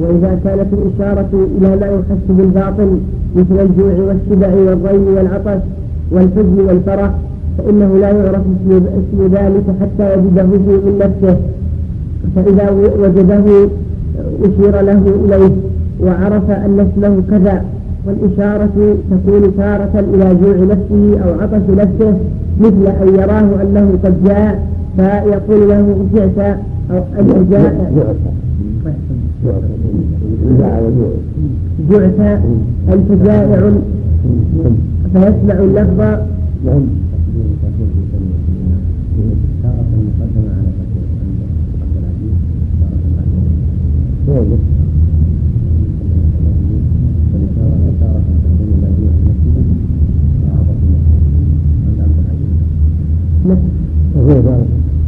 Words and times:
وإذا 0.00 0.40
كانت 0.44 0.66
الإشارة 0.72 1.28
إلى 1.58 1.76
ما 1.76 1.86
يحس 1.86 2.24
بالباطن 2.28 3.00
مثل 3.36 3.60
الجوع 3.62 3.92
والشبع 4.08 4.54
والضيم 4.54 5.16
والعطش 5.16 5.60
والحزن 6.10 6.60
والفرح 6.68 7.10
فإنه 7.58 7.96
لا 8.00 8.10
يعرف 8.10 8.42
اسم 8.70 9.34
ذلك 9.34 9.64
حتى 9.80 10.12
يجده 10.14 10.44
من 10.44 10.98
نفسه. 11.00 11.36
فإذا 12.36 12.70
وجده 13.02 13.68
أشير 14.42 14.80
له 14.80 15.02
إليه 15.24 15.54
وعرف 16.04 16.50
أن 16.50 16.80
اسمه 16.90 17.22
كذا 17.30 17.64
والإشارة 18.06 18.96
تكون 19.10 19.56
تارة 19.56 20.04
إلى 20.14 20.34
جوع 20.34 20.56
نفسه 20.56 21.18
أو 21.24 21.40
عطش 21.40 21.62
نفسه 21.78 22.18
مثل 22.60 22.86
أن 23.02 23.14
يراه 23.14 23.62
أنه 23.62 23.98
قد 24.04 24.24
جاء 24.24 24.66
فيقول 24.96 25.68
له 25.68 25.96
جئت 26.14 26.38
أو 26.90 26.98
أن 27.20 27.46
جاء. 27.50 27.92
جعت 31.90 32.20
أنت 32.92 33.12
جائع 33.24 33.70
فيسمع 35.12 35.58
اللفظ. 35.58 36.00
نعم. 36.64 36.82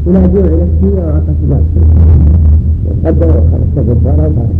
إلى 0.07 0.29
جوع 0.29 0.43
نفسي 0.43 0.89
وعطش 0.97 1.41
نفسي 1.51 2.50
قد 3.05 3.21
خرجت 3.21 3.87
بالدار 3.87 4.51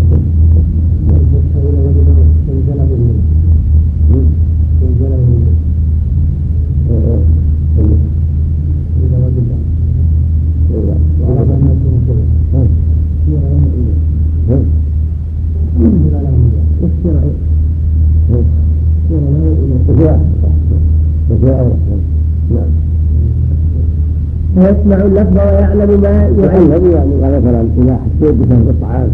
فيسمع 24.61 24.97
اللفظ 24.97 25.37
ويعلم 25.37 26.01
ما 26.01 26.09
يعلم. 26.09 26.91
يعني 26.93 27.39
مثلا 27.39 27.61
اذا 27.79 27.99
حسيت 28.05 28.35
بشهر 28.35 28.71
الطعام؟ 28.71 29.09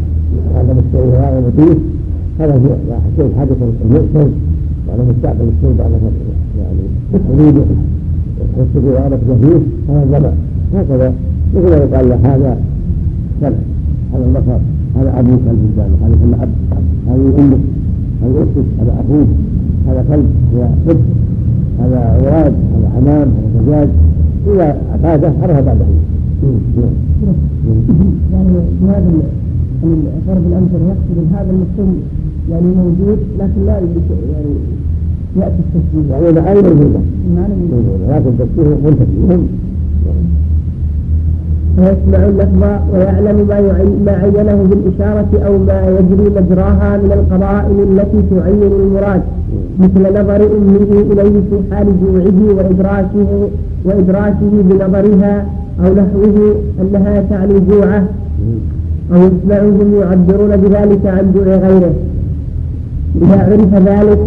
هذا 0.56 0.74
مستوي 0.78 1.08
وهذا 1.08 1.40
مطيف 1.46 1.78
هذا 2.40 2.54
اذا 2.54 2.98
حسيت 3.04 3.30
حدث 3.40 3.56
المؤسف 3.84 4.30
وأنا 4.86 5.02
مستعقل 5.10 5.48
الشرب 5.52 5.80
على 5.80 5.96
يعني 6.58 6.84
اريده 7.34 7.64
تحس 8.56 8.82
بإرادة 8.84 9.16
خفيف 9.16 9.62
هذا 9.88 10.18
ضبع 10.18 10.30
هكذا. 10.74 11.12
مثل 11.54 11.80
لو 11.80 11.96
قال 11.96 12.08
له 12.08 12.18
هذا 12.24 12.58
سبع 13.40 13.56
هذا 14.14 14.24
البصر. 14.26 14.60
هذا 14.96 15.20
أبوك 15.20 15.40
الجدان 15.50 15.90
هذا 16.02 16.14
ثم 16.22 16.34
أب. 16.42 16.48
هذه 17.08 17.38
أمك 17.38 17.60
هذا 18.22 18.42
أختك 18.42 18.68
هذا 18.80 18.92
أخوك 19.00 19.28
هذا 19.88 20.04
كلب 20.08 20.30
هذا 20.54 20.70
حب 20.88 21.00
هذا 21.80 22.18
ولاد 22.22 22.54
هذا 22.74 22.88
حمام. 22.96 23.28
هذا 23.28 23.62
دجاج 23.66 23.88
إذا 24.46 24.76
أفاده 24.94 25.32
عرف 25.42 25.64
بعد 25.66 25.78
يعني 28.32 28.58
بهذا 28.82 29.10
الضرب 29.84 30.46
الأمثل 30.46 30.80
يقصد 30.88 31.34
هذا 31.34 31.50
المسلم 31.50 32.02
يعني 32.50 32.66
موجود 32.66 33.18
لكن 33.38 33.66
لا 33.66 33.72
يعني 33.72 34.54
يأتي 35.36 35.54
التشبيه 35.58 36.12
يعني 36.14 36.28
إذا 36.28 36.52
أين 36.52 36.64
موجودة 36.64 37.00
لكن 38.08 38.28
التشبيه 38.28 38.76
منتهي. 38.84 39.38
فيسمع 41.76 42.26
اللفظ 42.28 42.62
ويعلم 42.94 43.46
ما 43.48 43.60
ما 44.06 44.12
عينه 44.12 44.66
بالإشارة 44.70 45.28
أو 45.46 45.58
ما 45.58 45.98
يجري 45.98 46.30
مجراها 46.30 46.96
من 46.96 47.12
القرائن 47.12 47.78
التي 47.90 48.22
تعين 48.30 48.62
المراد 48.62 49.22
مثل 49.78 50.20
نظر 50.20 50.40
أمه 50.56 51.00
إليه 51.12 51.40
في 51.50 51.74
حال 51.74 51.86
جوعه 52.00 52.56
وإدراكه 52.56 53.48
وإدراكه 53.84 54.52
بنظرها 54.52 55.46
أو 55.84 55.94
نحوه 55.94 56.56
أنها 56.80 57.24
تعني 57.30 57.60
جوعه 57.70 58.04
أو 59.12 59.16
يسمعهم 59.16 59.94
يعبرون 60.00 60.56
بذلك 60.56 61.06
عن 61.06 61.32
جوع 61.34 61.56
غيره. 61.56 61.94
إذا 63.22 63.38
عرف 63.38 63.74
ذلك 63.88 64.18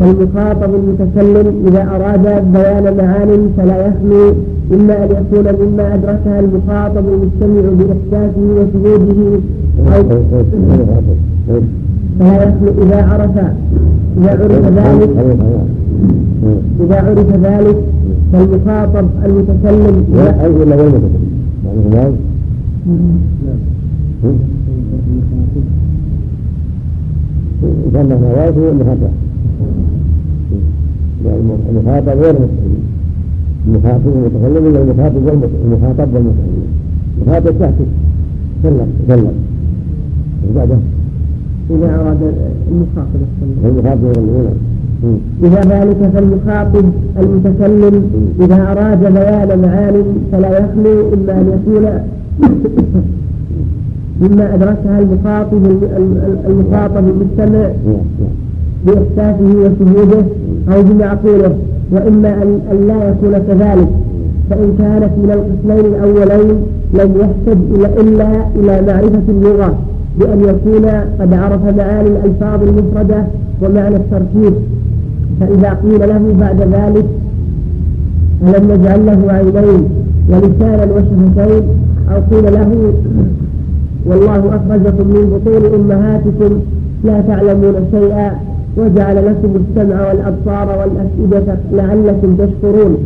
فالمخاطب 0.00 0.70
المتكلم 0.74 1.66
إذا 1.68 1.82
أراد 1.82 2.52
بيان 2.52 2.96
معان 2.96 3.50
فلا 3.56 3.86
يخلو 3.86 4.34
إما 4.72 5.04
أن 5.04 5.10
يكون 5.10 5.66
مما 5.66 5.94
أدركها 5.94 6.40
المخاطب 6.40 7.04
المستمع 7.08 7.70
بإحساسه 7.78 8.46
وشهوده 8.56 9.38
أو 9.94 10.02
فلا 12.18 12.42
يخلو 12.42 12.82
إذا 12.82 13.02
عرف 13.02 13.30
إذا 14.18 14.30
عرف 14.30 14.64
ذلك 14.76 15.10
إذا 16.80 16.96
عرف 17.00 17.32
ذلك 17.42 17.76
فالمخاطب 18.32 19.06
المتكلم 19.24 20.04
لا 20.14 20.48
ولا 20.48 20.76
غير 20.76 20.86
المتكلم 20.86 21.28
كان 27.94 28.08
نواته 28.08 28.70
المخاطب 28.70 29.27
المخاطب 31.70 32.08
غير 32.08 32.30
المتكلم 32.30 32.82
المخاطب 33.66 34.06
المتكلم 34.06 34.66
ولا 34.66 34.82
المخاطب 34.82 35.16
المخاطب 35.64 36.14
والمتكلم 36.14 36.68
المخاطب 37.22 37.58
تحت 37.60 37.74
سلم. 38.62 38.86
سلم. 39.08 39.32
وبعده 40.50 40.76
إذا 41.70 41.94
أراد 42.00 42.18
المخاطب 42.70 43.20
المخاطب 43.64 44.02
إذا 45.42 45.60
ذلك 45.60 46.10
فالمخاطب 46.14 46.84
المتكلم 47.20 48.10
إذا 48.40 48.72
أراد 48.72 49.00
بيان 49.12 49.58
معان 49.62 50.04
فلا 50.32 50.58
يخلو 50.58 51.14
إما 51.14 51.32
أن 51.40 51.46
يكون 51.48 51.84
مما 54.20 54.54
أدركها 54.54 54.98
المخاطب 55.00 55.64
المخاطب 56.46 57.04
المستمع 57.08 57.70
بإحساسه 58.86 59.56
وشهوده. 59.58 60.24
أو 60.72 60.82
بمعقوله 60.82 61.54
وإما 61.92 62.42
أن 62.72 62.86
لا 62.88 63.08
يكون 63.08 63.38
كذلك. 63.38 63.88
فإن 64.50 64.74
كانت 64.78 65.12
من 65.18 65.30
القسمين 65.30 65.94
الأولين 65.94 66.56
لم 66.94 67.10
يحتج 67.20 67.98
إلا 68.00 68.28
إلى 68.56 68.92
معرفة 68.92 69.22
اللغة 69.28 69.74
بأن 70.18 70.40
يكون 70.40 70.84
قد 71.20 71.34
عرف 71.34 71.76
معاني 71.76 72.08
الألفاظ 72.08 72.62
المفردة 72.62 73.24
ومعنى 73.62 73.96
التركيب. 73.96 74.54
فإذا 75.40 75.70
قيل 75.82 76.08
له 76.08 76.34
بعد 76.40 76.60
ذلك 76.60 77.06
ألم 78.42 78.72
نجعل 78.72 79.06
له 79.06 79.32
عينين 79.32 79.84
ولسانا 80.28 80.92
وشفتين؟ 80.94 81.62
أو 82.10 82.20
قيل 82.30 82.52
له 82.54 82.92
والله 84.06 84.38
أخرجكم 84.38 85.06
من 85.08 85.24
بطون 85.32 85.80
أمهاتكم 85.80 86.60
لا 87.04 87.20
تعلمون 87.20 87.74
شيئا. 87.90 88.47
وجعل 88.78 89.16
لكم 89.26 89.50
السمع 89.56 90.08
والأبصار 90.08 90.78
والأفئدة 90.78 91.56
لعلكم 91.72 92.36
تشكرون. 92.36 92.96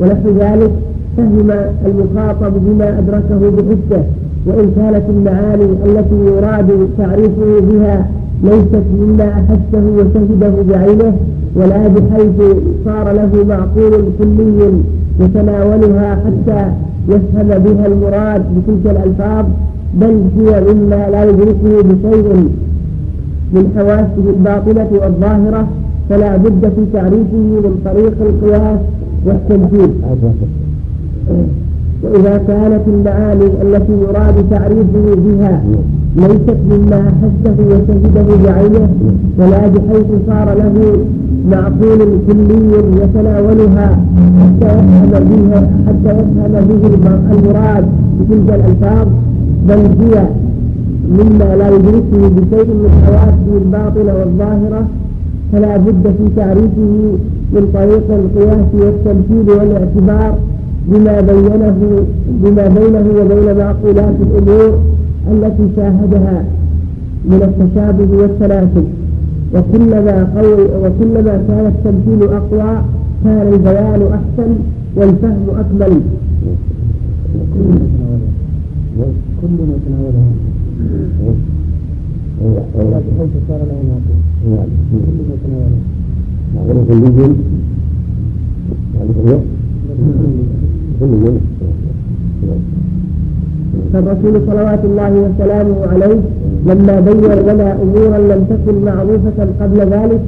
ونحو 0.00 0.28
ذلك 0.40 0.70
فهم 1.16 1.50
المخاطب 1.86 2.52
بما 2.66 2.98
أدركه 2.98 3.50
بحسه 3.50 4.04
وإن 4.46 4.70
كانت 4.76 5.02
المعاني 5.10 5.64
التي 5.64 6.14
يراد 6.26 6.88
تعريفه 6.98 7.60
بها 7.70 8.06
ليست 8.44 8.82
مما 9.00 9.24
أحسه 9.28 9.84
وشهده 9.96 10.52
بعينه 10.68 11.12
ولا 11.56 11.88
بحيث 11.88 12.56
صار 12.84 13.12
له 13.12 13.44
معقول 13.48 14.04
كلي 14.18 14.72
يتناولها 15.20 16.14
حتى 16.24 16.72
يفهم 17.08 17.48
بها 17.48 17.86
المراد 17.86 18.42
بتلك 18.56 18.96
الألفاظ 18.96 19.44
بل 19.94 20.22
هي 20.38 20.60
مما 20.74 21.08
لا 21.10 21.24
يدركه 21.24 21.82
بشيء 21.82 22.48
من 23.54 23.72
حواسه 23.76 24.24
الباطنة 24.36 24.88
والظاهرة 25.02 25.66
فلا 26.08 26.36
بد 26.36 26.72
في 26.76 26.82
تعريفه 26.92 27.36
من 27.36 27.74
طريق 27.84 28.14
القياس 28.22 28.80
والتمثيل 29.26 29.90
وإذا 32.04 32.36
كانت 32.48 32.80
المعاني 32.86 33.44
التي 33.62 33.92
يراد 33.92 34.34
تعريفه 34.50 35.14
بها 35.24 35.62
ليست 36.16 36.56
مما 36.70 37.12
حسه 37.22 37.56
وشهده 37.68 38.36
بعينه 38.44 38.88
ولا 39.38 39.58
بحيث 39.68 40.06
صار 40.26 40.54
له 40.58 40.96
معقول 41.50 41.98
كلي 42.28 42.62
يتناولها 43.02 43.98
حتى 44.40 44.66
يفهم 44.66 45.24
بها 45.30 45.70
حتى 45.86 46.10
يفهم 46.18 46.66
به 46.68 46.86
المراد 47.34 47.84
بتلك 48.20 48.54
الألفاظ 48.54 49.06
بل 49.68 49.78
هي 49.78 50.24
مما 51.10 51.56
لا 51.56 51.68
يدركه 51.74 52.28
بشيء 52.36 52.68
من 52.74 52.90
حواسه 53.04 53.48
الباطنة 53.62 54.12
والظاهرة 54.18 54.86
فلا 55.52 55.76
بد 55.76 56.04
في 56.18 56.24
تعريفه 56.36 56.92
من 57.54 57.70
طريق 57.74 58.06
القياس 58.20 58.66
والتمثيل 58.74 59.50
والاعتبار 59.50 60.38
بما 60.88 61.20
بينه 61.20 61.76
بما 62.42 62.68
بينه 62.68 63.04
وبين 63.20 63.58
معقولات 63.58 64.14
الأمور 64.26 64.78
التي 65.32 65.66
شاهدها 65.76 66.44
من 67.24 67.42
التشابه 67.42 68.16
والتناسب 68.22 68.84
وكلما 69.54 70.28
قوي 70.36 70.62
وكلما 70.82 71.42
كان 71.48 71.66
التمثيل 71.76 72.28
أقوى 72.34 72.82
كان 73.24 73.52
البيان 73.52 74.02
أحسن 74.12 74.50
والفهم 74.96 75.46
أكمل. 75.58 76.00
كل 79.42 79.48
ما 79.68 79.74
تناوله 79.86 80.49
فالرسول 93.92 94.40
صلوات 94.46 94.84
الله 94.84 95.12
وسلامه 95.24 95.76
عليه 95.92 96.20
لما 96.66 97.00
بين 97.00 97.24
لنا 97.48 97.76
أمورا 97.82 98.18
لم 98.18 98.44
تكن 98.50 98.84
معروفة 98.84 99.38
قبل 99.60 99.78
ذلك 99.78 100.20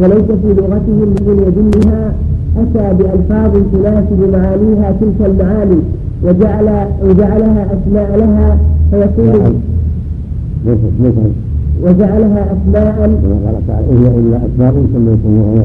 وليس 0.00 0.28
في 0.42 0.48
لغتهم 0.58 1.08
من 1.26 1.36
يدلها 1.46 2.12
أتى 2.56 2.96
بألفاظ 2.98 3.52
تناسب 3.72 4.20
معانيها 4.32 4.92
تلك 5.00 5.26
المعاني 5.30 5.80
وجعل 6.24 6.86
وجعلها 7.04 7.66
أسماء 7.74 8.16
لها 8.18 8.58
فيكون 8.90 9.62
وجعلها 11.84 12.42
أسماء 12.54 12.96
إلا 13.92 14.08
إلا 14.20 14.36
أسماء 14.46 14.74
سميتموها 14.94 15.64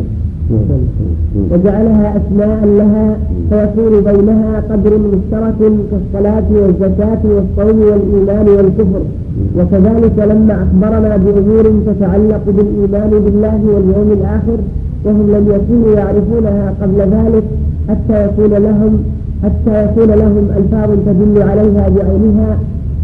وجعلها 1.51 2.13
أسماء 2.19 2.59
لها 2.80 3.18
فيكون 3.50 3.94
بينها 4.03 4.63
قدر 4.69 4.92
مشترك 4.97 5.59
كالصلاة 5.92 6.44
والزكاة 6.51 7.21
والصوم 7.36 7.80
والإيمان 7.80 8.47
والكفر. 8.57 9.01
وكذلك 9.57 10.19
لما 10.31 10.56
أخبرنا 10.63 11.18
بأمور 11.18 11.65
تتعلق 11.88 12.44
بالإيمان 12.47 13.09
بالله 13.25 13.59
واليوم 13.74 14.09
الآخر 14.19 14.57
وهم 15.06 15.27
لم 15.36 15.45
يكونوا 15.56 15.95
يعرفونها 16.00 16.74
قبل 16.81 17.00
ذلك 17.15 17.44
حتى 17.89 18.25
يكون 18.25 18.53
لهم 18.68 19.03
حتى 19.44 19.83
يكون 19.86 20.09
لهم 20.21 20.47
ألفاظ 20.57 20.89
تدل 21.06 21.42
عليها 21.42 21.89
بعينها 21.89 22.57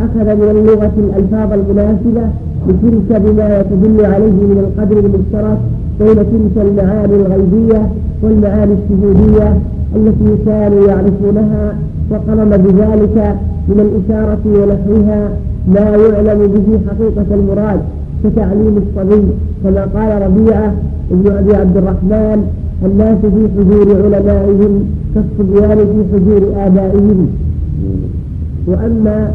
أخذ 0.05 0.35
من 0.35 0.49
اللغة 0.57 0.91
الألفاظ 0.97 1.49
المناسبة 1.59 2.21
لتلك 2.67 3.21
بما 3.25 3.59
يتدل 3.59 4.05
عليه 4.05 4.37
من 4.51 4.57
القدر 4.65 4.97
المشترك 4.99 5.57
بين 5.99 6.15
تلك 6.15 6.65
المعاني 6.67 7.15
الغيبية 7.15 7.81
والمعاني 8.23 8.73
الشهودية 8.73 9.57
التي 9.95 10.43
كانوا 10.45 10.87
يعرفونها 10.87 11.75
وقرن 12.11 12.49
بذلك 12.49 13.35
من 13.69 13.79
الإشارة 13.79 14.39
ونحوها 14.45 15.29
ما 15.67 15.79
يعلم 15.97 16.39
به 16.53 16.79
حقيقة 16.89 17.25
المراد 17.35 17.79
كتعليم 18.23 18.75
الصبي 18.83 19.23
كما 19.63 19.81
قال 19.95 20.21
ربيعة 20.21 20.73
ابن 21.11 21.31
أبي 21.31 21.55
عبد 21.55 21.77
الرحمن 21.77 22.39
الناس 22.85 23.17
في 23.21 23.47
حجور 23.57 24.03
علمائهم 24.03 24.85
كالصبيان 25.15 25.77
في 25.77 26.15
حجور 26.15 26.41
آبائهم. 26.65 27.27
وأما 28.67 29.31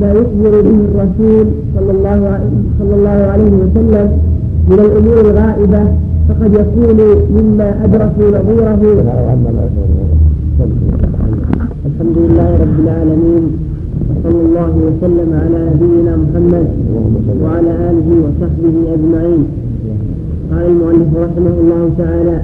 ما 0.00 0.10
يخبر 0.12 0.60
به 0.66 0.78
الرسول 0.88 1.46
صلى 1.74 1.90
الله 1.90 2.40
صلى 2.78 2.94
الله 2.94 3.18
عليه 3.32 3.52
وسلم 3.62 4.06
من 4.70 4.78
الأمور 4.86 5.20
الغائبة 5.20 5.82
فقد 6.28 6.54
يكون 6.54 6.98
مما 7.36 7.84
أدركوا 7.84 8.28
نظيره. 8.72 9.06
الحمد 11.86 12.16
لله 12.24 12.48
رب 12.64 12.76
العالمين 12.84 13.44
وصلى 14.08 14.40
الله 14.46 14.72
وسلم 14.86 15.30
على 15.42 15.58
نبينا 15.70 16.12
محمد 16.16 16.66
وعلى 17.42 17.72
آله 17.90 18.08
وصحبه 18.24 18.76
أجمعين. 18.94 19.42
قال 20.50 20.66
المؤلف 20.66 21.10
رحمه 21.24 21.54
الله 21.62 21.90
تعالى 21.98 22.42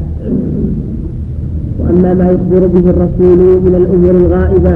وأما 1.80 2.14
ما 2.14 2.26
يخبر 2.30 2.66
به 2.66 2.90
الرسول 2.90 3.38
من 3.66 3.74
الأمور 3.82 4.14
الغائبة 4.24 4.74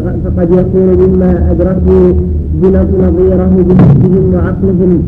فقد 0.00 0.50
يكون 0.50 1.08
مما 1.08 1.50
أدركوا 1.50 2.12
نظيره 3.06 3.64
بحسهم 3.68 4.34
وعقلهم 4.34 5.02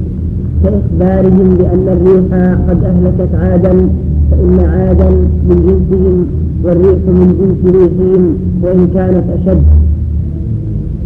كإخبارهم 0.65 1.55
بأن 1.59 1.89
الريح 1.89 2.57
قد 2.69 2.85
أهلكت 2.85 3.35
عادا 3.35 3.89
فإن 4.31 4.61
عادا 4.69 5.11
من 5.49 5.57
جنسهم 5.67 6.27
والريح 6.65 6.99
من 7.07 7.29
جنس 7.39 7.75
ريحهم 7.75 8.37
وإن 8.63 8.89
كانت 8.95 9.25
أشد. 9.39 9.63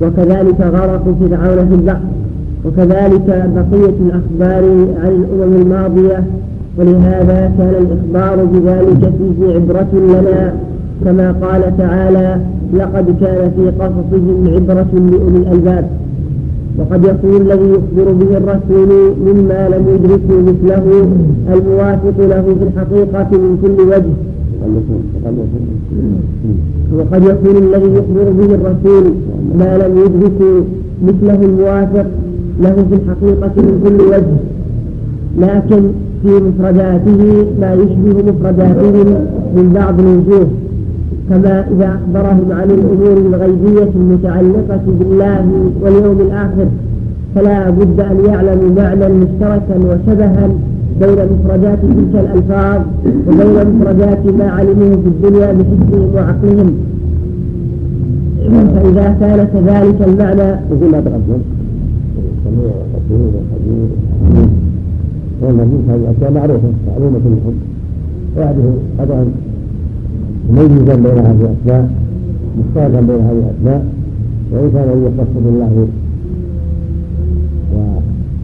وكذلك 0.03 0.61
غرق 0.61 1.05
فرعون 1.21 1.69
في 1.69 1.75
البحر 1.75 2.01
وكذلك 2.65 3.51
بقية 3.57 3.95
الأخبار 4.01 4.65
عن 5.03 5.09
الأمم 5.09 5.63
الماضية 5.63 6.25
ولهذا 6.79 7.53
كان 7.59 7.75
الإخبار 7.83 8.45
بذلك 8.45 9.13
فيه 9.19 9.55
عبرة 9.55 9.89
لنا. 9.93 10.55
كما 11.05 11.33
قال 11.33 11.77
تعالى 11.79 12.41
لقد 12.75 13.17
كان 13.21 13.51
في 13.57 13.71
قصصهم 13.71 14.49
عبرة 14.55 14.93
لأولي 14.95 15.37
الألباب. 15.37 15.91
وقد 16.79 17.05
يكون 17.05 17.37
الذي 17.37 17.69
يخبر 17.71 18.13
به 18.13 18.37
الرسول 18.37 18.89
مما 19.27 19.69
لم 19.69 19.85
يدركه 19.95 20.43
مثله 20.43 21.09
الموافق 21.55 22.17
له 22.19 22.43
في 22.43 22.65
الحقيقة 22.65 23.31
من 23.39 23.59
كل 23.63 23.83
وجه. 23.83 24.15
وقد 26.99 27.23
يكون 27.25 27.57
الذي 27.63 27.91
يخبر 27.93 28.31
به 28.39 28.55
الرسول 28.55 29.13
ما 29.59 29.79
لم 29.79 29.99
يدرك 29.99 30.65
مثله 31.07 31.41
الموافق 31.43 32.07
له 32.61 32.87
في 32.91 32.95
الحقيقة 32.95 33.53
من 33.57 33.81
كل 33.85 34.05
وجه. 34.05 34.37
لكن 35.39 35.83
في 36.23 36.29
مفرداته 36.29 37.47
ما 37.61 37.73
يشبه 37.75 38.33
مفرداتهم 38.33 39.07
من 39.57 39.73
بعض 39.75 40.01
الوجوه. 40.01 40.47
كما 41.29 41.65
إذا 41.71 41.99
أخبرهم 41.99 42.53
عن 42.53 42.71
الأمور 42.71 43.17
الغيبية 43.17 43.91
المتعلقة 43.97 44.81
بالله 44.87 45.71
واليوم 45.83 46.21
الآخر 46.21 46.67
فلا 47.35 47.71
بد 47.71 48.01
أن 48.01 48.25
يعلموا 48.27 48.75
معنى 48.77 49.09
مشتركا 49.09 49.77
وشبها 49.77 50.49
بين 51.01 51.19
مفردات 51.33 51.79
تلك 51.79 52.15
الألفاظ 52.25 52.81
وبين 53.29 53.77
مفردات 53.77 54.27
ما 54.27 54.45
علموه 54.45 54.91
في 54.91 55.09
الدنيا 55.09 55.53
بحسهم 55.53 56.15
وعقلهم. 56.15 56.75
فإذا 58.75 59.17
كان 59.21 59.49
كذلك 59.53 60.09
المعنى 60.09 60.61
مثل 60.71 60.91
ما 60.93 61.01
تقدم 61.01 61.41
السميع 62.19 62.73
والبصير 62.93 63.31
والخبير 63.35 63.89
والنبي 65.43 65.77
هذه 65.89 65.97
الأشياء 65.97 66.33
معروفة 66.33 66.69
معلومة 66.89 67.19
لهم 67.19 67.55
ويعرف 68.37 68.57
قدرا 68.99 69.25
مميزا 70.53 70.95
بين 70.95 71.19
هذه 71.27 71.45
الاسماء 71.51 71.91
مختارا 72.59 73.01
بين 73.01 73.21
هذه 73.29 73.43
الاسماء 73.47 73.81
وإن 74.53 74.71
كان 74.75 74.89
ان 74.95 75.01
يختص 75.07 75.33
بالله 75.45 75.73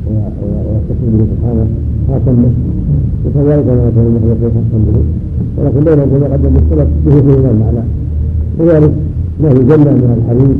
ويتصل 0.06 1.08
به 1.14 1.24
سبحانه 1.32 1.66
خاصا 2.08 2.32
به. 2.42 2.52
وكذلك 3.24 3.66
ما 3.66 3.88
يكون 3.88 4.04
المخلوق 4.06 4.40
خاصا 4.54 4.78
به. 4.86 4.96
ولكن 5.56 5.80
بينهم 5.84 6.08
كما 6.10 6.26
قدم 6.32 6.54
اختلف 6.56 6.88
به 7.06 7.16
فيه 7.20 7.50
المعنى. 7.50 7.84
ما 9.40 9.48
في 9.48 9.58
جنه 9.58 9.92
من 10.02 10.10
الحديد 10.18 10.58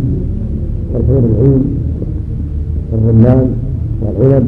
والحور 0.95 1.23
العين 1.31 1.63
والرمان 2.93 3.49
والعنب 4.03 4.47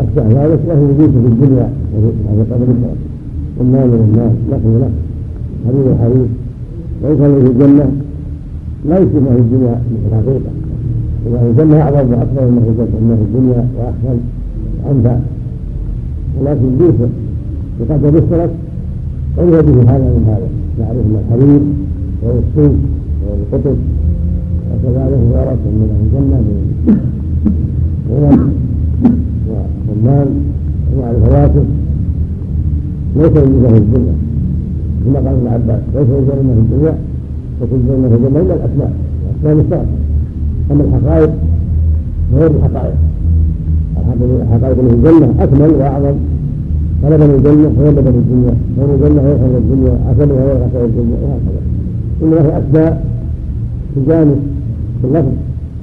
أشبه 0.00 0.24
ذلك 0.44 0.60
له 0.68 0.80
وجود 0.80 1.10
في 1.10 1.28
الدنيا 1.32 1.68
وفي 1.96 2.52
قبل 2.52 2.68
والمال 3.58 3.90
والناس 3.90 4.32
له 4.50 4.62
له 4.80 4.90
حبيب 5.66 5.86
الحبيب. 5.92 6.28
وإن 7.02 7.18
كان 7.18 7.40
في 7.40 7.46
الجنة 7.50 7.86
لا 8.88 8.98
يشبه 8.98 9.34
في 9.34 9.40
الدنيا 9.40 9.80
وما 11.26 11.38
في 11.38 11.50
الجنة 11.50 11.80
أعظم 11.82 12.10
وأكثر 12.12 12.44
مما 12.50 13.16
في 13.16 13.22
الدنيا 13.22 13.68
وأحسن 13.78 14.18
وأنفع. 14.84 15.16
ولكن 16.40 16.68
بيسر 16.78 17.08
بقدر 17.80 18.08
السلف 18.08 18.50
قرب 19.36 19.66
به 19.66 19.82
هذا 19.82 20.04
من 20.04 20.24
هذا. 20.26 20.48
يعرف 20.80 20.96
ان 20.96 21.16
الحبيب 21.24 21.62
وهو 22.22 22.38
الصوف 22.38 22.72
وهو 23.22 23.34
القطب 23.42 23.76
وكذلك 24.70 25.20
غرس 25.34 25.62
من 25.78 25.90
الجنة 26.00 26.38
من 26.46 26.62
غنم 28.10 28.52
ورمان 29.88 30.28
ومع 30.94 31.10
الفواكه 31.10 31.64
ليس 33.16 33.32
من 33.44 33.68
في 33.72 33.78
الدنيا 33.78 34.14
كما 35.08 35.18
قال 35.18 35.36
ابن 35.36 35.46
عباس 35.46 35.80
ليس 35.94 36.08
يجعلون 36.08 36.54
في 36.54 36.74
الدنيا 36.74 36.94
وتجعلون 37.60 38.08
في 38.08 38.14
الجنه 38.14 38.40
إلا 38.40 38.54
الاسماء 38.54 38.92
الاسماء 39.42 39.54
مشتركه 39.54 39.86
أما 40.70 40.84
الحقائق 40.84 41.30
غير 42.34 42.50
الحقائق. 42.50 42.94
حقائق 44.52 44.78
الجنة 44.78 45.34
أكمل 45.40 45.70
وأعظم. 45.78 46.16
طلب 47.02 47.20
من 47.20 47.34
الجنة 47.38 47.68
هو 47.80 47.90
بدل 47.90 48.08
الدنيا. 48.08 48.54
غير 48.78 48.94
الجنة 48.94 49.20
هو 49.22 49.38
خير 49.38 49.58
الدنيا. 49.58 49.98
عسلها 50.08 50.44
هو 50.44 50.64
عسل 50.64 50.84
الدنيا 50.84 51.16
وهكذا. 51.22 51.60
إنما 52.22 52.40
هي 52.46 52.58
أسماء 52.58 53.04
في 53.94 54.00
في 55.00 55.06
اللفظ 55.06 55.32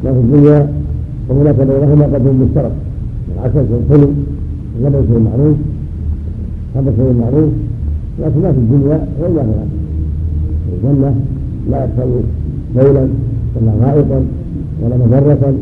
ما 0.04 0.14
في 0.14 0.20
الدنيا 0.20 0.70
وهناك 1.30 1.56
بينهما 1.56 2.06
قدر 2.06 2.32
مشترك. 2.32 2.72
العسل 3.36 3.66
في 3.68 3.74
الحلم 3.86 4.16
اللبن 4.80 5.08
شيء 5.08 5.20
معروف. 5.20 5.58
هذا 6.76 6.94
شيء 6.98 7.14
معروف 7.22 7.50
لكن 8.20 8.42
ما 8.42 8.52
في 8.52 8.58
الدنيا 8.58 9.08
في 9.20 9.28
الآخرة. 9.28 9.66
الجنة 10.74 11.16
لا 11.72 11.78
يحتوي 11.84 12.22
ليلا 12.76 13.08
ولا 13.56 13.72
غائطا 13.82 14.20
ولا 14.82 14.96
مضرة 14.98 15.54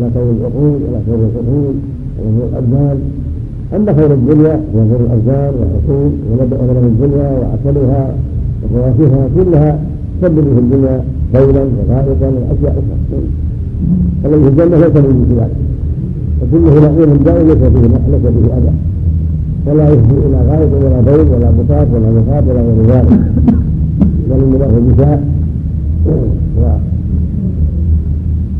لا 0.00 0.08
تولي 0.14 0.30
العقول 0.40 0.78
ولا 0.84 1.00
تولي 1.06 1.26
العقول 1.32 1.74
ولا 2.18 2.30
تولي 2.30 2.48
الأبدان. 2.52 2.98
أما 3.76 3.94
خير 3.94 4.12
الدنيا 4.14 4.54
هو 4.74 4.80
خير 4.90 5.00
الأبدان 5.06 5.52
والعقول 5.58 6.12
ولبن 6.30 6.86
الدنيا 6.86 7.28
وعسلها 7.38 8.14
وفواكهها 8.62 9.28
كلها 9.36 9.78
تسبب 10.22 10.44
في 10.54 10.58
الدنيا 10.58 11.04
ليلا 11.34 11.62
وغائطا 11.78 12.26
وأشياء 12.26 12.74
أخرى. 12.78 13.22
الذي 14.24 14.42
في 14.42 14.48
الجنة 14.48 14.76
ليس 14.76 14.96
من 14.96 15.36
ذلك 15.38 15.50
وكله 16.42 16.74
نعيم 16.80 17.16
دائم 17.24 17.46
ليس 17.48 17.56
فيه 17.56 17.86
ليس 18.12 18.22
فيه 18.22 18.54
أذى. 18.56 18.72
ولا 19.66 19.88
يفضي 19.88 20.18
إلى 20.26 20.36
غائط 20.50 20.72
ولا 20.84 21.00
بول 21.00 21.26
ولا 21.34 21.50
بطاط 21.50 21.86
ولا 21.94 22.10
مخاط 22.10 22.44
ولا 22.48 22.60
غير 22.60 22.86
ذلك 22.86 23.20
بل 24.30 24.40
إن 24.44 24.52
له 24.60 24.92
نساء 24.92 25.22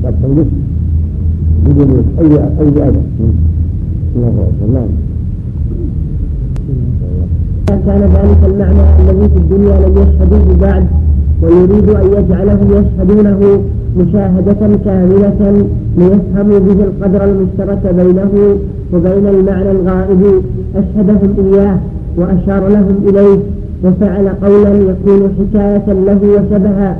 قد 0.04 0.14
تنجس 0.22 0.46
بدون 1.66 2.04
أي 2.20 2.26
أي 2.60 2.88
أذى. 2.88 3.02
نعم. 4.74 4.88
كان 7.86 8.00
ذلك 8.00 8.38
المعنى 8.46 9.10
الذي 9.10 9.28
في 9.28 9.36
الدنيا 9.36 9.76
لم 9.88 9.92
يشهدوه 10.02 10.56
بعد 10.60 10.86
ويريد 11.42 11.88
أن 11.88 12.06
يجعلهم 12.18 12.66
يشهدونه 12.70 13.60
مشاهدة 13.98 14.76
كاملة 14.84 15.66
ليفهموا 15.98 16.58
به 16.58 16.84
القدر 16.84 17.24
المشترك 17.24 17.94
بينه 17.94 18.56
وبين 18.92 19.26
المعنى 19.26 19.70
الغائب 19.70 20.42
أشهدهم 20.76 21.34
إياه 21.38 21.78
وأشار 22.16 22.68
لهم 22.68 22.96
إليه 23.08 23.38
وفعل 23.84 24.28
قولا 24.28 24.74
يكون 24.74 25.34
حكاية 25.38 25.92
له 25.92 26.20
وشبها 26.22 26.96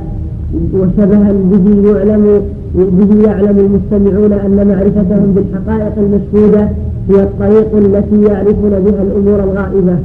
وشبها 0.73 1.31
به 1.31 1.91
يعلم 1.91 2.41
به 2.75 3.27
يعلم 3.27 3.59
المستمعون 3.59 4.33
أن 4.33 4.67
معرفتهم 4.67 5.33
بالحقائق 5.35 5.93
المشهودة 5.97 6.69
هي 7.09 7.23
الطريق 7.23 7.77
التي 7.77 8.21
يعرفون 8.23 8.69
بها 8.69 9.03
الأمور 9.03 9.43
الغائبة. 9.43 9.97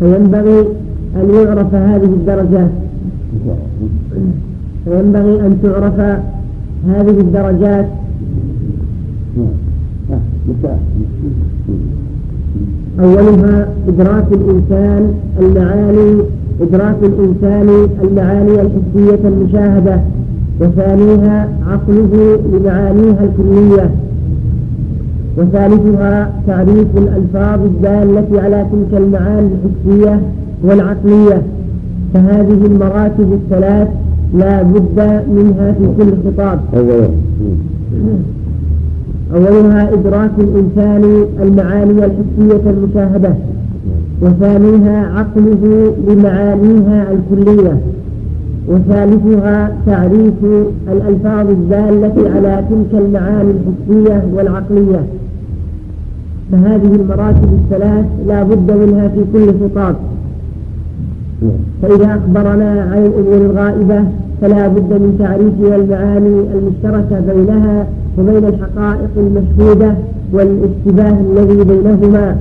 فينبغي 0.00 0.60
أن 1.16 1.30
يعرف 1.34 1.74
هذه 1.74 2.04
الدرجات. 2.04 2.70
فينبغي 4.84 5.40
أن 5.40 5.58
تعرف 5.62 6.00
هذه 6.88 7.20
الدرجات. 7.20 7.86
أولها 13.00 13.68
إدراك 13.88 14.26
الإنسان 14.32 15.14
المعاني 15.40 16.22
إدراك 16.60 16.96
الإنسان 17.02 17.88
المعاني 18.02 18.60
الحسية 18.60 19.28
المشاهدة 19.28 20.00
وثانيها 20.60 21.48
عقله 21.66 22.38
لمعانيها 22.52 23.24
الكلية. 23.24 23.90
وثالثها 25.38 26.32
تعريف 26.46 26.86
الألفاظ 26.96 27.60
الدالة 27.62 28.42
على 28.42 28.66
تلك 28.72 29.00
المعاني 29.00 29.48
الحسية 29.54 30.20
والعقلية. 30.64 31.42
فهذه 32.14 32.66
المراتب 32.66 33.32
الثلاث 33.32 33.88
لا 34.34 34.62
بد 34.62 35.22
منها 35.36 35.72
في 35.72 35.88
كل 35.98 36.10
خطاب. 36.24 36.60
أولها 39.34 39.92
إدراك 39.92 40.30
الإنسان 40.38 41.24
المعاني 41.42 42.04
الحسية 42.04 42.70
المشاهدة 42.70 43.34
وثانيها 44.22 45.06
عقله 45.18 45.94
لمعانيها 46.08 47.06
الكلية 47.12 47.78
وثالثها 48.68 49.72
تعريف 49.86 50.34
الألفاظ 50.92 51.50
الدالة 51.50 52.30
على 52.34 52.64
تلك 52.70 53.00
المعاني 53.00 53.50
الحسية 53.50 54.22
والعقلية. 54.34 55.02
فهذه 56.52 56.94
المراتب 56.94 57.48
الثلاث 57.52 58.04
لا 58.26 58.42
بد 58.42 58.70
منها 58.70 59.08
في 59.08 59.24
كل 59.32 59.46
خطاب. 59.46 59.96
فإذا 61.82 62.14
أخبرنا 62.14 62.82
عن 62.92 63.06
الأمور 63.06 63.50
الغائبة 63.50 64.04
فلا 64.40 64.68
بد 64.68 64.92
من 64.92 65.16
تعريفها 65.18 65.76
المعاني 65.76 66.40
المشتركة 66.54 67.20
بينها 67.34 67.86
وبين 68.18 68.44
الحقائق 68.44 69.10
المشهودة 69.16 69.94
والاشتباه 70.32 71.16
الذي 71.20 71.64
بينهما 71.64 72.36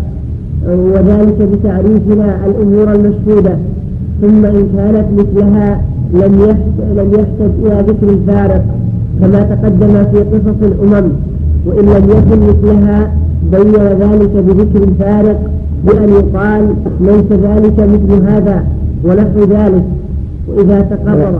وذلك 0.67 1.49
بتعريفنا 1.51 2.45
الأمور 2.45 2.93
المشهودة. 2.93 3.57
ثم 4.21 4.45
إن 4.45 4.67
كانت 4.75 5.05
مثلها 5.17 5.81
لم 6.13 6.55
لم 6.95 7.13
يحتج 7.13 7.51
إلى 7.63 7.83
ذكر 7.87 8.09
الفارق 8.09 8.65
كما 9.19 9.39
تقدم 9.43 10.03
في 10.11 10.19
قصص 10.19 10.61
الأمم. 10.61 11.09
وإن 11.65 11.85
لم 11.85 12.09
يكن 12.09 12.39
مثلها 12.47 13.11
بين 13.51 13.75
ذلك 13.75 14.31
بذكر 14.31 14.83
الفارق 14.83 15.39
بأن 15.85 16.09
يقال 16.09 16.75
ليس 17.01 17.31
ذلك 17.31 17.79
مثل 17.79 18.23
هذا 18.23 18.63
ونحو 19.03 19.39
ذلك. 19.39 19.83
وإذا 20.47 20.81
تقرر 20.81 21.31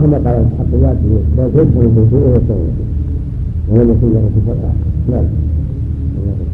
ولم 3.70 3.90
يكن 3.90 4.14
له 4.14 4.30
كفر 4.36 4.56
نعم 5.12 5.26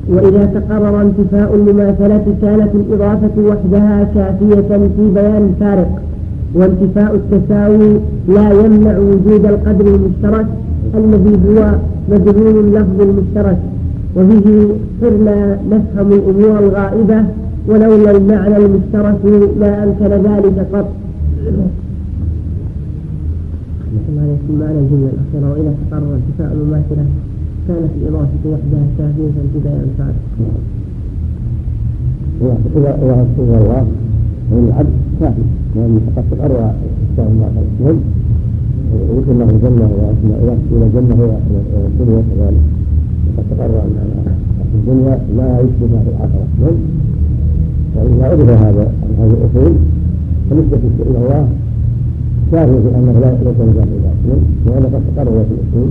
وإذا 0.09 0.45
تقرر 0.45 1.01
انتفاء 1.01 1.55
المماثلة 1.55 2.25
كانت 2.41 2.69
الإضافة 2.75 3.31
وحدها 3.47 4.03
كافية 4.15 4.77
في 4.97 5.11
بيان 5.13 5.49
الفارق 5.53 5.91
وانتفاء 6.55 7.15
التساوي 7.15 7.99
لا 8.27 8.65
يمنع 8.65 8.97
وجود 8.97 9.45
القدر 9.45 9.95
المشترك 9.95 10.45
الذي 10.95 11.39
هو 11.47 11.71
مدلول 12.11 12.65
اللفظ 12.65 13.01
المشترك 13.01 13.57
وبه 14.15 14.67
صرنا 15.01 15.57
نفهم 15.71 16.11
الأمور 16.11 16.59
الغائبة 16.59 17.23
ولولا 17.67 18.11
المعنى 18.11 18.57
المشترك 18.57 19.19
لا 19.59 19.83
أمكن 19.83 20.05
ذلك 20.05 20.67
قط. 20.73 20.87
معنى 24.59 24.79
الجملة 24.79 25.09
الأخيرة 25.15 25.47
وإذا 25.51 25.73
تقرر 25.81 26.15
انتفاء 26.15 26.49
المماثلة 26.53 27.05
كانت 27.67 27.91
الإضافة 28.01 28.43
وحدها 28.45 28.85
كافية 28.97 29.31
في 29.53 29.59
بيان 29.63 29.81
الفارق. 29.89 30.21
إذا 32.77 32.91
إذا 33.03 33.57
الله 33.61 33.85
فإن 34.49 34.65
العبد 34.67 34.93
كافي 35.19 35.41
لأن 35.75 35.99
فقد 36.15 36.23
تقرر 36.31 36.65
إحسان 36.65 37.27
الله 37.33 37.49
المهم 37.79 37.99
ويذكر 38.93 39.33
له 39.33 39.49
الجنة 39.55 39.89
وإذا 39.99 40.57
إلى 40.71 40.85
الجنة 40.85 41.15
هو 41.23 41.31
الدنيا 41.87 42.21
كذلك 42.29 42.63
وقد 43.27 43.45
تقرر 43.51 43.81
أن 43.85 43.95
الدنيا 44.75 45.19
لا 45.37 45.59
يشبه 45.59 45.99
في 46.03 46.09
الآخرة 46.09 46.45
نعم 46.61 46.77
وإذا 47.95 48.25
عرف 48.25 48.39
هذا 48.49 48.91
هذه 49.19 49.33
الأصول 49.39 49.73
فنسبة 50.49 50.79
إلى 51.09 51.17
الله 51.17 51.47
كافية 52.53 52.79
في 52.83 52.89
أنه 52.97 53.15
لا 53.23 53.29
ليس 53.45 53.59
مجال 53.69 53.87
ذلك 54.03 54.41
لأنه 54.65 54.87
قد 54.93 55.01
تقرر 55.07 55.45
في 55.47 55.53
الأصول 55.57 55.89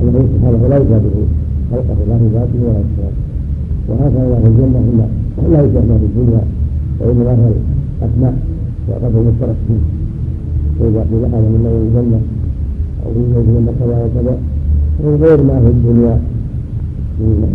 أنه 0.00 0.18
سبحانه 0.32 0.68
لا 0.70 0.76
يشابه 0.82 1.16
خلقه 1.70 1.98
لا 2.08 2.16
في 2.20 2.26
ذاته 2.34 2.60
ولا 2.66 2.82
في 2.88 3.02
وهكذا 3.88 4.40
في 4.42 4.48
الجنة 4.50 4.80
لا 5.52 5.60
يشبه 5.64 5.96
في 6.00 6.06
الدنيا 6.10 6.42
وإنما 7.00 7.32
هي 7.40 7.52
الأسماء 8.02 8.34
وقد 8.88 9.12
المشترك 9.16 9.58
فيه 9.66 9.82
وإذا 10.80 11.00
قيل 11.10 11.24
هذا 11.34 11.48
من 11.54 11.60
نوع 11.64 11.76
الجنة 11.86 12.20
أو 13.02 13.10
من 13.16 13.34
الجنة 13.40 13.72
كذا 13.80 13.96
وكذا 14.04 14.34
فهو 14.98 15.14
غير 15.24 15.42
ما 15.48 15.60
في 15.60 15.66
الدنيا 15.66 16.14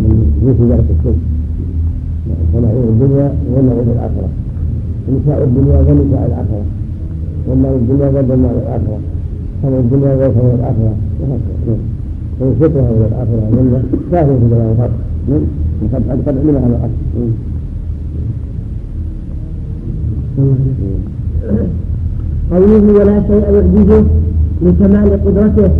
من 0.02 0.12
جنس 0.42 0.60
ذلك 0.70 0.88
الشيء. 0.98 1.18
فنعيم 2.52 2.86
الدنيا 2.94 3.26
ونعيم 3.52 3.88
الآخرة. 3.96 4.28
نساء 5.12 5.44
الدنيا 5.44 5.78
ونساء 5.78 6.22
الآخرة. 6.30 6.64
وما 7.48 7.68
الدنيا 7.68 8.08
غير 8.08 8.36
ما 8.36 8.50
الآخرة 8.50 8.98
فما 9.62 9.78
الدنيا 9.78 10.14
غير 10.14 10.28
ما 10.28 10.54
الآخرة 10.54 10.94
وهكذا. 11.20 11.76
فيشكرها 12.38 12.90
إلى 12.90 13.06
الآخرة 13.06 13.42
جنة 13.54 13.82
كافر 14.12 14.34
في 14.40 14.46
بيان 14.50 14.70
الفرق 14.70 14.94
قد 15.92 16.28
قد 16.28 16.34
علم 16.38 16.56
هذا 16.56 16.66
الأصل 16.66 16.90
قوله 22.50 22.84
ولا 22.98 23.16
شيء 23.28 23.44
يعجزه 23.54 24.04
لكمال 24.62 25.10
قدرته. 25.24 25.70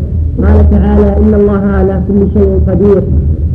قال 0.42 0.70
تعالى 0.70 1.16
إن 1.16 1.34
الله 1.34 1.62
على 1.78 2.02
كل 2.08 2.20
شيء 2.34 2.60
قدير. 2.68 3.02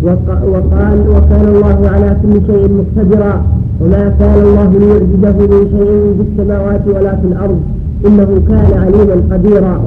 وقال 0.03 0.99
وكان 1.09 1.47
الله 1.55 1.89
على 1.89 2.17
كل 2.23 2.33
شيء 2.47 2.63
مقتدرا. 2.79 3.45
وما 3.81 4.03
كان 4.19 4.39
الله 4.45 4.69
ليعجزه 4.81 5.37
من 5.51 5.63
شيء 5.71 6.15
في 6.17 6.23
السماوات 6.31 6.87
ولا 6.87 7.15
في 7.15 7.27
الأرض. 7.27 7.59
إنه 8.07 8.41
كان 8.49 8.71
عليما 8.83 9.15
قديرا. 9.31 9.81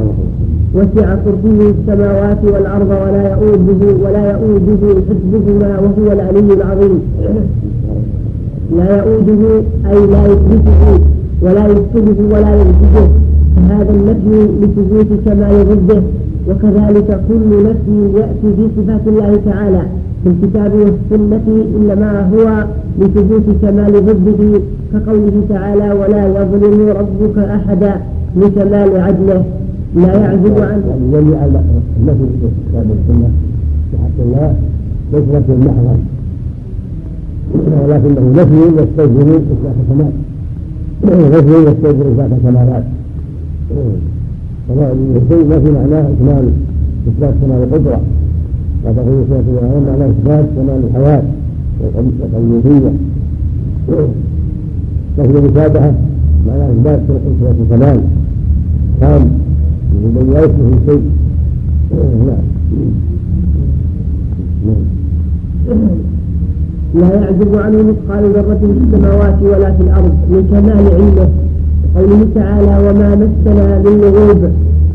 وسع 0.75 1.15
كرسيه 1.15 1.71
السماوات 1.71 2.39
والأرض 2.45 2.91
ولا 2.91 3.33
يؤوده 3.33 3.83
ولا 4.05 4.33
يؤوده 4.33 5.01
حفظهما 5.09 5.79
وهو 5.81 6.13
العلي 6.13 6.55
العظيم. 6.55 7.01
لا 8.77 8.97
يؤوده 8.99 9.43
أي 9.91 10.07
لا 10.07 10.23
يثبته 10.27 11.01
ولا 11.43 11.67
يفسده 11.67 12.37
ولا 12.37 12.55
ينتجه 12.61 13.09
فهذا 13.57 13.91
النفي 13.91 14.37
لثبوت 14.61 15.21
كمال 15.25 15.55
ضده. 15.69 16.03
وكذلك 16.49 17.21
كل 17.29 17.51
نفي 17.69 18.19
يأتي 18.19 18.49
في 18.57 18.69
صفات 18.77 19.01
الله 19.07 19.41
تعالى. 19.47 19.83
في 20.25 20.31
الكتاب 20.31 20.73
والسنة 20.75 21.65
إنما 21.77 22.29
هو 22.29 22.65
لثبوت 23.01 23.43
كمال 23.63 23.93
ضده 24.07 24.61
كقوله 24.93 25.43
تعالى 25.49 25.93
ولا 25.93 26.27
يظلم 26.29 26.89
ربك 26.89 27.39
أحدا 27.39 28.01
لكمال 28.37 29.01
عدله. 29.01 29.45
لا 29.97 30.13
يعزب 30.21 30.57
يلي 31.13 31.37
على 31.37 31.61
النفي 32.01 32.27
في 32.41 32.47
الكتاب 32.47 32.87
والسنة 32.91 33.29
في 33.91 33.97
حق 34.03 34.19
الله 34.25 34.55
ليس 35.13 35.23
نفي 35.35 35.53
محضا 35.67 35.97
ولكنه 37.85 38.43
نفي 38.43 38.83
يستلزم 38.83 39.29
إثبات 39.31 39.75
كمال 39.89 40.13
نفي 41.33 41.71
يستلزم 41.71 42.01
إثبات 42.11 42.31
كمالات 42.43 42.85
الشيء 44.71 45.49
نفي 45.49 45.71
معناه 45.71 46.09
إكمال 46.13 46.51
إثبات 47.09 47.35
كمال 47.43 47.63
القدرة 47.63 48.01
وتقول 48.85 49.25
سورة 49.29 49.45
الإعلان 49.53 49.83
معناه 49.87 50.11
إثبات 50.11 50.45
كمال 50.57 50.81
الحياة 50.91 51.23
والقيومية 51.81 52.93
نفي 55.19 55.39
المشابهة 55.39 55.95
معناه 56.47 56.71
إثبات 56.71 57.01
صفة 57.09 57.51
الكمال. 57.63 58.01
تام 59.01 59.23
من 59.93 60.31
لا 60.33 60.41
يشبه 60.41 60.71
شيء. 60.87 61.03
نعم 62.27 62.45
لا 66.95 67.15
يعزب 67.15 67.57
عنه 67.57 67.79
مثقال 67.83 68.33
ذرة 68.33 68.59
في 68.61 68.67
السماوات 68.67 69.43
ولا 69.43 69.73
في 69.73 69.83
الأرض 69.83 70.15
من 70.31 70.49
كمال 70.51 70.87
علمه 70.95 71.29
قوله 71.97 72.27
تعالى 72.35 72.89
وما 72.89 73.15
مسنا 73.15 73.79
من 73.79 74.01
لغوب 74.01 74.43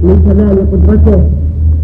من 0.03 0.21
كمال 0.25 0.57
قدرته 0.71 1.21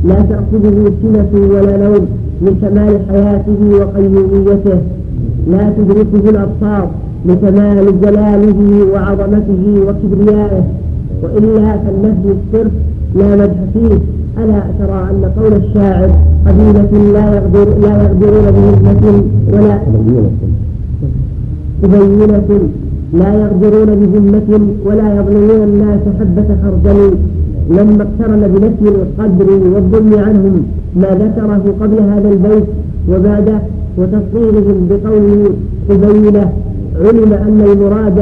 لا 0.07 0.15
تأخذه 0.15 0.91
سنة 1.01 1.31
ولا 1.53 1.77
نوم 1.77 2.05
من 2.41 2.53
كمال 2.61 2.93
حياته 3.09 3.59
وقيوميته. 3.79 4.79
لا 5.51 5.73
تدركه 5.77 6.29
الأبصار 6.29 6.89
لكمال 7.25 8.01
جلاله 8.01 8.59
وعظمته 8.93 9.63
وكبريائه. 9.87 10.63
وإلا 11.23 11.77
فالنفي 11.77 12.29
الصرف 12.37 12.71
لا 13.15 13.35
مدح 13.35 13.59
فيه. 13.73 13.97
ألا 14.43 14.61
ترى 14.79 14.99
أن 15.11 15.31
قول 15.37 15.53
الشاعر 15.53 16.09
قبيلة 16.47 17.11
لا 17.13 17.35
يقدر 17.35 17.67
لا 17.81 18.03
يقدرون 18.03 18.45
بهمة 18.55 19.23
ولا 19.53 19.75
قبيلة 21.83 22.59
لا 23.13 23.33
يقدرون 23.41 23.89
بذمة 23.99 24.49
ولا 24.85 25.07
يظلمون 25.15 25.63
الناس 25.63 25.99
حبة 26.19 26.47
خردل. 26.63 27.15
لما 27.69 28.03
اقترن 28.03 28.41
بنفي 28.47 28.95
القدر 28.95 29.49
والظلم 29.73 30.13
عنهم 30.19 30.63
ما 30.95 31.09
ذكره 31.09 31.63
قبل 31.81 31.99
هذا 31.99 32.29
البيت 32.29 32.65
وبعده 33.09 33.59
وتصويرهم 33.97 34.87
بقوله 34.89 35.49
قبيلة 35.89 36.49
علم 37.05 37.33
أن 37.33 37.61
المراد 37.71 38.19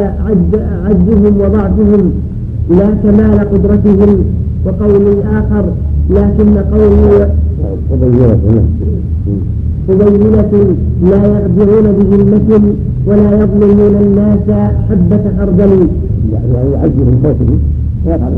عجزهم 0.85 1.41
وضعفهم 1.41 2.11
لا 2.69 2.89
كمال 3.03 3.39
قدرتهم 3.39 4.23
وقول 4.65 5.05
آخر 5.33 5.65
لكن 6.09 6.57
قوله 6.57 7.29
قبيلة 9.89 10.75
لا 11.03 11.21
يرجعون 11.25 11.91
بذمة 11.99 12.73
ولا 13.07 13.43
يظلمون 13.43 13.95
الناس 14.01 14.73
حبة 14.89 15.23
خردل. 15.39 15.87
يعني 16.33 16.71
يعجبهم 16.73 17.35
ويقع 18.05 18.29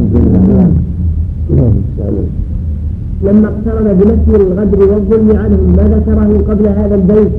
لما 3.23 3.47
اقترن 3.47 3.93
بنفي 3.93 4.41
الغدر 4.41 4.79
والظلم 4.79 5.37
عنهم 5.37 5.75
ما 5.77 5.83
ذكره 5.83 6.43
قبل 6.49 6.67
هذا 6.67 6.95
البيت 6.95 7.31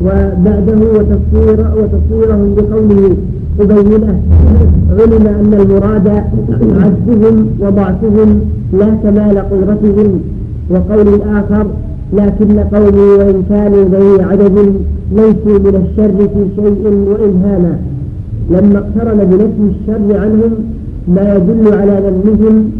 وبعده 0.00 0.80
وتصوير 0.96 1.66
وتصويرهم 1.76 2.54
بقوله 2.54 3.16
أبينه 3.60 4.20
علم 4.90 5.26
أن 5.26 5.54
المراد 5.60 6.08
عجزهم 6.82 7.46
وضعفهم 7.60 8.40
لا 8.72 8.94
كمال 9.02 9.38
قدرتهم 9.38 10.20
وقول 10.70 11.08
الآخر 11.08 11.66
لكن 12.12 12.58
قومي 12.58 13.08
وإن 13.18 13.42
كانوا 13.48 13.84
ذوي 13.84 14.22
عدد 14.22 14.74
ليسوا 15.12 15.58
من 15.58 15.86
الشر 15.86 16.28
في 16.28 16.42
شيء 16.56 16.86
وإلهاما 17.08 17.76
لما 18.50 18.78
اقترن 18.78 19.18
بنفي 19.24 19.70
الشر 19.70 20.20
عنهم 20.20 20.52
ما 21.08 21.34
يدل 21.36 21.74
على 21.74 22.12
ذمهم 22.24 22.70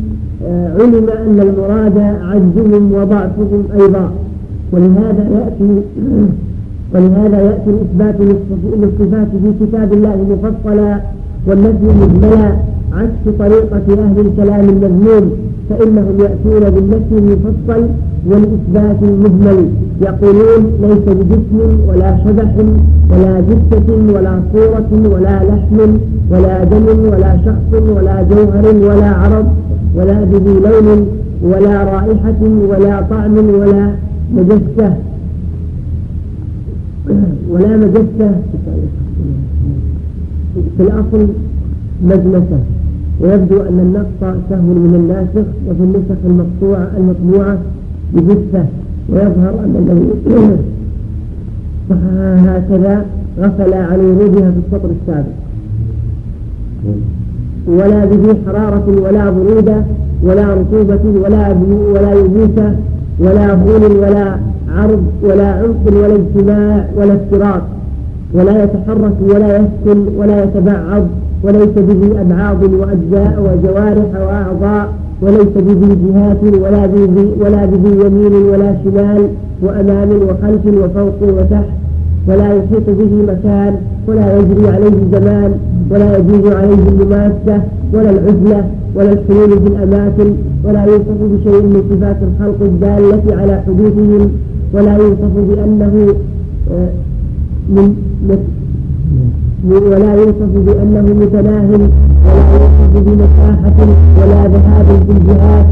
علم 0.80 1.06
أن 1.26 1.40
المراد 1.40 1.98
عجزهم 1.98 2.92
وضعفهم 2.92 3.62
أيضا. 3.80 4.10
ولهذا 4.72 5.24
يأتي 5.38 5.82
ولهذا 6.94 7.40
يأتي 7.40 7.70
الإثبات 7.70 8.14
للصفات 8.80 9.28
في 9.42 9.66
كتاب 9.66 9.92
الله 9.92 10.16
مفصلا 10.30 11.00
والنفي 11.46 11.86
مجملا 12.00 12.56
عكس 12.92 13.24
طريقة 13.38 14.02
أهل 14.04 14.20
الكلام 14.26 14.68
المذموم 14.68 15.30
فإنهم 15.70 16.14
يأتون 16.20 16.70
بالنفي 16.70 17.18
المفصل 17.18 17.86
والإثبات 18.26 18.96
المجمل 19.02 19.68
يقولون 20.02 20.62
ليس 20.82 21.16
بجسم 21.16 21.58
ولا 21.88 22.18
شبح 22.24 22.54
ولا 23.12 23.40
جثة 23.40 23.94
ولا 24.14 24.40
صورة 24.52 25.14
ولا 25.14 25.40
لحم 25.44 25.78
ولا 26.30 26.64
دم 26.64 26.86
ولا 27.12 27.36
شخص 27.44 27.82
ولا 27.96 28.22
جوهر 28.22 28.74
ولا 28.76 29.06
عرض 29.10 29.46
ولا 29.94 30.24
بذي 30.24 30.54
لون 30.60 31.06
ولا 31.42 31.84
رائحة 31.84 32.42
ولا 32.68 33.00
طعم 33.10 33.36
ولا 33.36 33.94
مجسة. 34.34 34.96
ولا 37.50 37.76
مجسة. 37.76 38.30
في 40.76 40.82
الأصل 40.82 41.28
مجلسة. 42.04 42.60
ويبدو 43.20 43.60
أن 43.60 43.78
النقص 43.78 44.36
سهل 44.50 44.62
من 44.62 44.94
الناسخ 44.94 45.48
وفي 45.68 45.82
النسخ 45.82 46.18
المقطوعة 46.24 46.90
المطبوعة 46.96 47.58
بجثة 48.14 48.64
ويظهر 49.08 49.54
أن 49.64 49.74
الذي 49.78 50.12
هكذا 52.48 53.06
غفل 53.38 53.74
عن 53.74 53.98
ورودها 54.00 54.50
في 54.50 54.58
السطر 54.58 54.90
السابق. 55.00 55.32
ولا 57.66 58.04
بذي 58.04 58.36
حرارة 58.46 58.86
ولا 59.04 59.30
برودة 59.30 59.76
ولا 60.22 60.46
رطوبة 60.54 61.20
ولا 61.24 61.56
ولا 61.94 62.12
يبوسة 62.12 62.74
ولا 63.20 63.54
هول 63.54 63.96
ولا 63.96 64.36
عرض 64.76 65.02
ولا 65.22 65.46
عمق 65.46 65.86
ولا 65.86 66.14
اجتماع 66.14 66.84
ولا 66.96 67.14
افتراق. 67.14 67.62
ولا 68.34 68.64
يتحرك 68.64 69.16
ولا 69.28 69.56
يسكن 69.56 70.06
ولا 70.16 70.44
يتبعض 70.44 71.02
وليس 71.44 71.74
به 71.76 72.20
أبعاض 72.20 72.62
وأجزاء 72.62 73.34
وجوارح 73.40 74.10
وأعضاء 74.26 74.92
وليس 75.22 75.54
به 75.56 75.96
جهات 76.04 76.42
ولا 76.62 76.86
به 76.86 77.32
ولا 77.40 77.66
به 77.66 78.06
يمين 78.06 78.32
ولا 78.32 78.74
شمال 78.84 79.28
وأمام 79.62 80.08
وخلف 80.08 80.66
وفوق 80.66 81.38
وتحت. 81.38 81.64
ولا 82.28 82.46
يحيط 82.54 82.86
به 82.86 83.32
مكان 83.32 83.76
ولا 84.08 84.38
يجري 84.38 84.68
عليه 84.68 84.96
زمان 85.12 85.54
ولا 85.92 86.16
يجوز 86.18 86.52
عليه 86.52 86.74
المماسة 86.88 87.62
ولا 87.94 88.10
العزلة 88.10 88.64
ولا 88.94 89.12
الحلول 89.12 89.50
في 89.50 89.66
الأماكن 89.66 90.32
ولا 90.64 90.84
يوصف 90.84 91.18
بشيء 91.32 91.62
من 91.62 91.82
صفات 91.90 92.16
الخلق 92.22 92.62
الدالة 92.62 93.42
على 93.42 93.62
حدوثهم 93.66 94.30
ولا 94.74 94.96
يوصف 94.96 95.32
بأنه 95.48 96.14
آه، 96.70 96.88
من 97.68 97.94
ولا 99.70 100.14
يوصف 100.14 100.52
بأنه 100.66 101.00
متناه 101.20 101.68
ولا 102.26 102.52
يوصف 102.54 102.92
بمساحة 103.06 103.78
ولا 104.20 104.46
ذهاب 104.46 104.86
في 105.06 105.12
الجهات 105.12 105.66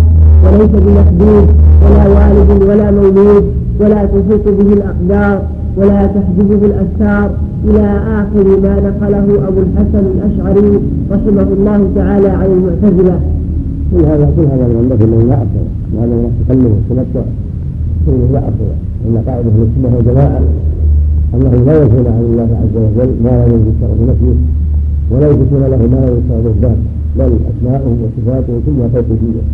وليس 0.44 0.70
بمحدود 0.70 1.48
ولا 1.84 2.08
والد 2.08 2.62
ولا 2.62 2.90
مولود 2.90 3.44
ولا 3.80 4.04
تحيط 4.04 4.48
به 4.48 4.72
الأقدار 4.72 5.42
ولا 5.76 6.06
تحجبه 6.06 6.66
الأستار 6.66 7.30
إلى 7.64 7.86
آخر 8.20 8.60
ما 8.64 8.74
نقله 8.80 9.48
أبو 9.48 9.60
الحسن 9.60 10.04
الأشعري 10.14 10.80
رحمه 11.10 11.48
الله 11.52 11.90
تعالى 11.94 12.28
عن 12.28 12.46
المعتزلة. 12.46 13.20
كل 13.90 14.04
هذا 14.04 14.32
كل 14.36 14.42
هذا 14.42 14.66
من 14.68 14.78
النبي 14.82 15.04
انه 15.04 15.22
لا 15.28 15.38
وهذا 15.94 16.14
من 16.20 16.32
التكلم 16.32 16.72
والتمتع 16.74 17.24
كونه 18.06 18.28
لا 18.32 18.38
أصل 18.38 18.68
أن 19.06 19.16
قائد 19.26 19.46
أهل 19.46 19.66
السنة 19.68 19.96
والجماعة 19.96 20.40
أنه 21.34 21.64
لا 21.66 21.82
يكون 21.82 22.06
عن 22.06 22.24
الله 22.30 22.48
عز 22.62 22.76
وجل 22.84 23.10
ما 23.24 23.30
لا 23.30 23.46
يذكر 23.54 23.90
بنفسه 24.00 24.36
ولا 25.10 25.30
يثبتون 25.30 25.62
له 25.72 25.82
ما 25.92 26.00
لا 26.06 26.10
يذكر 26.12 26.40
بالذات 26.44 26.80
بل 27.18 27.32
أسماؤه 27.50 27.96
وصفاته 28.02 28.60
كلها 28.66 28.88
توقيفية 28.94 29.44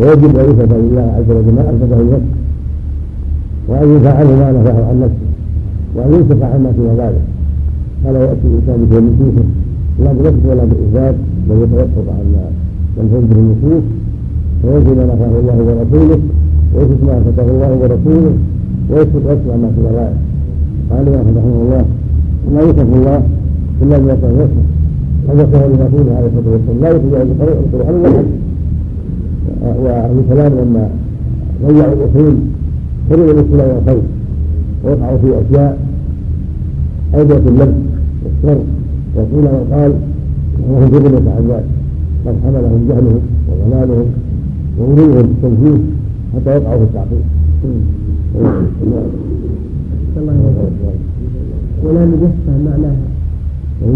ويجب 0.00 0.38
أن 0.38 0.44
يثبت 0.50 0.72
لله 0.72 1.06
عز 1.16 1.30
وجل 1.30 1.54
ما 1.54 1.70
أثبته 1.70 2.02
لنفسه. 2.02 2.36
وأن 3.68 3.88
ينفع 3.88 4.12
عنه 4.14 4.36
ما 4.36 4.52
نفعه 4.52 4.88
عن 4.88 5.00
نفسه. 5.00 5.25
وأن 5.96 6.10
ينفق 6.14 6.46
عما 6.46 6.72
سوى 6.76 6.92
ذلك. 7.02 7.24
فلا 8.04 8.20
يأتي 8.20 8.46
الإنسان 8.50 8.78
بنصوصه 8.90 9.46
لا 10.04 10.12
بنفسه 10.12 10.48
ولا 10.50 10.64
بإثبات 10.64 11.14
بل 11.48 11.56
يتوقف 11.62 12.06
عن 12.16 12.26
ينفذ 12.98 13.26
به 13.30 13.38
النصوص 13.44 13.84
ويجب 14.64 14.96
ما 14.96 15.04
نفعه 15.04 15.34
الله 15.40 15.58
ورسوله 15.68 16.18
ويثبت 16.74 17.04
ما 17.04 17.18
أثبته 17.18 17.48
الله 17.50 17.70
ورسوله 17.80 18.32
ويثبت 18.90 19.22
ويسمع 19.26 19.56
ما 19.56 19.70
سوى 19.76 19.90
ذلك 19.98 20.16
قال 20.90 21.08
الإمام 21.08 21.26
رحمة 21.36 21.62
الله 21.62 21.84
لا 22.54 22.60
يوصف 22.60 22.96
الله 22.98 23.22
إلا 23.82 23.98
بما 23.98 24.12
يصف 24.12 24.50
وذكر 25.28 25.58
لرسوله 25.66 26.12
عليه 26.16 26.26
الصلاة 26.26 26.52
والسلام. 26.52 26.80
لا 26.82 26.88
يخرج 26.90 27.14
عن 27.14 27.26
القرآن 27.64 27.94
ولا 27.94 28.22
وأهل 29.84 30.18
الكلام 30.18 30.52
لما 30.52 30.88
ضيعوا 31.66 31.92
الأصول 31.92 32.34
حرم 33.10 33.22
الابتلاء 33.30 33.74
والخير 33.74 34.02
ووقعوا 34.84 35.18
في 35.18 35.26
أشياء 35.26 35.85
أودية 37.14 37.36
اللبس 37.36 37.74
والشر 38.24 38.60
وقيل 39.16 39.44
وقال 39.44 39.92
وهم 40.68 40.90
في 40.90 40.96
ذلك 40.96 41.64
قد 42.26 42.34
حملهم 42.44 42.88
جهلهم 42.88 43.20
وضلالهم 43.48 44.06
وغلوهم 44.78 45.12
في 45.12 45.20
التنفيذ 45.20 45.80
حتى 46.34 46.56
وقعوا 46.56 46.78
في 46.78 46.84
التعقيد. 46.84 47.24
ولا 51.84 52.04
مجسم 52.04 52.64
معناها. 52.64 52.96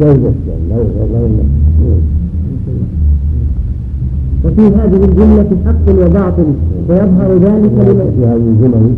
لا 0.00 0.12
يجسم 0.12 0.34
لا 0.68 0.76
لا 0.76 1.60
وفي 4.44 4.60
هذه 4.60 5.04
الجملة 5.04 5.50
حق 5.66 5.86
وباطل 5.88 6.44
ويظهر 6.88 7.30
ذلك 7.34 7.72
لمن 7.72 8.14
في 8.16 8.26
هذه 8.26 8.36
الجمل 8.36 8.94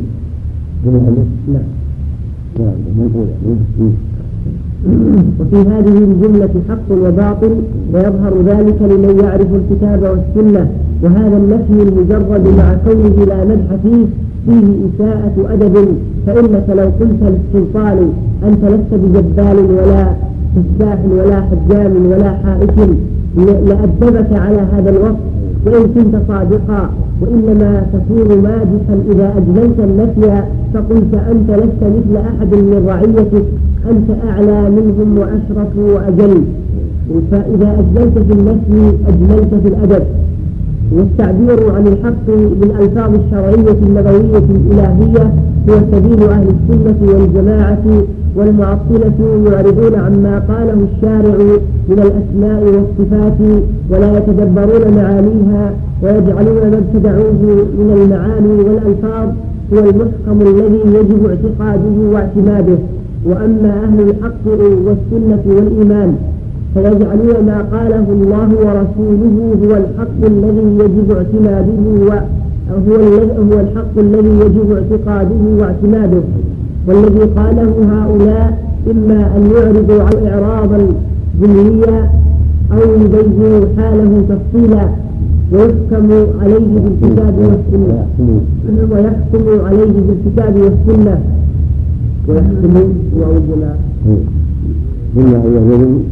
جمل 0.84 1.24
نعم. 1.52 1.81
وفي 5.40 5.56
هذه 5.56 5.98
الجملة 5.98 6.50
حق 6.68 6.88
وباطل 6.90 7.52
ويظهر 7.94 8.42
ذلك 8.46 8.82
لمن 8.82 9.20
يعرف 9.24 9.46
الكتاب 9.54 10.02
والسنة 10.02 10.70
وهذا 11.02 11.36
النفي 11.36 11.82
المجرد 11.88 12.48
مع 12.58 12.74
كونه 12.84 13.24
لا 13.24 13.44
مدح 13.44 13.76
فيه 13.82 14.06
فيه 14.46 14.66
إساءة 14.86 15.52
أدب. 15.54 15.88
فإنك 16.26 16.64
لو 16.68 16.84
قلت 16.84 17.22
للسلطان 17.22 18.12
أنت 18.48 18.64
لست 18.64 18.94
بجبال 18.94 19.56
ولا 19.70 20.06
فساح 20.54 20.98
ولا 21.10 21.40
حجام 21.40 22.06
ولا 22.06 22.30
حائش 22.30 22.88
لأدبك 23.36 24.32
على 24.32 24.66
هذا 24.72 24.90
الوصف 24.90 25.18
وإن 25.66 25.82
كنت 25.94 26.16
صادقا. 26.28 26.90
وإنما 27.22 27.86
تكون 27.92 28.42
مادحا 28.42 28.96
إذا 29.12 29.34
أجملت 29.36 29.78
النفي 29.78 30.42
فقلت 30.74 31.14
أنت 31.30 31.50
لست 31.50 31.82
مثل 31.82 32.16
أحد 32.16 32.54
من 32.54 32.84
رعيتك 32.88 33.44
أنت 33.90 34.10
أعلى 34.28 34.70
منهم 34.70 35.18
وأشرف 35.18 35.76
وأجل. 35.78 36.42
فإذا 37.30 37.78
أجملت 37.78 38.18
في 38.18 38.32
النفي 38.32 38.96
أجملت 39.08 39.54
في 39.62 39.68
الأدب. 39.68 40.02
والتعبير 40.92 41.70
عن 41.74 41.86
الحق 41.86 42.26
بالألفاظ 42.60 43.10
الشرعية 43.14 43.76
النبوية 43.82 44.44
الإلهية 44.50 45.32
هو 45.68 45.74
سبيل 45.92 46.28
أهل 46.28 46.46
السنة 46.48 47.12
والجماعة 47.12 47.84
والمعطلة 48.36 49.18
يعرضون 49.46 49.94
عما 49.94 50.38
قاله 50.38 50.86
الشارع 50.92 51.36
من 51.88 51.98
الأسماء 51.98 52.62
والصفات 52.64 53.38
ولا 53.90 54.18
يتدبرون 54.18 54.94
معانيها 54.96 55.74
ويجعلون 56.02 56.70
ما 56.70 56.78
ابتدعوه 56.78 57.32
من 57.78 57.88
المعاني 58.02 58.54
والألفاظ 58.68 59.28
هو 59.72 59.78
المحكم 59.78 60.40
الذي 60.40 60.80
يجب 60.98 61.26
اعتقاده 61.26 61.96
واعتماده. 62.12 62.78
وأما 63.26 63.84
أهل 63.84 64.00
الحق 64.08 64.46
والسنة 64.86 65.42
والإيمان 65.46 66.16
فيجعلون 66.74 67.46
ما 67.46 67.66
قاله 67.72 68.06
الله 68.12 68.48
ورسوله 68.48 69.34
هو 69.64 69.76
الحق 69.76 70.20
الذي 70.26 70.66
يجب 70.80 71.16
اعتماده 71.16 71.80
وهو 72.06 73.00
هو 73.38 73.60
الحق 73.60 73.98
الذي 73.98 74.28
يجب 74.44 74.72
اعتقاده 74.72 75.42
واعتماده. 75.60 76.22
والذي 76.86 77.24
قاله 77.36 77.72
هؤلاء 77.92 78.48
إما 78.90 79.36
أن 79.36 79.42
يعرضوا 79.56 80.02
عن 80.02 80.26
إعراضا 80.26 80.78
جمليا 81.40 82.10
أو 82.72 82.80
يبينوا 83.00 83.66
حاله 83.76 84.12
تفصيلا 84.28 84.88
ويحكم 85.52 86.08
عليه 86.42 86.68
بالكتاب 86.84 87.34
والسنة. 87.38 88.06
ويحكم 88.90 89.64
عليه 89.66 89.92
بالكتاب 90.06 90.54
والسنة. 90.56 91.20
ويحكم 92.28 92.74
وأوجنا 93.16 93.76
بما 95.14 95.32
يعلم 95.32 96.02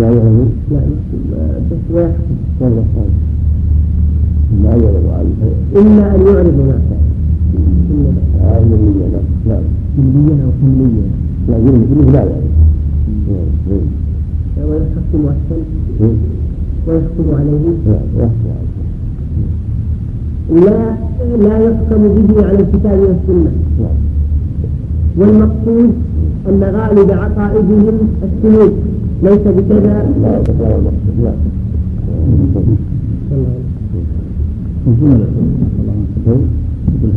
لا 0.00 0.08
يعلم 0.10 0.50
لا 0.70 0.80
بس 1.70 1.84
ويحكم. 1.94 2.36
والله 2.60 2.84
ما 4.62 4.70
يعلم 4.70 5.06
عنه 5.18 5.40
إما 5.76 6.04
أن 6.14 6.20
يعرض 6.26 6.58
نفسه 7.54 8.54
علمية 8.54 9.06
نعم. 9.48 9.62
جلديا 9.98 10.44
أو 10.44 10.50
حمليا 10.60 11.06
لا 11.48 11.56
جلد 11.58 12.10
لا. 12.12 12.22
يعني 14.56 14.70
ويحكم 14.70 15.22
السلب 15.34 15.68
ويحكم 16.86 17.26
عليه. 17.34 17.66
لا 20.50 20.96
لا 21.40 21.58
يحكم 21.58 22.02
به 22.08 22.46
على 22.46 22.60
الكتاب 22.60 22.98
والسنة. 22.98 23.52
والمقصود 25.18 25.92
أن 26.48 26.62
غالب 26.62 27.10
عقائدهم 27.10 27.96
السلوك. 28.22 28.72
ليس 29.22 29.44
بكذا. 29.46 30.10
لا 30.22 30.42
لا 31.20 31.34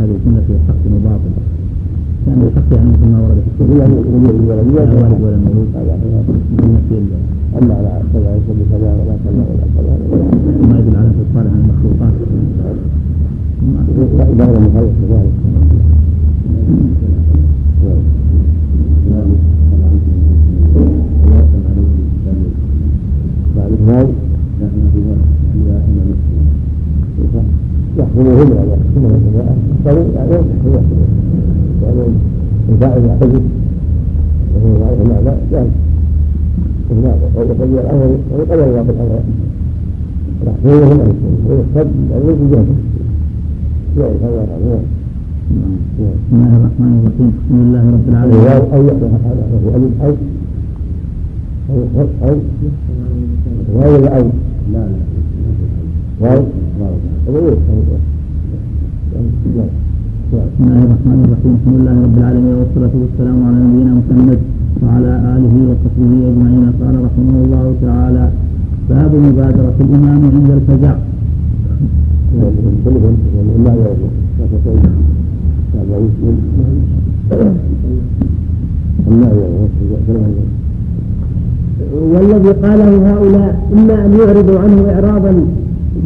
هذه 0.07 0.15
الجملة 0.15 0.41
في 0.47 0.53
حق 0.67 0.83
وباطل 0.95 1.33
كان 2.25 2.39
الحق 2.47 2.69
يعني 2.77 2.89
مثل 2.91 3.07
ما 3.11 3.19
ورد 3.21 3.39
في 3.43 3.63
السنة 3.63 3.75
لا 3.77 3.83
والد 3.83 5.21
ولا 5.23 5.37
مولود 5.37 5.69
أما 7.61 7.73
على 7.75 8.01
كذا 8.13 8.35
يكون 8.35 8.57
كذا 8.71 8.89
ولا 8.99 9.15
كذا 9.23 9.43
ولا 9.49 9.65
كذا 9.75 9.93
ما 10.69 10.75
يدل 10.79 10.95
على 10.95 11.07
الصالح 11.07 11.51
عن 11.53 11.61
المخلوقات 11.63 12.13
لا 14.37 14.45
غير 14.45 14.59
مخلوق 14.59 14.91
كذلك 15.01 15.33
بعد 23.55 24.07
يحكمهم 27.97 28.51
يعني 28.51 28.71
يحكمهم 28.71 29.66
الجماعة 29.91 30.05
يحكموا 30.15 30.33
يعني 30.33 30.41
يحكموا 30.43 30.77
يعني 31.83 32.03
الفاعل 32.69 33.01
يعتذر 33.05 33.41
وهو 34.55 34.75
يعرف 34.81 35.01
المعنى 35.01 35.37
جاهز 35.51 35.67
ويقضي 37.35 37.79
الأمر 37.79 38.17
ويقضي 38.33 38.63
الله 38.63 38.81
بالأمر 38.81 39.19
يحكمهم 40.47 40.99
أن 41.01 41.13
ويحسب 41.47 41.87
يعني 42.11 42.23
يجي 42.27 42.45
جاهز 42.51 42.67
يعرف 43.97 44.23
الله 44.23 44.47
عنه 44.53 44.79
بسم 45.47 46.35
الله 46.35 46.57
الرحمن 46.57 46.93
الرحيم. 46.99 47.31
بسم 47.45 47.55
الله 47.61 47.83
رب 47.95 48.07
العالمين 48.09 48.47
أو 48.73 48.81
يحدث 48.87 49.11
هذا 49.25 49.43
له 49.51 49.75
ألف 49.75 49.93
أو 50.03 50.13
أو 51.69 52.29
أو 52.29 52.35
واو 53.75 53.91
ولا 53.95 54.17
أو 54.17 54.25
لا 54.73 54.79
لا 54.79 54.99
واو 56.21 56.43
بسم 59.17 60.61
الله 60.61 60.81
الرحمن 60.85 61.19
الرحيم. 61.25 61.53
الحمد 61.57 61.75
لله 61.79 61.95
رب 62.05 62.17
العالمين 62.21 62.55
والصلاة 62.59 62.93
والسلام 63.01 63.37
على 63.47 63.57
نبينا 63.65 63.93
محمد 63.99 64.39
وعلى 64.83 65.11
آله 65.35 65.55
وصحبه 65.69 66.11
أجمعين. 66.29 66.65
قال 66.81 66.95
رحمه 67.07 67.35
الله 67.45 67.65
تعالى 67.85 68.25
باب 68.89 69.11
مبادرة 69.27 69.77
الإمام 69.85 70.21
عند 70.35 70.49
الفزع. 70.57 70.93
والذي 82.13 82.51
قاله 82.63 82.91
هؤلاء 83.09 83.51
إما 83.73 83.95
أن 84.05 84.11
يعرضوا 84.19 84.59
عنه 84.59 84.79
إعراضا 84.93 85.33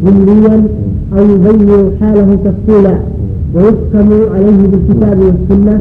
جمليا 0.04 0.64
أو 1.12 1.24
يبين 1.24 1.90
حاله 2.00 2.38
تفصيلا 2.44 2.96
ويحكم 3.54 4.08
عليه 4.34 4.60
بالكتاب 4.70 5.18
والسنة. 5.18 5.74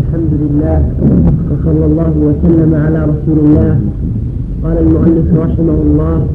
الحمد 0.00 0.32
لله 0.42 0.78
وصلى 1.50 1.84
الله 1.86 2.12
وسلم 2.26 2.74
على 2.74 3.00
رسول 3.04 3.38
الله. 3.44 3.80
قال 4.64 4.78
المؤلف 4.78 5.26
رحمه 5.34 5.78
الله 5.86 6.26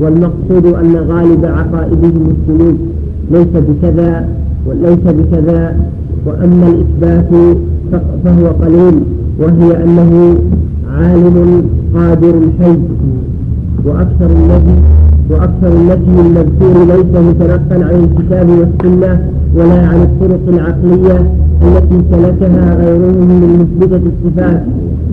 والمقصود 0.00 0.66
أن 0.66 0.96
غالب 0.96 1.44
عقائد 1.44 2.04
المسلمين 2.04 2.78
ليس 3.30 3.52
بكذا 3.68 4.28
وليس 4.66 5.04
بكذا 5.18 5.76
وأما 6.26 6.66
الإثبات 6.68 7.56
فهو 8.24 8.46
قليل 8.46 8.94
وهي 9.40 9.84
أنه 9.84 10.34
عالم 10.92 11.64
قادر 11.94 12.34
حي 12.60 12.78
وأكثر 13.84 14.26
النبي 14.26 14.80
وأكثر 15.30 15.72
النفي 15.72 16.20
المذكور 16.26 16.84
ليس 16.84 17.24
متنقلا 17.28 17.86
عن 17.86 18.04
الكتاب 18.04 18.48
والسنة 18.48 19.28
ولا 19.56 19.86
عن 19.86 20.02
الطرق 20.02 20.40
العقلية 20.48 21.32
التي 21.62 22.00
سلكها 22.10 22.74
غيرهم 22.74 23.28
من 23.28 23.58
مثبتة 23.60 24.00
الصفات. 24.12 24.62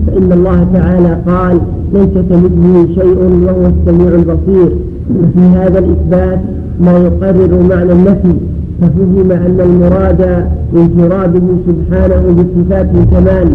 فإن 0.06 0.32
الله 0.32 0.66
تعالى 0.72 1.18
قال 1.26 1.60
ليس 1.94 2.14
كمثله 2.30 2.86
شيء 2.94 3.18
وهو 3.46 3.66
السميع 3.66 4.08
البصير 4.08 4.76
وفي 5.10 5.40
هذا 5.56 5.78
الإثبات 5.78 6.40
ما 6.80 6.92
يقرر 6.92 7.62
معنى 7.70 7.92
النفي. 7.92 8.34
ففهم 8.82 9.32
أن 9.32 9.60
المراد 9.60 10.46
انفراده 10.76 11.42
سبحانه 11.66 12.22
بصفات 12.38 12.86
الكمال 12.94 13.48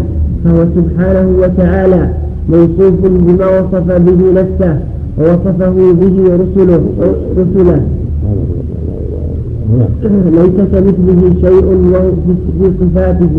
فهو 0.44 0.64
سبحانه 0.76 1.28
وتعالى 1.42 2.08
موصوف 2.48 2.94
بما 3.02 3.46
وصف 3.60 3.86
به 4.06 4.20
نفسه 4.40 4.78
ووصفه 5.18 5.76
به 6.00 6.16
رسله 6.42 6.82
رسله. 7.38 7.80
ليس 10.38 10.58
كمثله 10.72 11.22
شيء 11.40 11.66
في 12.60 12.70
صفاته 12.80 13.34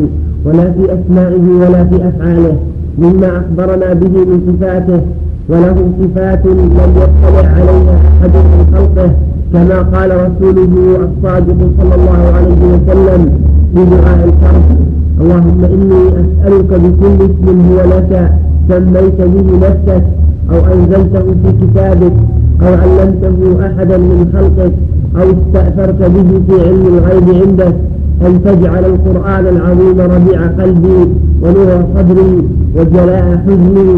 ولا 0.46 0.72
في 0.72 0.84
أسمائه 0.94 1.46
ولا 1.62 1.84
في 1.84 1.96
أفعاله 2.08 2.56
مما 3.00 3.38
أخبرنا 3.38 3.94
به 3.94 4.10
من 4.10 4.40
صفاته 4.48 5.02
وله 5.50 5.76
صفات 6.02 6.46
لم 6.46 6.92
يطلع 6.96 7.50
عليها 7.50 7.96
أحد 8.22 8.30
من 8.36 8.62
خلقه. 8.74 9.12
كما 9.54 9.80
قال 9.94 10.12
رسوله 10.12 10.74
الصادق 11.08 11.60
صلى 11.80 11.96
الله 11.96 12.22
عليه 12.38 12.62
وسلم 12.74 13.22
في 13.74 13.86
دعاء 13.86 14.20
الكرم 14.30 14.66
اللهم 15.22 15.62
إني 15.76 16.02
أسألك 16.22 16.72
بكل 16.84 17.18
اسم 17.30 17.48
هو 17.70 17.80
لك 17.94 18.32
سميت 18.70 19.20
به 19.22 19.48
نفسك 19.68 20.04
أو 20.52 20.60
أنزلته 20.74 21.26
في 21.42 21.50
كتابك 21.62 22.14
أو 22.62 22.74
علمته 22.74 23.68
أحدا 23.68 23.98
من 23.98 24.30
خلقك 24.34 24.74
أو 25.22 25.28
استأثرت 25.30 26.02
به 26.12 26.30
في 26.48 26.68
علم 26.68 26.84
الغيب 26.98 27.28
عندك. 27.44 27.76
أن 28.28 28.44
تجعل 28.44 28.86
القرآن 28.86 29.48
العظيم 29.48 30.00
ربيع 30.00 30.48
قلبي 30.48 31.00
ونور 31.42 31.84
صدري 31.96 32.42
وجلاء 32.76 33.44
حزني. 33.46 33.90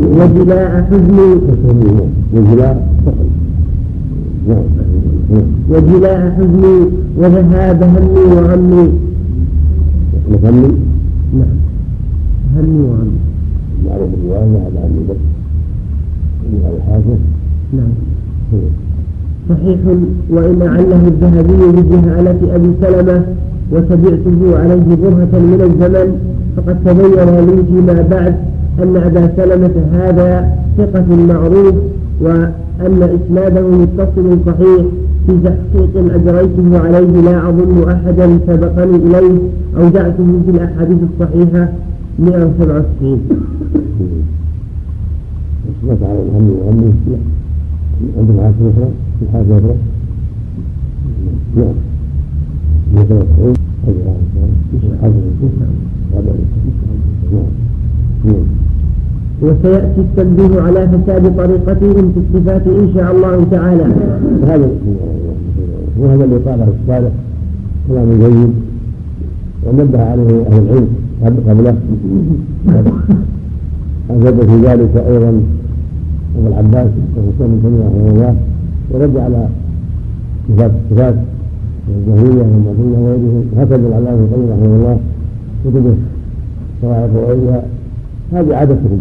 وجلاء 0.00 0.86
حزني. 0.90 1.30
وجلاء. 2.34 2.88
وجلاء 5.70 6.34
حزني 6.36 6.76
وذهاب 7.16 7.82
همي 7.82 8.20
وغمي. 8.34 8.88
همي 10.44 10.68
نعم. 11.38 11.56
همي 12.56 12.80
وغمي. 12.80 13.18
معروف 13.86 14.08
الرواية 14.14 14.58
هذا 14.66 14.80
همي 14.86 15.02
بس 15.08 15.16
هذا 16.64 16.76
الحاسس 16.76 17.20
نعم. 17.72 17.92
صحيح 19.48 19.78
وإن 20.30 20.62
عله 20.62 21.08
الذهبي 21.08 21.82
بجهالة 21.82 22.54
أبي 22.54 22.70
سلمة 22.82 23.24
وتبعته 23.72 24.58
عليه 24.58 24.96
برهة 25.02 25.40
من 25.40 25.60
الزمن 25.70 26.08
فقد 26.56 26.76
تبين 26.84 27.46
لي 27.46 27.64
فيما 27.64 28.06
بعد 28.10 28.34
أن 28.82 28.96
أبا 28.96 29.30
سلمة 29.36 29.74
هذا 29.92 30.56
ثقة 30.78 31.16
معروف 31.28 31.74
وأن 32.80 33.02
إسناده 33.02 33.68
متصل 33.68 34.38
صحيح 34.46 34.84
في 35.26 35.32
تحقيق 35.44 36.14
أجريته 36.14 36.78
عليه 36.78 37.20
لا 37.20 37.48
أظن 37.48 37.88
أحدا 37.90 38.38
سبقني 38.46 38.96
إليه 38.96 39.38
أودعته 39.76 40.40
في 40.44 40.50
الأحاديث 40.50 40.98
الصحيحة 41.12 41.68
167 42.18 43.20
سمعت 45.82 46.02
على 46.02 46.22
الهم 46.22 46.50
والهم 46.50 46.94
عندك 48.18 48.40
حاجة 48.40 48.70
أخرى 48.70 48.88
في 49.20 49.32
حاجة 49.32 49.58
أخرى 49.58 49.76
نعم. 51.56 51.74
مثلا 52.94 53.22
وسيأتي 59.42 60.00
التنبيه 60.00 60.60
على 60.60 60.88
فساد 60.88 61.36
طريقتهم 61.36 62.12
في 62.12 62.20
الصفات 62.20 62.66
إن 62.66 62.90
شاء 62.94 63.12
الله 63.12 63.46
تعالى. 63.50 63.84
هذا 64.46 64.70
وهذا 66.00 66.24
اللي 66.24 66.36
قاله 66.36 66.68
الصالح 66.82 67.12
كلام 67.88 68.08
جيد 68.18 68.52
ونبه 69.66 70.02
عليه 70.02 70.46
أهل 70.46 70.62
العلم 70.62 70.88
قبله. 71.48 71.76
أثبت 74.10 74.44
في 74.44 74.56
ذلك 74.56 74.96
أيضا 74.96 75.42
أبو 76.38 76.46
العباس 76.46 76.90
وحسين 77.16 77.46
بن 77.46 77.58
تيمية 77.62 77.84
رحمه 77.86 78.10
الله 78.10 78.36
ورد 78.90 79.16
على 79.16 79.48
صفات 80.48 80.70
الصفات 80.90 81.14
والجهمية 81.88 82.42
والمعتزلة 82.42 82.98
وغيرهم 82.98 83.44
هكذا 83.56 83.88
العلامة 83.88 84.10
ابن 84.10 84.24
القيم 84.24 84.50
رحمه 84.50 84.76
الله 84.76 84.98
كتبه 85.64 85.94
صواعق 86.82 87.10
وغيرها 87.14 87.62
هذه 88.32 88.56
عادتهم. 88.56 89.00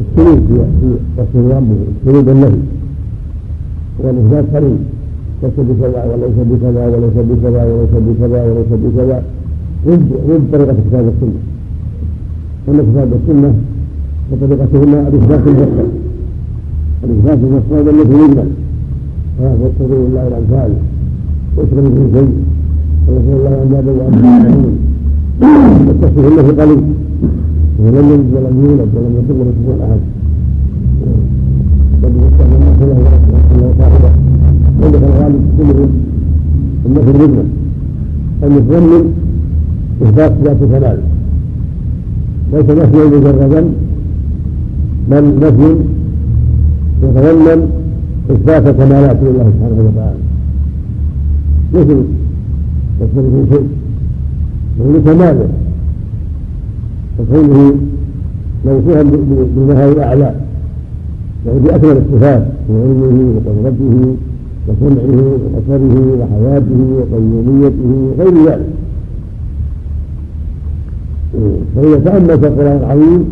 السلوك 0.00 0.38
في 0.48 0.88
رسول 1.18 1.44
ربه 1.56 1.78
السلوك 1.96 2.28
النهي 2.28 2.60
والإثبات 3.98 4.44
قليل 4.54 4.78
ليس 5.42 5.56
بكذا 5.58 6.00
وليس 6.10 6.38
بكذا 6.50 6.82
وليس 6.92 7.16
بكذا 7.28 7.60
وليس 7.64 7.92
بكذا 8.06 8.40
وليس 8.50 8.72
بكذا 8.84 9.22
رد 9.86 10.42
طريقة 10.52 10.76
كتاب 10.88 11.04
السنة. 11.12 11.40
أن 12.68 12.78
كتاب 12.92 13.10
السنة 13.12 13.54
وطريقتهما 14.32 15.08
الإثبات 15.08 15.46
المفصل 15.46 15.88
الإثبات 17.04 17.38
المفصل 17.38 17.88
الذي 17.88 18.14
يجمل 18.24 18.50
وتضيع 19.40 19.98
الله 20.08 20.28
الأمثال 20.28 20.72
ويشغل 21.56 21.90
به 21.90 22.18
شيء 22.18 22.32
ورسول 23.08 23.34
الله 23.36 23.52
عن 23.60 23.68
جابر 23.72 23.94
وأبي 24.00 24.20
والتصوير 25.88 26.32
له 26.36 26.62
قليل. 26.62 26.82
ولم 27.80 28.06
يلد 28.12 28.28
ولم 28.34 28.56
يولد 28.64 28.90
ولم 28.96 29.12
يكن 29.18 29.34
له 29.38 29.52
كفوا 29.56 29.76
احد 29.84 30.00
بل 32.02 32.12
يستعمل 32.26 32.60
مثله 32.70 32.98
له 33.60 33.74
صاحبه 33.78 34.12
ولد 34.80 34.94
الغالب 34.94 35.42
كلهم 35.58 35.90
النفي 36.86 37.10
أن 38.44 38.52
يتضمن 38.56 39.04
اثبات 40.02 40.32
ذات 40.44 40.56
كمال 40.56 40.98
ليس 42.52 42.68
نفيا 42.70 43.04
مجردا 43.04 43.64
بل 45.10 45.24
نفي 45.42 45.70
يتضمن 47.02 47.60
اثبات 48.30 48.64
كمالات 48.76 49.18
لله 49.22 49.46
سبحانه 49.54 49.78
وتعالى. 49.88 50.20
مثل 51.74 51.98
يكون 53.00 53.24
في 53.32 53.54
شيء 53.54 53.68
وهو 54.78 55.02
كماله. 55.04 55.48
وكونه 57.20 57.76
موصوفا 58.66 59.02
بالمهاوي 59.02 59.92
الأعلى 59.92 60.34
وهو 61.46 61.58
باكمل 61.58 61.96
الصفات 61.96 62.42
من 62.68 62.76
علمه 62.84 63.18
وقدرته 63.36 64.16
وسمعه 64.68 65.18
وبصره 65.42 65.96
وحياته 66.20 66.80
وقيوميته 66.96 67.90
وغير 68.18 68.34
ذلك. 68.46 68.66
فإذا 71.76 71.98
تأملت 72.04 72.44
القرآن 72.44 72.76
العظيم 72.76 73.24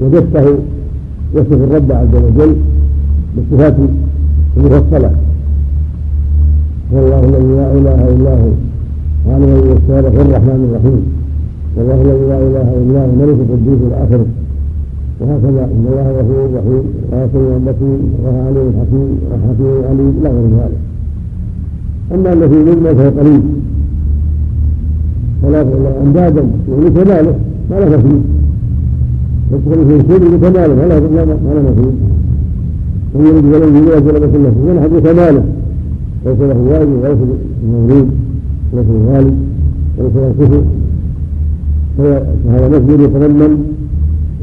وجدته 0.00 0.46
يصف 1.34 1.52
الرب 1.52 1.92
عز 1.92 2.14
وجل 2.14 2.56
بالصفات 3.36 3.76
المفصلة. 4.56 5.10
هو 6.92 6.98
الله 6.98 7.20
الذي 7.20 7.52
لا 7.56 7.72
إله 7.72 8.08
إلا 8.08 8.34
هو 8.34 8.50
قال 9.28 9.42
الذي 9.42 9.70
الرحمن 10.30 10.60
الرحيم. 10.70 11.23
والله 11.76 11.94
الذي 11.94 12.24
لا 12.28 12.38
إله 12.38 12.68
إلا 12.82 13.00
هو 13.00 13.04
الملك 13.10 13.38
القدوس 13.44 13.80
الآخر. 13.90 14.24
وهكذا 15.20 15.64
إن 15.64 15.84
الله 15.90 16.06
غفور 16.18 16.48
رحيم 16.58 16.84
وسميع 17.12 17.56
بصير 17.66 17.98
وهو 18.24 18.40
عليم 18.46 18.72
حكيم 18.80 19.10
وحكيم 19.30 19.76
عليم 19.90 20.14
إلى 20.20 20.28
غير 20.28 20.46
ذلك. 20.58 20.80
أما 22.14 22.32
الذي 22.32 22.56
مما 22.56 22.94
فهو 22.94 23.10
قريب 23.20 23.42
فلا 25.42 25.62
الله 25.62 26.02
أندادا 26.06 26.44
يعني 26.68 26.90
كماله 26.90 27.34
ما 27.70 27.76
له 27.80 27.96
مثيل 27.96 28.20
يدخل 29.52 29.80
في 29.88 29.94
شيء 30.08 30.36
بكماله 30.36 30.74
ما 30.74 30.84
له 30.90 31.00
ما 31.46 31.54
له 31.54 31.62
مثيل 31.70 31.92
من 33.14 33.26
يريد 33.26 33.44
ولن 33.44 33.76
يريد 33.76 34.06
ولا 34.06 34.26
مثل 34.26 34.42
له 34.44 34.54
ينحب 34.68 34.98
كماله 35.06 35.44
ليس 36.26 36.40
له 36.40 36.58
والد 36.70 36.90
وليس 37.02 37.18
مولود 37.72 38.08
وليس 38.72 38.86
له 38.86 39.12
والد 39.14 39.34
وليس 39.98 40.16
له 40.16 40.34
كفر. 40.40 40.62
فهذا 41.98 42.68
مسجد 42.68 43.00
يتضمن 43.00 43.64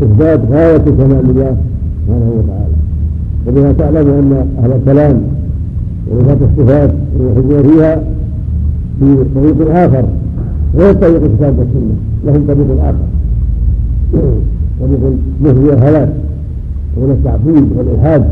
إثبات 0.04 0.40
غاية 0.52 0.78
كمال 0.78 1.30
الله 1.30 1.58
سبحانه 2.08 2.32
وتعالى. 2.38 2.76
وبها 3.48 3.72
تعلم 3.72 4.08
أن 4.10 4.48
أهل 4.64 4.72
الكلام 4.72 5.22
ورفات 6.12 6.38
الصفات 6.42 6.92
والحجة 7.20 7.62
فيها 7.68 8.04
في 9.00 9.16
طريق 9.36 9.76
آخر 9.76 10.06
غير 10.78 10.94
طريق 10.94 11.24
الكتاب 11.24 11.60
والسنة 11.60 11.96
لهم 12.26 12.48
طريق 12.48 12.84
آخر. 12.84 13.08
طريق 14.82 15.00
النهي 15.42 15.70
والهلاك 15.70 16.10
ومن 16.98 17.12
التعبيد 17.12 17.66
والإلحاد 17.78 18.26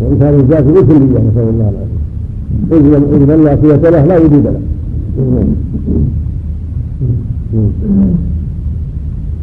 وإنكار 0.00 0.34
الذات 0.34 0.64
بالكلية 0.64 1.18
نسأل 1.30 1.48
الله 1.48 1.72
العافية. 1.72 2.02
إذ 2.72 3.26
من 3.26 3.44
لا 3.44 3.54
قوة 3.54 3.90
له 3.90 4.04
لا 4.04 4.18
وجود 4.18 4.46
له. 4.46 4.60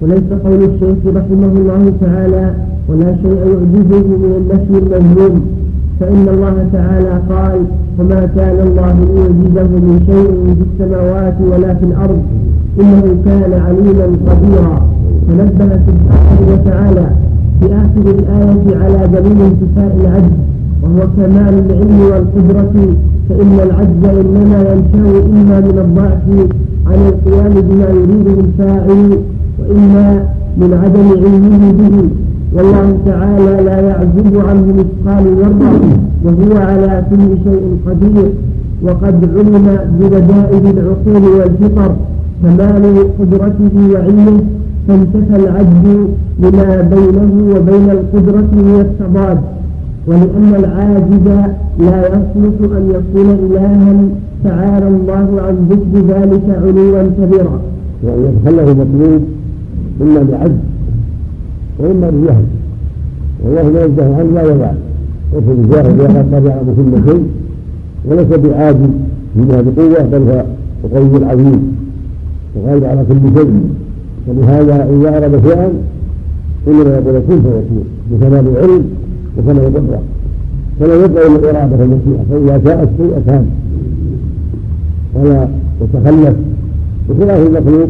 وليس 0.02 0.30
قول 0.46 0.64
الشيخ 0.64 0.98
رحمه 1.16 1.52
الله 1.60 1.94
تعالى 2.02 2.54
ولا 2.90 3.16
شيء 3.22 3.38
يعجزه 3.52 4.08
من 4.24 4.32
النفي 4.40 4.76
المذموم. 4.84 5.42
فإن 6.00 6.26
الله 6.34 6.56
تعالى 6.74 7.22
قال 7.30 7.60
وما 8.00 8.22
كان 8.36 8.58
الله 8.68 8.94
ليعجزه 8.94 9.70
من 9.88 9.96
شيء 10.10 10.56
في 10.58 10.64
السماوات 10.70 11.36
ولا 11.52 11.74
في 11.74 11.86
الأرض 11.86 12.22
إنه 12.80 13.04
كان 13.26 13.54
عليما 13.66 14.08
قديرا 14.28 14.76
فنبه 15.28 15.80
سبحانه 15.88 16.42
وتعالى 16.54 17.10
في 17.60 17.66
آخر 17.66 18.04
الآية 18.20 18.78
على 18.84 19.08
دليل 19.08 19.42
انتفاء 19.42 19.98
العجز 20.02 20.38
وهو 20.84 21.08
كمال 21.18 21.54
العلم 21.66 22.00
والقدرة. 22.12 22.96
فإن 23.30 23.60
العجز 23.64 24.20
إنما 24.20 24.60
ينشأ 24.72 25.26
إما 25.26 25.60
من 25.60 25.78
الضعف 25.86 26.26
عن 26.88 27.00
القيام 27.08 27.54
بما 27.68 27.90
يريده 27.90 28.42
الفاعل 28.42 29.20
وإما 29.60 30.26
من 30.58 30.74
عدم 30.74 31.08
علمه 31.24 31.72
به. 31.80 32.10
والله 32.56 32.98
تعالى 33.06 33.64
لا 33.64 33.80
يعزب 33.80 34.38
عنه 34.48 34.66
مثقال 34.80 35.24
ذرة 35.40 35.82
وهو 36.26 36.58
على 36.58 37.04
كل 37.10 37.28
شيء 37.44 37.78
قدير. 37.88 38.32
وقد 38.84 39.30
علم 39.36 39.78
ببدائل 40.00 40.78
العقول 40.78 41.24
والفطر 41.40 41.92
كمال 42.44 42.84
قدرته 43.20 43.76
وعلمه 43.94 44.40
فانتفى 44.88 45.36
العجز 45.36 45.86
لما 46.40 46.82
بينه 46.82 47.56
وبين 47.56 47.90
القدرة 47.90 48.50
من 48.54 48.86
التضاد. 48.86 49.40
ولأن 50.08 50.56
العاجز 50.60 51.28
لا 51.80 52.08
يصلح 52.08 52.78
أن 52.78 52.84
يكون 52.96 53.30
إلها 53.46 53.94
تعالى 54.44 54.88
الله 54.88 55.42
عن 55.42 55.56
ذكر 55.70 56.14
ذلك 56.14 56.44
علوا 56.64 57.04
كبيرا. 57.18 57.60
يعني 58.06 58.22
يتخلف 58.22 58.70
المطلوب 58.70 59.22
إما 60.02 60.24
بعجز 60.32 60.56
وإما 61.80 62.10
بجهل 62.10 62.46
والله 63.44 63.64
منزه 63.64 64.16
عنه 64.16 64.32
لا 64.34 64.44
يدع 64.54 64.72
وفي 65.34 65.52
الجاهل 65.52 66.02
قد 66.02 66.44
لا 66.44 66.50
يعلم 66.50 66.76
كل 66.78 67.12
شيء 67.12 67.24
وليس 68.06 68.28
بعاجز 68.28 68.90
منها 69.36 69.62
بقوة 69.62 70.04
بل 70.04 70.22
هو 70.22 70.44
القوي 70.84 71.18
العظيم. 71.18 71.76
وقادر 72.56 72.86
على 72.86 73.06
كل 73.10 73.40
شيء. 73.40 73.64
ولهذا 74.28 74.90
إذا 74.90 75.18
أراد 75.18 75.42
شيئا 75.48 75.72
إنما 76.68 76.94
يقول 76.98 77.20
كن 77.20 77.42
فيكون. 77.42 77.84
بكمال 78.12 78.48
العلم 78.48 78.86
وكمال 79.38 79.58
القدرة. 79.58 80.02
فلا 80.80 81.06
يبقى 81.06 81.28
إلا 81.28 81.36
الإرادة 81.36 81.84
المشيئة 81.84 82.24
فإذا 82.30 82.62
شاء 82.66 82.84
الشيء 82.84 83.22
كان 83.28 83.46
ولا 85.16 85.48
يتخلف. 85.82 86.36
بخلاف 87.10 87.48
المخلوق 87.48 87.90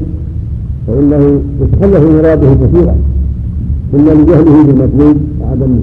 فإنه 0.90 1.42
يتخلف 1.62 2.04
مراده 2.04 2.48
كثيرا 2.54 2.96
إما 3.94 4.12
لجهله 4.12 4.64
بالمطلوب 4.64 5.18
وعدم 5.42 5.80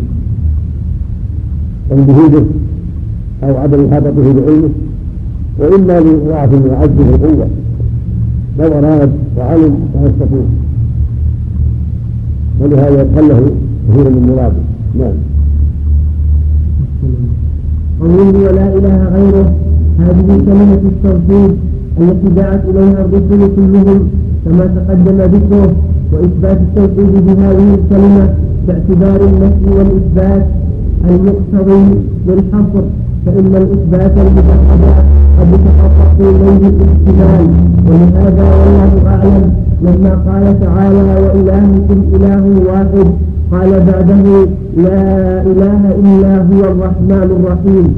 تنبيهه 1.91 2.45
أو 3.43 3.57
عدم 3.57 3.85
إحاطته 3.85 4.33
بعلمه 4.33 4.69
وإما 5.59 6.01
لضعف 6.01 6.53
وعجز 6.53 7.01
القوة. 7.15 7.49
لو 8.59 8.67
أراد 8.67 9.13
وعلم 9.39 9.75
لا 9.95 10.09
يستطيع 10.09 10.45
ولهذا 12.61 13.03
يتخلف 13.03 13.41
كثيرا 13.91 14.09
من 14.09 14.33
مراده. 14.37 14.63
نعم. 14.99 15.15
قوله 18.01 18.39
ولا 18.39 18.77
إله 18.77 19.09
غيره 19.15 19.53
هذه 19.99 20.41
كلمة 20.47 20.81
التوحيد 20.93 21.57
التي 22.01 22.29
دعت 22.37 22.65
إليها 22.69 23.05
الرسل 23.05 23.55
كلهم 23.57 24.09
كما 24.47 24.67
تقدم 24.77 25.17
ذكره 25.21 25.73
وإثبات 26.13 26.59
التوحيد 26.61 27.27
بهذه 27.27 27.75
الكلمة 27.75 28.35
باعتبار 28.69 29.21
النفي 29.29 29.79
والإثبات 29.79 30.47
المقتضي 31.11 31.85
للحصر 32.27 32.83
فإن 33.27 33.47
الإثبات 33.57 34.13
المتحد 34.19 34.83
قد 35.41 35.49
يتحقق 35.53 36.21
إليه 36.21 36.69
الاحتمال 36.69 37.47
ولهذا 37.89 38.43
والله 38.43 38.93
أعلم 39.07 39.53
لما 39.83 40.11
قال 40.11 40.61
تعالى 40.61 41.21
وإلهكم 41.25 42.03
إله 42.15 42.45
واحد 42.73 43.07
قال 43.53 43.71
بعده 43.71 44.47
لا 44.77 45.43
إله 45.43 45.81
إلا 46.05 46.37
هو 46.39 46.65
الرحمن 46.73 47.29
الرحيم. 47.37 47.95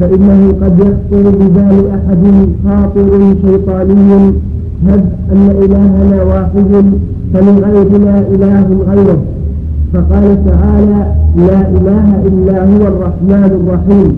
فإنه 0.00 0.54
قد 0.62 0.78
يخطر 0.80 1.30
ببال 1.30 1.90
أحد 1.90 2.24
خاطر 2.64 3.34
شيطاني 3.46 4.32
هب 4.86 5.04
أن 5.32 5.50
إلهنا 5.64 6.22
واحد 6.22 6.84
فلغيرنا 7.34 8.18
إله 8.18 8.66
غيره. 8.90 9.18
فقال 9.92 10.44
تعالى 10.46 11.12
لا 11.36 11.60
إله 11.76 12.06
إلا 12.26 12.64
هو 12.64 12.82
الرحمن 12.92 13.50
الرحيم. 13.58 14.10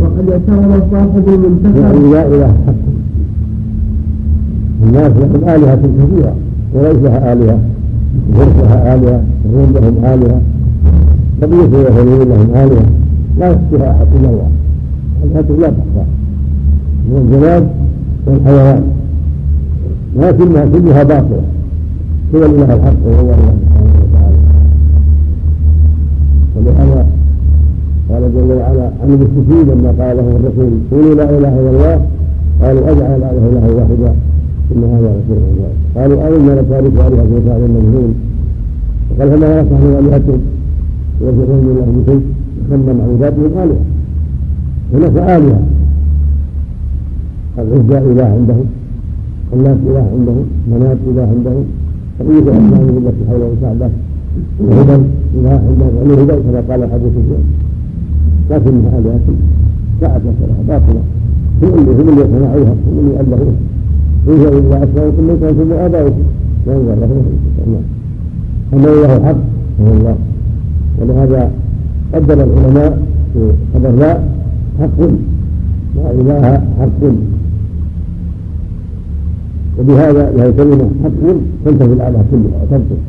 وقد 0.00 0.30
اعترض 0.30 0.82
صاحب 0.92 1.28
المنتخب 1.28 2.12
لا 2.12 2.26
إله 2.26 2.52
حق 2.66 2.84
الناس 4.82 5.12
لهم 5.12 5.48
آلهة 5.54 5.76
كثيرة. 5.76 6.34
وليس 6.74 6.96
لها 6.96 7.32
آلهة 7.32 7.58
الفرس 8.28 8.56
لها 8.62 8.94
آلهة 8.94 9.20
الروم 9.44 9.72
لهم 9.74 10.04
آلهة 10.04 10.40
قبيلة 11.42 11.96
واليهود 11.96 12.28
لهم 12.28 12.48
آلهة. 12.54 12.86
لا 13.38 13.46
يحصيها 13.48 13.90
أحد 13.90 14.06
إلا 14.16 14.28
الله 14.28 14.48
آلهة 15.24 15.60
لا 15.60 15.68
تحصى 15.68 16.04
من 17.08 17.16
الجماد 17.16 17.68
والحيوان. 18.26 18.82
لكنها 20.16 20.64
كلها 20.66 21.02
باطلة. 21.02 21.42
هو 22.34 22.44
الاله 22.44 22.74
الحق 22.74 23.00
وهو 23.06 23.20
الله 23.20 23.54
سبحانه 23.62 23.94
وتعالى 24.02 24.36
ولهذا 26.56 27.06
قال 28.10 28.22
جل 28.34 28.52
وعلا 28.52 28.90
عن 29.02 29.08
المشركين 29.08 29.64
لما 29.68 30.04
قال 30.04 30.16
لهم 30.16 30.36
الرسول 30.36 30.72
قولوا 30.90 31.14
لا 31.14 31.38
إله 31.38 31.60
إلا 31.60 31.70
الله. 31.70 32.06
قالوا 32.62 32.90
أجعل 32.90 33.22
إله 33.22 33.74
واحدا. 33.76 34.14
إن 34.72 34.84
هذا 34.84 35.10
رسول 35.18 35.38
الله. 35.52 35.70
قالوا 35.96 36.28
آمنا 36.28 36.60
لتارك 36.60 36.92
آلهة 36.92 37.28
وكان 37.34 37.62
مجنون 37.76 38.14
وقال 39.10 39.30
فما 39.30 39.46
غلط 39.46 39.72
نحن 39.72 39.86
آلهتهم 39.98 40.40
ويجعلون 41.20 41.60
من 41.64 41.70
الله 41.72 42.02
بشيء 42.06 42.22
يسمى 42.66 42.92
معبوداتهم 42.98 43.52
آلهة. 43.62 43.84
هناك 44.94 45.16
آلهة. 45.36 45.62
العزى 47.58 47.98
إله 48.12 48.24
عندهم. 48.24 48.66
الناس 49.54 49.76
إله 49.88 50.06
عندهم 50.14 50.44
منات 50.70 50.96
إله 51.10 51.22
عندهم 51.34 51.64
بقية 52.20 52.56
أسمائه 52.58 52.98
التي 52.98 53.22
حول 53.28 53.42
الكعبة 53.52 53.88
وهدى 54.60 54.96
إله 55.38 55.60
عندهم 55.68 55.92
يعني 55.96 56.12
هدى 56.22 56.36
كما 56.42 56.60
قال 56.68 56.82
الحديث 56.82 57.12
الشيخ 57.22 57.44
لكنها 58.50 58.98
آلهة 58.98 59.20
ساعة 60.00 60.18
مسألة 60.18 60.56
باطلة. 60.68 61.02
هم 61.62 61.78
اللي 61.78 61.92
هم 62.02 62.08
اللي 62.08 62.20
يصنعوها 62.20 62.74
هم 62.86 62.98
اللي 62.98 63.14
يألهوها 63.16 63.54
إن 64.28 64.38
هي 64.40 64.48
إلا 64.58 64.76
أسماءكم 64.84 65.26
ليس 65.28 65.42
أنتم 65.42 65.72
آبائكم 65.72 66.22
لا 66.66 66.72
ينظر 66.72 66.94
لهم 66.94 67.24
أما 68.74 68.88
الله 68.88 69.16
الحق 69.16 69.36
فهو 69.78 69.92
الله. 69.98 70.16
ولهذا 71.00 71.50
قدر 72.14 72.34
العلماء 72.44 73.02
في 73.32 73.40
خبر 73.74 73.90
لا 73.90 74.18
حق. 74.80 75.00
لا 75.96 76.10
إله 76.10 76.62
حق. 76.80 77.02
وبهذا 79.78 80.32
لا 80.36 80.50
كلمة 80.50 80.90
حق 81.04 81.34
تنتهي 81.64 81.92
الآلهة 81.92 82.24
كلها 82.30 82.62
وتبطل 82.62 83.00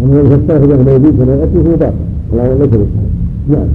ومن 0.00 0.16
يفسره 0.26 0.66
له 0.66 0.76
موجود 0.92 1.14
فلا 1.18 1.34
يأتي 1.34 1.58
فهو 1.64 1.76
باطل 1.76 1.94
الله 2.32 2.54
ليس 2.54 2.68
بالصحيح 2.68 3.10
نعم. 3.48 3.68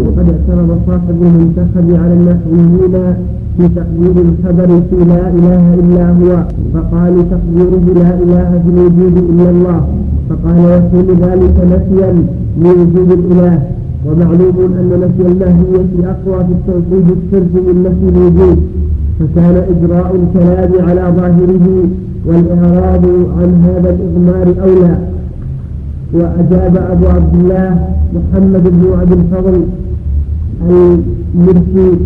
وقد 0.00 0.26
اعترض 0.34 0.80
صاحب 0.86 1.22
المنتخب 1.22 1.86
على 2.02 2.14
النحويين 2.14 3.14
في 3.58 3.68
تقدير 3.68 4.24
الخبر 4.28 4.80
في 4.90 4.96
لا 5.04 5.28
إله 5.28 5.74
إلا 5.74 6.10
هو 6.10 6.44
فقالوا 6.74 7.22
تقديره 7.30 7.84
لا 7.94 8.10
إله 8.22 8.62
في 8.62 8.68
الوجود 8.74 9.16
إلا 9.30 9.50
الله. 9.50 9.80
فقال 10.30 10.58
يكون 10.58 11.06
ذلك 11.20 11.56
نفيا 11.72 12.10
لوجود 12.62 13.10
الإله. 13.18 13.62
ومعلوم 14.06 14.56
أن 14.80 14.90
نفي 15.02 15.22
الماهية 15.32 16.10
أقوى 16.10 16.44
في 16.46 16.52
التوحيد 16.52 17.06
الصرف 17.16 17.52
من 17.66 17.76
نفي 17.86 18.16
الوجود. 18.16 18.58
فكان 19.18 19.56
إجراء 19.56 20.14
الكلام 20.16 20.88
على 20.88 21.14
ظاهره 21.16 21.88
والإعراض 22.26 23.04
عن 23.38 23.62
هذا 23.64 23.90
الإضمار 23.90 24.54
أولى 24.62 24.98
وأجاب 26.12 26.76
أبو 26.76 27.06
عبد 27.06 27.34
الله 27.34 27.88
محمد 28.14 28.62
بن 28.62 28.92
عبد 29.00 29.12
الفضل 29.12 29.64
المرسي 30.70 31.98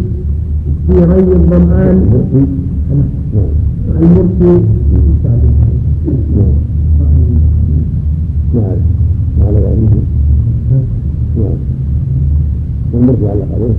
في 0.88 1.04
غي 1.04 1.18
الظمآن 1.20 2.24
المرسي 4.00 4.62
نعم 8.54 8.78
على 9.46 9.58
نعم 11.36 11.56
المرسي 12.94 13.26
علق 13.28 13.74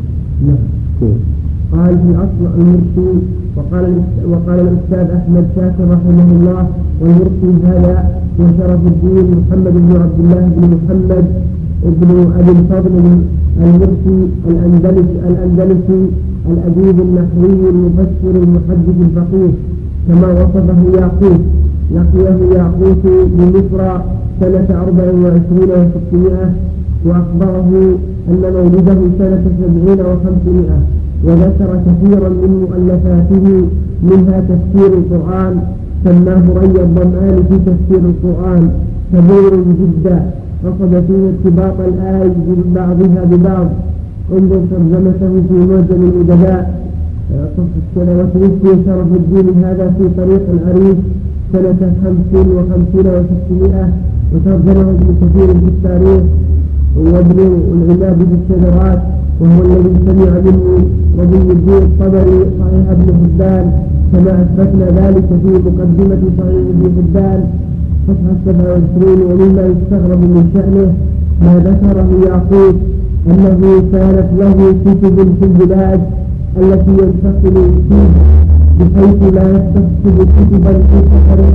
نعم 1.01 1.32
قال 1.73 1.97
في 2.03 2.15
أصل 2.15 2.43
المرسي 2.61 3.11
وقال 3.55 3.85
وقال 4.31 4.59
الأستاذ 4.59 5.07
أحمد 5.17 5.45
شاكر 5.55 5.83
رحمه 5.93 6.27
الله 6.31 6.67
والمرسي 7.01 7.51
هذا 7.67 7.95
هو 8.39 8.45
شرف 8.57 8.79
الدين 8.87 9.25
محمد 9.39 9.73
بن 9.73 9.91
عبد 10.01 10.19
الله 10.23 10.41
بن 10.57 10.63
محمد 10.75 11.25
بن 11.83 12.31
أبي 12.39 12.51
الفضل 12.59 12.93
المرسي 13.61 14.17
الأندلسي 14.49 15.15
الأندلسي 15.29 16.01
الأديب 16.51 16.99
النحوي 16.99 17.69
المفسر 17.69 18.33
المحدث 18.43 18.97
الفقيه. 19.01 19.51
كما 20.07 20.27
وصفه 20.33 20.99
يعقوب. 20.99 21.41
لقيه 21.95 22.55
يعقوب 22.55 22.97
بمصر 23.37 24.01
سنة 24.39 24.67
أربع 24.83 25.03
وعشرين 25.03 25.69
وستمائة 25.71 26.49
وأخبره 27.05 27.97
أن 28.29 28.41
مولده 28.55 28.99
سنة 29.19 29.43
سبعين 29.59 29.99
وخمسمائة. 29.99 30.79
وذكر 31.23 31.69
كثيرا 31.87 32.29
من 32.29 32.51
مؤلفاته 32.63 33.45
منها 34.03 34.37
تفسير 34.49 34.91
القرآن 34.97 35.53
سماه 36.03 36.43
ري 36.61 36.81
الظمآن 36.81 37.43
في 37.49 37.57
تفسير 37.57 38.01
القرآن 38.11 38.71
كبير 39.13 39.51
جدا 39.81 40.17
قصد 40.65 41.03
فيه 41.07 41.21
ارتباط 41.29 41.73
الآي 41.87 42.29
ببعضها 42.47 43.23
ببعض. 43.31 43.67
انظر 44.37 44.61
ترجمته 44.71 45.33
في 45.49 45.53
معجم 45.53 46.01
الأدباء. 46.09 46.83
وتوفي 47.95 48.83
شرف 48.85 49.07
الدين 49.15 49.63
هذا 49.63 49.93
في 49.97 50.05
طريق 50.17 50.43
العريف 50.53 50.97
سنة 51.53 51.91
خمس 52.03 52.31
وخمسين 52.33 53.07
وستمائة. 53.15 53.89
وترجمه 54.33 54.89
ابن 54.89 55.07
كثير 55.21 55.47
في 55.47 55.67
التاريخ 55.67 56.23
وابن 56.97 57.39
العماد 57.73 58.17
في 58.17 58.35
الشجرات. 58.39 59.01
وهو 59.41 59.61
الذي 59.65 59.93
سمع 60.07 60.31
منه 60.45 60.65
ربي 61.19 61.37
الدين 61.51 61.77
الطبري 61.89 62.39
صحيح 62.59 62.85
ابن 62.95 63.07
حبان 63.23 63.65
كما 64.13 64.31
أثبتنا 64.41 64.85
ذلك 64.85 65.25
في 65.43 65.51
مقدمة 65.65 66.21
صحيح 66.37 66.63
ابن 66.73 66.83
حبان 66.97 67.43
صفحة 68.07 68.35
27 68.45 69.21
ومما 69.31 69.61
يستغرب 69.71 70.19
من 70.19 70.49
شأنه 70.53 70.93
ما 71.41 71.53
ذكره 71.59 72.09
يعقوب 72.27 72.75
أنه 73.27 73.83
كانت 73.93 74.27
له 74.39 74.75
كتب 74.85 75.15
في 75.39 75.45
البلاد 75.45 76.01
التي 76.57 76.91
ينتقل 76.91 77.55
فيه 77.89 78.09
بحيث 78.79 79.33
لا 79.33 79.45
يستكتب 79.51 80.27
كتبا 80.37 80.73
سفره 80.73 81.53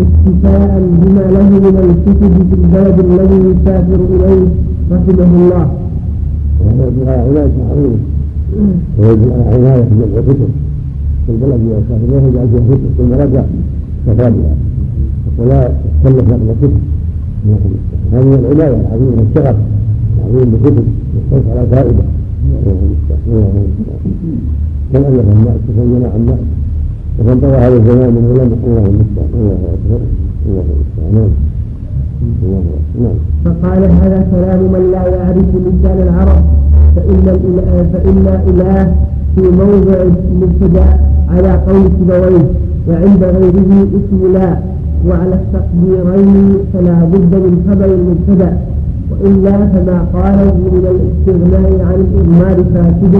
اكتفاء 0.00 0.82
بما 1.02 1.20
له 1.34 1.48
من 1.48 1.76
الكتب 1.84 2.32
في 2.48 2.54
البلد 2.54 2.98
الذي 3.10 3.36
يسافر 3.50 4.00
إليه 4.14 4.46
رحمه 4.92 5.24
الله. 5.36 5.66
وهذا 6.60 7.22
عناية 7.22 7.52
عظيمة 7.70 7.98
ويجب 8.98 9.32
على 9.32 9.54
عناية 9.54 9.80
بجمع 9.82 10.20
كتب 10.22 10.48
في 11.26 11.32
البلد 11.32 11.60
يسافر 11.60 12.06
له 12.10 12.28
يجعل 12.28 12.48
فيها 12.48 12.76
كتب 12.76 12.90
ثم 12.98 13.12
رجع 13.12 13.42
كتابها 14.06 14.54
ولا 15.38 15.64
يتكلف 16.04 16.28
نقل 16.28 16.54
كتب 16.62 16.80
هذه 18.12 18.34
العناية 18.34 18.80
العظيمة 18.80 19.16
والشغف 19.18 19.56
العظيم 20.18 20.50
بكتب 20.50 20.84
والحرص 21.32 21.50
على 21.58 21.66
فائدة 21.66 22.04
كم 24.92 25.00
ألف 25.04 25.28
الناس 25.32 25.60
وكم 25.68 25.98
جمع 25.98 26.16
الناس 26.16 26.38
وكم 27.20 27.40
طوى 27.40 27.56
هذا 27.56 27.76
الزمان 27.76 28.10
من 28.14 28.36
علم 28.40 28.52
الله 28.66 28.86
المستعان 28.86 29.28
الله 29.34 29.58
أكبر 29.74 30.00
الله 30.46 30.64
المستعان 30.74 31.14
نعم 31.14 31.30
فقال 33.44 33.82
هذا 33.84 34.26
كلام 34.30 34.60
من 34.74 34.82
لا 34.92 35.02
يعرف 35.16 35.48
لسان 35.66 35.98
العرب 36.08 36.40
فإن 36.96 37.24
الإله 37.36 37.86
فإن 37.92 38.26
إله 38.48 38.94
في 39.34 39.42
موضع 39.42 39.98
المبتدأ 40.02 40.86
على 41.28 41.52
قول 41.66 41.82
سبويه 42.00 42.46
وعند 42.88 43.24
غيره 43.24 43.86
اسم 43.98 44.32
لا 44.34 44.58
وعلى 45.08 45.34
التقديرين 45.34 46.56
فلا 46.72 47.04
بد 47.04 47.32
من 47.34 47.54
خبر 47.70 47.84
المبتدأ 47.94 48.56
وإلا 49.10 49.52
فما 49.66 49.98
قاله 50.14 50.54
من 50.54 50.84
الاستغناء 50.94 51.86
عن 51.86 51.94
الإضمار 52.04 52.56
فاسد. 52.74 53.14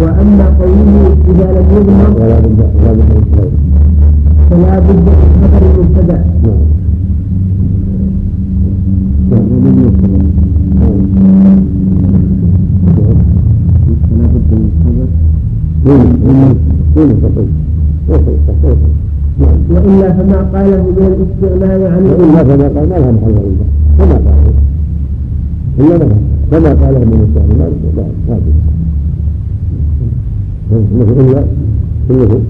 وأما 0.00 0.46
قوله 0.60 1.16
إذا 1.30 1.52
لم 1.52 1.66
يضمر 1.76 2.10
فلا 4.50 4.78
بد 4.78 4.96
من 4.96 5.48
خبر 5.52 5.62
المبتدأ 5.74 6.24
وإلا 19.70 20.12
فما 20.12 20.40
قاله 20.54 20.82
من 20.82 21.02
الاستغناء 21.06 21.80
عن 21.92 22.02
وإلا 22.04 22.44
فما 22.44 22.68
قال 22.80 22.88
ما 22.88 22.94
لها 22.94 23.12
محل 23.12 23.36
كما 23.98 24.14
قاله. 24.14 24.54
إلا 25.78 26.06
كما 26.50 26.68
قاله 26.68 26.98
من 26.98 27.14
الاستغناء 27.20 27.70
لا 27.96 28.02
لا 28.28 28.36
مثل 30.72 31.20
إلا 31.20 31.44
كله 32.08 32.40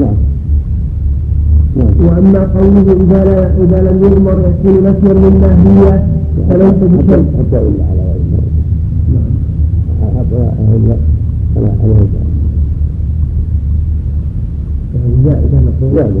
نعم 0.00 0.16
وأما 2.06 2.42
قوله 2.58 2.86
إذا 2.92 3.20
إذا 3.64 3.78
لم 3.90 3.96
يؤمر 4.02 4.36
يكون 4.48 4.84
نفيا 4.84 5.12
للماهيه 5.12 6.06
فليس 6.48 6.74
بشرط 6.82 7.24
حتى 7.38 7.58
الا 7.58 7.84
على 7.90 8.02
نعم 10.38 10.54
الا 10.74 10.96
على 11.56 11.94
زائدة 15.94 16.20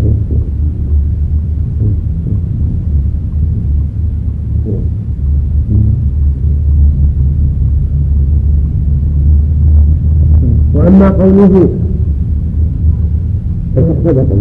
وأما 10.74 11.08
قوله 11.08 11.68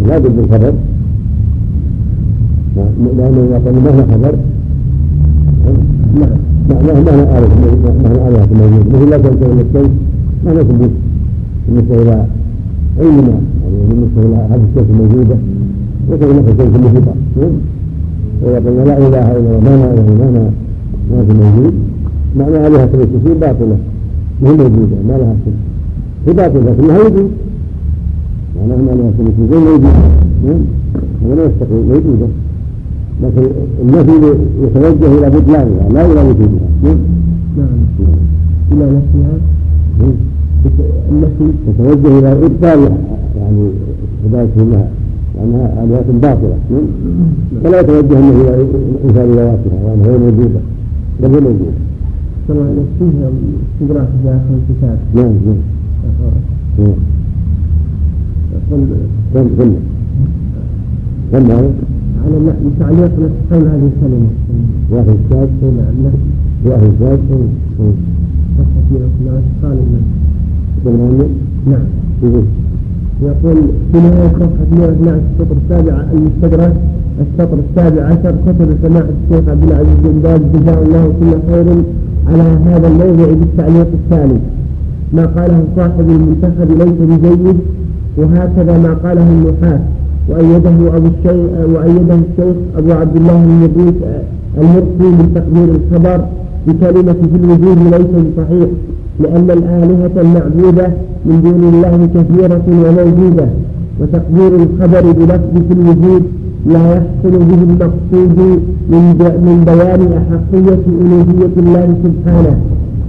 لا. 0.08 0.18
بد 0.18 0.28
من 0.28 0.48
خبر 0.52 0.74
لأنه 3.18 3.48
إذا 3.48 3.58
قال 3.66 3.76
مهما 3.76 4.06
خبر 4.14 4.36
معناه 6.70 7.02
معنى 7.04 7.22
آلة 7.38 7.48
معنى 8.04 8.28
آلة 8.28 8.48
الموجود 8.52 8.88
مثل 8.94 9.10
لا 9.10 9.18
تنتهي 9.18 9.52
إلى 9.52 9.62
الشيء 9.62 9.92
معنى 10.46 10.60
ثبوت 10.60 10.90
بالنسبة 11.68 12.02
إلى 12.02 12.26
علمنا 13.00 13.38
يعني 13.64 13.78
بالنسبة 13.90 14.22
إلى 14.22 14.36
هذه 14.36 14.62
الشيء 14.70 14.86
الموجودة 14.94 15.36
مثل 16.12 16.36
نفس 16.38 16.50
الشيء 16.52 16.76
المحيطة 16.76 17.14
وإذا 18.42 18.58
قلنا 18.58 18.84
لا 18.84 18.98
إله 18.98 19.32
إلا 19.32 19.38
الله 19.38 19.60
ما 19.64 19.86
يعني 19.86 20.16
ما 20.20 20.52
ما 21.12 21.24
في 21.28 21.34
موجود 21.34 21.74
معنى 22.38 22.68
آلهة 22.68 22.90
المشركين 22.94 23.40
باطلة 23.40 23.78
ما 24.42 24.50
هي 24.50 24.54
موجودة 24.54 24.96
ما 25.08 25.14
لها 25.18 25.36
سن 25.46 25.52
هي 26.28 26.34
باطلة 26.34 26.72
لكنها 26.72 27.00
وجود 27.00 27.32
معناها 28.58 28.96
لها 28.96 29.12
سن 29.18 29.48
غير 29.52 29.60
موجودة 29.60 29.90
هذا 31.26 31.36
لا 31.36 31.46
يستقيم. 31.46 31.88
موجودة 31.90 32.28
لكن 33.24 33.48
النفي 33.82 34.38
يتوجه 34.64 35.18
إلى 35.20 35.30
بطلانها 35.30 35.90
لا 35.94 36.06
إلى 36.06 36.22
وجودها 36.30 36.68
نعم 36.84 36.98
إلى 38.72 38.86
نفسها؟ 38.86 39.34
التي 41.12 41.52
يتوجه 41.70 42.20
إلى 42.20 42.32
ابطالها 42.32 42.98
يعني 43.38 43.70
هداية 44.26 44.48
لها 44.58 44.90
لأنها 45.36 45.84
الهات 45.84 46.06
باطلة. 46.22 46.58
فلا 47.64 47.80
يتوجه 47.80 48.20
النفي 48.20 48.42
إلى 48.42 48.66
إنسان 49.06 49.32
ذواتها 49.32 49.78
وانها 49.86 50.08
غير 50.08 50.20
موجوده 50.20 50.60
بل 51.24 51.26
هي 51.30 51.40
موجوده 51.42 51.78
الله 52.50 52.86
فيها 53.00 53.30
استدراك 53.82 54.08
في 54.24 54.30
آخر 54.30 54.54
الكتاب. 54.70 54.98
نعم 55.16 55.26
نعم. 55.26 55.58
نعم. 56.80 56.94
كم 59.34 59.48
كم؟ 59.58 59.74
كم 61.32 61.52
هذا؟ 61.52 61.72
على 62.26 62.46
لا 62.46 62.54
تعليق 62.80 63.12
هذه 63.52 63.90
الكلمة. 63.92 64.30
واحد 64.92 65.08
الشاذ 65.08 65.50
نعم 65.64 66.14
واحد 66.66 66.84
الشاذ 66.84 67.20
صفحة 68.58 68.86
112 68.92 69.44
قال 69.64 69.78
ثمانية 70.84 71.28
نعم. 71.68 71.88
يقول 73.22 73.58
في 73.92 73.98
نهاية 73.98 74.28
صفحة 74.28 74.68
112 74.72 75.20
السطر 75.40 75.58
السابع 75.64 76.04
المستدرك 76.14 76.74
السطر 77.22 77.58
السابع 77.70 78.04
عشر 78.04 78.36
كتب 78.46 78.78
سماحة 78.84 79.06
الشيخ 79.24 79.50
عبد 79.50 79.64
العزيز 79.64 79.98
بن 80.04 80.20
باز 80.24 80.42
جزاه 80.54 80.82
الله 80.82 81.14
كل 81.20 81.52
خير 81.52 81.84
على 82.28 82.44
هذا 82.44 82.88
الموضع 82.88 83.34
بالتعليق 83.34 83.88
التالي 83.94 84.40
ما 85.14 85.26
قاله 85.26 85.64
صاحب 85.76 86.10
المنتخب 86.10 86.70
ليس 86.80 87.20
بجيد 87.20 87.58
وهكذا 88.18 88.78
ما 88.78 88.94
قاله 88.94 89.30
النحاة 89.32 89.80
وأيده 90.30 90.70
أبو 90.98 91.08
الشيخ 91.08 91.42
وأيده 91.76 92.16
الشيخ 92.16 92.56
أبو 92.78 92.92
عبد 92.92 93.16
الله 93.16 93.44
المريس 93.44 93.96
المرسي 94.58 95.08
من 95.18 95.32
تقدير 95.36 95.70
الخبر 95.78 96.20
بكلمة 96.68 97.14
في 97.32 97.36
الوجود 97.44 97.78
ليس 97.94 98.12
بصحيح 98.26 98.70
لأن 99.20 99.48
الآلهة 99.58 100.22
المعبودة 100.22 100.88
من 101.26 101.42
دون 101.44 101.64
الله 101.74 102.10
كثيرة 102.16 102.62
وموجودة 102.68 103.48
وتقدير 104.00 104.52
الخبر 104.56 105.12
بلفظ 105.12 105.54
في 105.68 105.74
الوجود 105.74 106.24
لا 106.68 106.94
يحصل 106.94 107.32
به 107.50 107.60
المقصود 107.70 108.38
من 108.92 109.04
من 109.48 109.64
بيان 109.66 110.02
أحقية 110.22 110.84
ألوهية 111.02 111.56
الله 111.58 111.88
سبحانه 112.04 112.58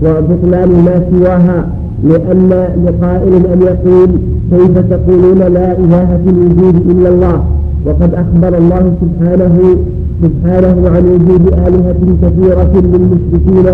وبطلان 0.03 0.69
ما 0.85 1.03
سواها. 1.11 1.69
لأن 2.05 2.49
لقائل 2.87 3.47
أن 3.53 3.63
يقول 3.63 4.09
كيف 4.51 4.79
تقولون 4.79 5.39
لا 5.39 5.79
إله 5.79 6.21
في 6.25 6.31
الوجود 6.31 6.77
إلا 6.91 7.09
الله؟ 7.09 7.45
وقد 7.87 8.15
أخبر 8.15 8.59
الله 8.59 8.93
سبحانه 9.03 9.77
سبحانه 10.23 10.89
عن 10.91 11.05
وجود 11.05 11.47
آلهة 11.47 12.01
كثيرة 12.23 12.73
للمشركين 12.75 13.67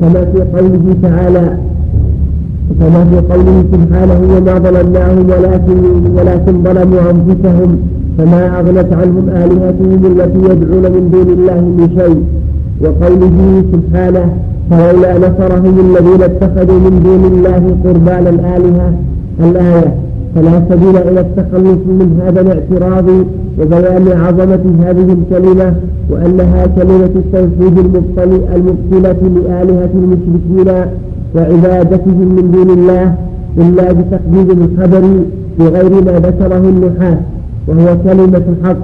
كما 0.00 0.24
في 0.24 0.40
قوله 0.58 0.94
تعالى 1.02 1.58
كما 2.80 3.04
في 3.04 3.16
قوله 3.32 3.64
سبحانه 3.72 4.20
وما 4.36 4.58
ظلمناهم 4.58 5.26
ولكن 5.30 5.80
ولكن 6.16 6.62
ظلموا 6.62 7.00
أنفسهم 7.10 7.78
فما 8.18 8.60
أغنت 8.60 8.92
عنهم 8.92 9.28
آلهتهم 9.28 10.00
التي 10.06 10.38
يدعون 10.38 10.82
من 10.92 11.10
دون 11.12 11.28
الله 11.38 11.60
من 11.60 11.88
شيء. 11.98 12.24
وقوله 12.82 13.62
سبحانه 13.72 14.26
فلولا 14.70 15.18
نصرهم 15.18 15.76
الذين 15.80 16.22
اتخذوا 16.22 16.78
من 16.80 17.02
دون 17.04 17.24
الله 17.32 17.62
قربانا 17.84 18.30
آلهة. 18.56 18.92
الآية 19.40 19.94
فلا 20.34 20.62
سبيل 20.70 20.96
إلى 20.96 21.20
التخلص 21.20 21.78
من 21.86 22.20
هذا 22.26 22.40
الاعتراض 22.40 23.04
وبيان 23.60 24.20
عظمة 24.20 24.64
هذه 24.84 25.16
الكلمة 25.18 25.74
وأنها 26.10 26.66
كلمة 26.66 27.10
التوحيد 27.16 27.78
المبطلة 27.78 29.16
لآلهة 29.36 29.90
المشركين 29.94 30.84
وعبادتهم 31.34 32.28
من 32.36 32.50
دون 32.54 32.78
الله 32.78 33.14
إلا 33.58 33.92
بتقديم 33.92 34.48
الخبر 34.64 35.02
بغير 35.58 36.04
ما 36.04 36.18
ذكره 36.18 36.58
النحاة 36.68 37.18
وهو 37.68 37.96
كلمة 38.04 38.42
الحق 38.52 38.76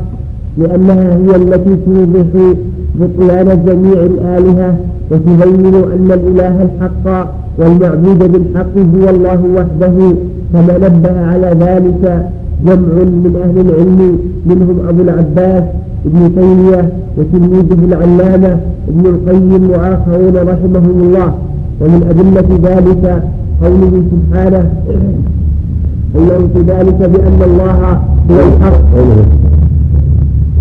لأنها 0.59 1.15
هي 1.17 1.37
التي 1.37 1.77
توضح 1.87 2.55
بطلان 3.01 3.65
جميع 3.67 3.99
الآلهة 4.13 4.77
وتبين 5.11 5.75
أن 5.75 6.09
الإله 6.13 6.57
الحق 6.63 7.29
والمعبود 7.59 8.33
بالحق 8.33 8.75
هو 8.77 9.09
الله 9.11 9.41
وحده 9.57 9.97
كما 10.53 10.79
نبه 10.79 11.27
على 11.27 11.57
ذلك 11.61 12.27
جمع 12.67 12.95
من 13.25 13.35
أهل 13.45 13.57
العلم 13.67 14.19
منهم 14.47 14.77
أبو 14.89 15.03
العباس 15.03 15.65
ابن 16.07 16.35
تيمية 16.35 16.93
وتلميذه 17.19 17.85
العلامة 17.85 18.61
ابن 18.89 19.07
القيم 19.07 19.71
وآخرون 19.71 20.37
رحمهم 20.37 20.97
الله. 21.03 21.35
ومن 21.81 22.01
أدلة 22.11 22.71
ذلك 22.71 23.23
قوله 23.63 24.03
سبحانه 24.13 24.73
قوله 26.15 26.49
في 26.55 26.61
ذلك 26.61 26.99
بأن 26.99 27.41
الله 27.45 28.01
هو 28.31 28.37
الحق. 28.49 29.40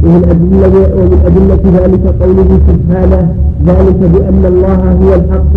ومن 0.04 0.24
أدلة 0.34 0.76
ومن 1.00 1.20
أدلة 1.26 1.64
ذلك 1.80 2.04
قوله 2.22 2.50
سبحانه 2.70 3.36
ذلك 3.68 4.00
بأن 4.14 4.44
الله 4.46 4.82
هو 5.02 5.14
الحق 5.20 5.56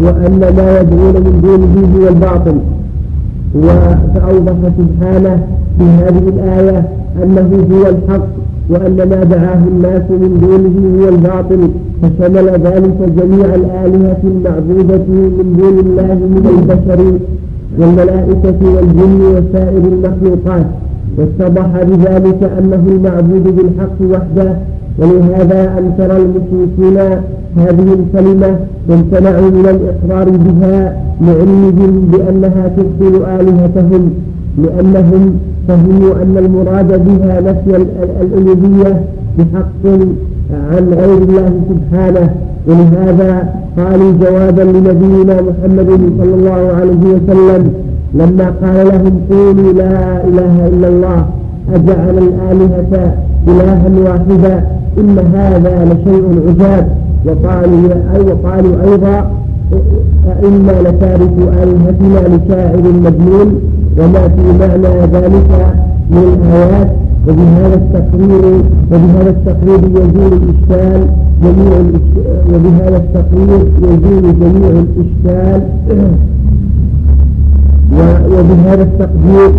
وأن 0.00 0.40
ما 0.56 0.80
يدعون 0.80 1.14
من 1.26 1.40
دونه 1.42 1.74
هو 1.96 2.08
الباطل. 2.08 2.58
فأوضح 4.14 4.54
سبحانه 4.78 5.46
في 5.78 5.84
هذه 5.84 6.28
الآية 6.28 6.88
أنه 7.22 7.66
هو 7.72 7.82
الحق 7.88 8.26
وأن 8.70 8.96
ما 8.96 9.24
دعاه 9.24 9.62
الناس 9.72 10.02
من 10.10 10.32
دونه 10.40 11.04
هو 11.04 11.08
الباطل 11.08 11.68
فشمل 12.02 12.48
ذلك 12.48 12.98
جميع 13.18 13.54
الآلهة 13.54 14.22
المعبودة 14.24 15.04
من 15.08 15.56
دون 15.58 15.78
الله 15.78 16.14
من 16.14 16.44
البشر 16.58 17.00
والملائكة 17.78 18.60
والجن 18.74 19.20
وسائر 19.20 19.82
المخلوقات. 19.92 20.66
واتضح 21.18 21.82
بذلك 21.82 22.50
أنه 22.58 22.82
المعبود 22.88 23.56
بالحق 23.56 23.98
وحده 24.12 24.56
ولهذا 24.98 25.78
أنكر 25.78 26.16
المشركون 26.16 26.96
هذه 27.56 27.96
الكلمة 27.98 28.56
وامتنعوا 28.88 29.50
من 29.50 29.66
الإقرار 29.74 30.30
بها 30.30 30.96
لعلمهم 31.20 32.08
بأنها 32.12 32.68
تبطل 32.76 33.14
آلهتهم 33.40 34.10
لأنهم 34.58 35.34
فهموا 35.68 36.12
أن 36.22 36.34
المراد 36.38 37.04
بها 37.04 37.40
نفي 37.40 37.86
الألوهية 38.22 39.04
بحق 39.38 39.84
عن 40.52 40.88
غير 40.92 41.18
الله 41.18 41.60
سبحانه. 41.70 42.34
ولهذا 42.66 43.48
قالوا 43.78 44.12
جوابا 44.12 44.62
لنبينا 44.62 45.36
محمد 45.42 46.00
صلى 46.18 46.34
الله 46.34 46.72
عليه 46.80 47.02
وسلم 47.14 47.72
لما 48.14 48.54
قال 48.62 48.86
لهم 48.86 49.14
قولوا 49.30 49.72
لا 49.72 50.24
إله 50.28 50.68
إلا 50.68 50.88
الله 50.88 51.26
أجعل 51.74 52.18
الآلهة 52.18 53.14
إلها 53.48 53.88
واحدا 54.04 54.66
إن 54.98 55.18
هذا 55.34 55.84
لشيء 55.84 56.24
عجاب. 56.48 56.86
وقالوا 57.26 57.94
وقالوا 58.30 58.74
أيضا 58.84 59.30
إنا 60.48 60.88
لتارك 60.88 61.34
آلهتنا 61.62 62.20
لشاعر 62.36 62.82
مجنون 63.04 63.60
وما 63.98 64.28
في 64.28 64.44
معنى 64.60 65.06
ذلك 65.12 65.50
من 66.10 66.24
الآيات 66.34 66.90
وبهذا 67.28 67.74
التقرير 67.74 68.44
وبهذا 68.92 69.30
التقرير 69.30 69.80
يزول 69.90 70.32
الإشكال 70.32 71.06
جميع 71.42 71.72
وبهذا 72.54 72.96
التقرير 72.96 73.60
يزول 73.82 74.24
جميع 74.40 74.70
الإشكال. 74.70 75.62
وبهذا 78.32 78.82
التقدير 78.82 79.52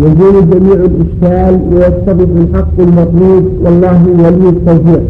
يزول 0.00 0.50
جميع 0.50 0.74
الإشكال 0.74 1.60
ويتضح 1.72 2.28
الحق 2.40 2.80
المطلوب 2.80 3.44
والله 3.62 4.06
ولي 4.06 4.48
التوفيق. 4.48 5.02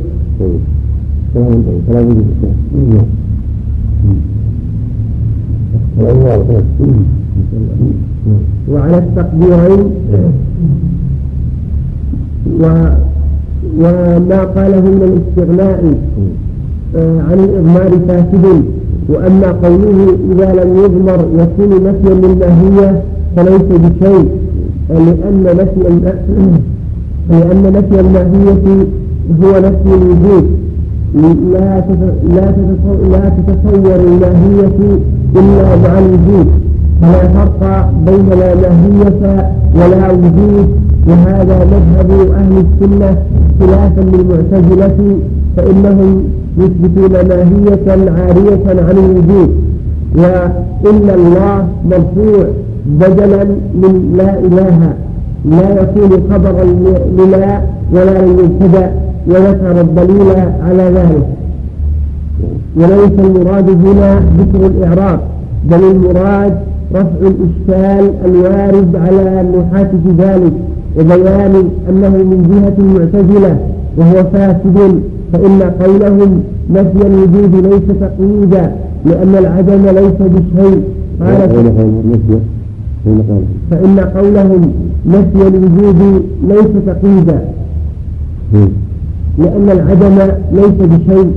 وعلى 8.68 8.98
التقديرين 8.98 9.84
و 12.60 12.64
وما 13.78 14.44
قاله 14.56 14.80
من 14.80 15.02
الاستغناء 15.10 15.94
آه، 16.96 17.20
عن 17.30 17.38
الإضمار 17.44 17.90
فاسد. 18.08 18.64
وأما 19.08 19.46
قوله 19.52 20.16
إذا 20.32 20.52
لم 20.64 20.76
يضمر 20.84 21.26
يكون 21.38 21.84
نفيا 21.84 22.14
للماهية 22.14 23.02
فليس 23.36 23.62
بشيء. 23.62 24.28
لأن 24.90 25.44
نفي 25.44 25.88
لأن 27.30 27.72
نفي 27.72 28.00
الماهية 28.00 28.86
هو 29.42 29.58
نفي 29.58 29.94
الوجود. 29.94 30.44
لا 31.52 31.84
لا 33.10 33.28
تتصور 33.28 33.94
الماهية 33.96 34.98
إلا 35.36 35.76
مع 35.76 35.98
الوجود. 35.98 36.46
فلا 37.02 37.28
فرق 37.28 37.90
بين 38.06 38.28
لا 38.38 38.54
ماهية 38.54 39.50
ولا 39.76 40.10
وجود. 40.12 40.83
وهذا 41.08 41.58
مذهب 41.64 42.10
أهل 42.32 42.64
السنة 42.64 43.16
خلافا 43.60 44.00
للمعتزلة 44.00 45.18
فإنهم 45.56 46.24
يثبتون 46.58 47.12
ماهية 47.12 48.10
عارية 48.10 48.64
عن 48.68 48.96
الوجود. 48.98 49.50
وإن 50.16 51.10
الله 51.14 51.68
مرفوع 51.90 52.44
بدلا 52.86 53.44
من 53.74 54.14
لا 54.16 54.38
إله 54.38 54.94
لا 55.44 55.82
يكون 55.82 56.10
خبرا 56.30 56.64
للا 57.18 57.60
ولا 57.92 58.26
للمبتدأ 58.26 58.92
وذكر 59.28 59.80
الدليل 59.80 60.30
على 60.68 60.82
ذلك. 60.82 61.26
وليس 62.76 63.18
المراد 63.18 63.70
هنا 63.86 64.20
ذكر 64.38 64.66
الإعراب 64.66 65.20
بل 65.70 65.82
المراد 65.84 66.54
رفع 66.94 67.20
الإشكال 67.20 68.10
الوارد 68.24 68.96
على 68.96 69.40
النحاة 69.40 69.90
في 70.04 70.10
ذلك. 70.18 70.52
وبيان 70.98 71.54
أنه 71.88 72.08
من 72.08 72.38
جهة 72.50 72.76
المعتزلة 72.84 73.58
وهو 73.96 74.24
فاسد 74.32 75.00
فإن 75.32 75.62
قولهم 75.62 76.42
نفي 76.70 77.06
الوجود 77.06 77.66
ليس 77.66 77.98
تقييدا 78.00 78.72
لأن 79.06 79.34
العدم 79.38 79.82
ليس 79.86 80.18
بشيء. 80.20 80.82
قال 81.20 81.50
فإن 83.70 84.00
قولهم 84.00 84.72
نفي 85.06 85.48
الوجود 85.48 86.22
ليس 86.48 86.72
تقييدا. 86.86 87.44
لأن 89.38 89.70
العدم 89.70 90.32
ليس 90.52 90.88
بشيء. 90.90 91.32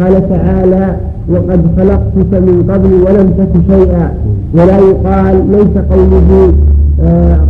قال 0.00 0.28
تعالى 0.28 0.96
وقد 1.30 1.60
خلقتك 1.76 2.32
من 2.32 2.70
قبل 2.70 2.92
ولم 2.92 3.30
تك 3.38 3.74
شيئا. 3.74 4.14
ولا 4.54 4.78
يقال 4.78 5.36
ليس 5.50 5.84
قوله 5.90 6.52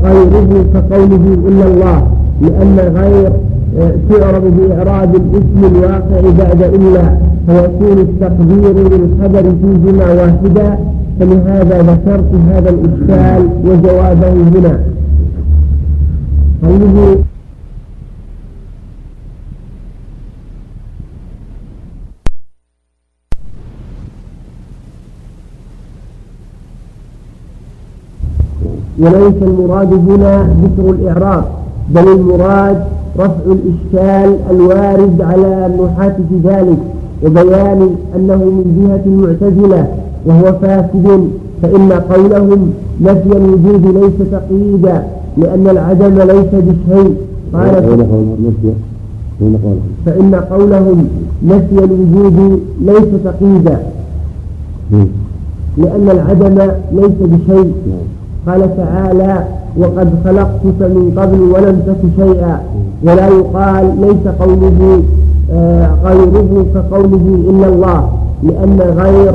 غيره 0.04 0.64
كقوله 0.74 1.34
إلا 1.48 1.66
الله 1.66 2.06
لأن 2.42 2.76
غير 2.96 3.32
آه، 3.78 3.92
تعرض 4.10 4.42
بإعراب 4.58 5.14
الاسم 5.16 5.76
الواقع 5.76 6.20
بعد 6.38 6.62
إلا 6.62 7.18
فيكون 7.46 7.98
التقدير 7.98 8.74
للخبر 8.88 9.42
فيهما 9.60 10.12
واحدا 10.22 10.78
فلهذا 11.20 11.82
ذكرت 11.82 12.30
هذا 12.52 12.70
الإشكال 12.70 13.48
وجوابه 13.64 14.32
هنا. 14.32 14.80
قوله 16.62 17.16
وليس 29.00 29.34
المراد 29.42 29.92
هنا 29.92 30.48
ذكر 30.62 30.90
الإعراب 30.90 31.44
بل 31.94 32.08
المراد 32.08 32.84
رفع 33.18 33.42
الإشكال 33.46 34.36
الوارد 34.50 35.22
على 35.22 35.66
النحاة 35.66 36.16
في 36.28 36.48
ذلك 36.48 36.78
وبيان 37.24 37.90
أنه 38.16 38.36
من 38.36 38.64
جهة 38.78 39.02
المعتزلة 39.12 39.88
وهو 40.26 40.52
فاسد 40.62 41.28
فإن 41.62 41.92
قولهم 41.92 42.70
نفي 43.00 43.32
الوجود 43.36 43.86
ليس 43.86 44.28
تقييدا 44.32 45.02
لأن 45.36 45.68
العدم 45.68 46.18
ليس 46.18 46.52
بشيء. 46.52 47.16
قال 47.54 47.82
فإن 50.06 50.34
قولهم 50.34 51.08
نفي 51.46 51.84
الوجود 51.84 52.60
ليس 52.84 53.22
تقييدا 53.24 53.78
لأن 55.78 56.10
العدم 56.10 56.70
ليس 56.92 57.10
بشيء. 57.20 57.72
قال 58.48 58.76
تعالى 58.76 59.44
وقد 59.76 60.08
خلقتك 60.24 60.80
من 60.80 61.12
قبل 61.16 61.40
ولم 61.40 61.82
تك 61.86 62.24
شيئا. 62.24 62.60
ولا 63.02 63.28
يقال 63.28 64.00
ليس 64.00 64.34
قوله 64.40 65.02
آه، 65.52 65.90
غيره 66.04 66.66
كقوله 66.74 67.40
إلا 67.50 67.68
الله 67.68 68.08
لأن 68.42 68.80
غير 68.98 69.32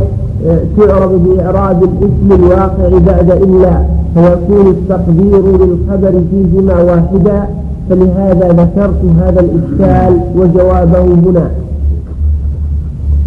آه، 0.47 0.59
تعرض 0.77 1.11
بإعراب 1.25 1.83
الاسم 1.83 2.43
الواقع 2.43 2.89
بعد 3.07 3.31
إلا 3.31 3.83
فيكون 4.13 4.67
التقدير 4.67 5.41
للخبر 5.41 6.21
فيهما 6.31 6.81
واحدا 6.81 7.47
فلهذا 7.89 8.47
ذكرت 8.47 9.01
هذا 9.19 9.39
الإشكال 9.39 10.19
وجوابه 10.35 11.01
هنا. 11.01 11.49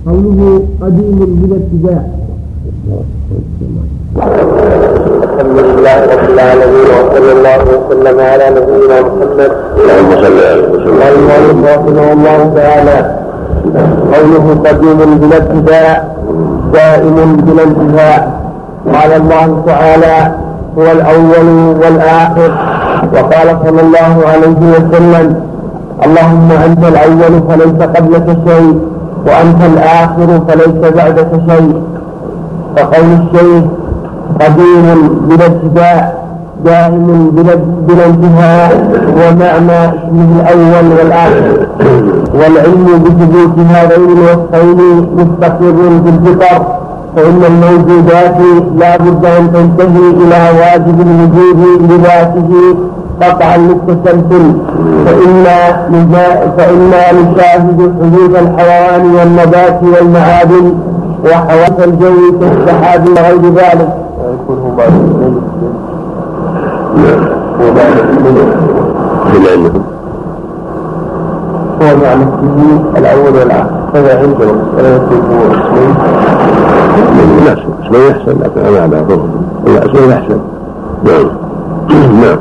قوله 0.06 0.62
قديم 0.82 1.18
بلا 1.42 1.56
ابتداء 1.56 2.16
الحمد 5.36 5.58
لله 5.58 5.96
رب 6.14 6.28
العالمين 6.34 6.86
وصلى 6.96 7.32
الله 7.36 7.58
وسلم 7.76 8.16
على 8.30 8.44
نبينا 8.56 8.96
محمد 9.08 9.50
اللهم 9.78 10.10
صل 10.22 10.38
على 10.48 10.62
قال 11.00 11.14
المؤلف 11.50 11.66
رحمه 11.72 12.12
الله 12.12 12.38
تعالى 12.60 12.98
قوله 14.14 14.46
قديم 14.66 14.98
بلا 15.20 15.36
ابتداء 15.36 15.94
دائم 16.72 17.16
بلا 17.46 17.62
انتهاء 17.70 18.20
قال 18.94 19.10
الله 19.20 19.48
تعالى 19.66 20.16
هو 20.78 20.86
الأول 20.96 21.48
والاخر 21.82 22.50
وقال 23.14 23.48
صلى 23.66 23.80
الله 23.86 24.14
عليه 24.32 24.60
وسلم 24.74 25.26
اللهم 26.06 26.48
انت 26.66 26.82
الأول 26.92 27.34
فليس 27.48 27.78
قبلك 27.96 28.26
شيء 28.48 28.74
وانت 29.26 29.60
الآخر 29.72 30.28
فليس 30.48 30.92
بعدك 30.98 31.30
شيء 31.48 31.82
فقول 32.76 33.06
الشيخ 33.20 33.64
قديم 34.40 34.86
بلا 35.28 35.46
ابتداء 35.46 36.26
دائم 36.64 37.30
بلا 37.86 38.06
انتهاء 38.06 38.70
ومعنى 39.18 39.78
اسمه 39.88 40.30
الأول 40.40 40.86
والآخر. 40.98 41.66
والعلم 42.34 42.86
بثبوت 43.04 43.58
هذين 43.70 44.08
الوصفين 44.18 44.80
مستقر 45.16 45.76
في 46.04 46.08
الفطر 46.14 46.62
فإن 47.16 47.40
الموجودات 47.52 48.36
لا 48.78 48.96
بد 48.96 49.24
أن 49.38 49.52
تنتهي 49.52 50.06
إلى 50.20 50.40
واجب 50.60 50.96
الوجود 51.00 51.90
لذاته 51.90 52.50
قطعا 53.22 53.56
للتسلسل 53.56 54.52
فإنا 55.06 55.58
فإنا 56.56 57.02
نشاهد 57.12 57.92
حدوث 58.02 58.42
الحيوان 58.42 59.14
والنبات 59.14 59.80
والمعادن 59.82 60.74
وحواس 61.24 61.76
الجو 61.84 62.38
كالسحاب 62.40 63.08
وغير 63.08 63.52
ذلك. 63.54 63.88
ويكون 64.36 64.58
هو 64.58 64.76
بعد 64.76 64.92
هو 67.60 67.72
بعد 67.74 67.96
هو 71.82 71.96
مع 71.96 72.14
نفسه 72.14 72.80
الأول 72.96 73.38
والآخر. 73.38 73.70
هذا 73.94 74.18
عندنا 74.18 74.52
مسألة 74.52 74.96
اسمين 74.96 75.94
لا 77.44 77.52
اسمين 77.52 78.10
أحسن 78.10 78.38
لكن 78.40 78.60
أنا 78.60 78.80
على 78.80 79.04
ظهر. 79.08 79.28
لا 79.66 79.84
اسمين 79.84 80.12
أحسن 80.12 80.38
نعم. 81.04 81.28
نعم. 82.22 82.38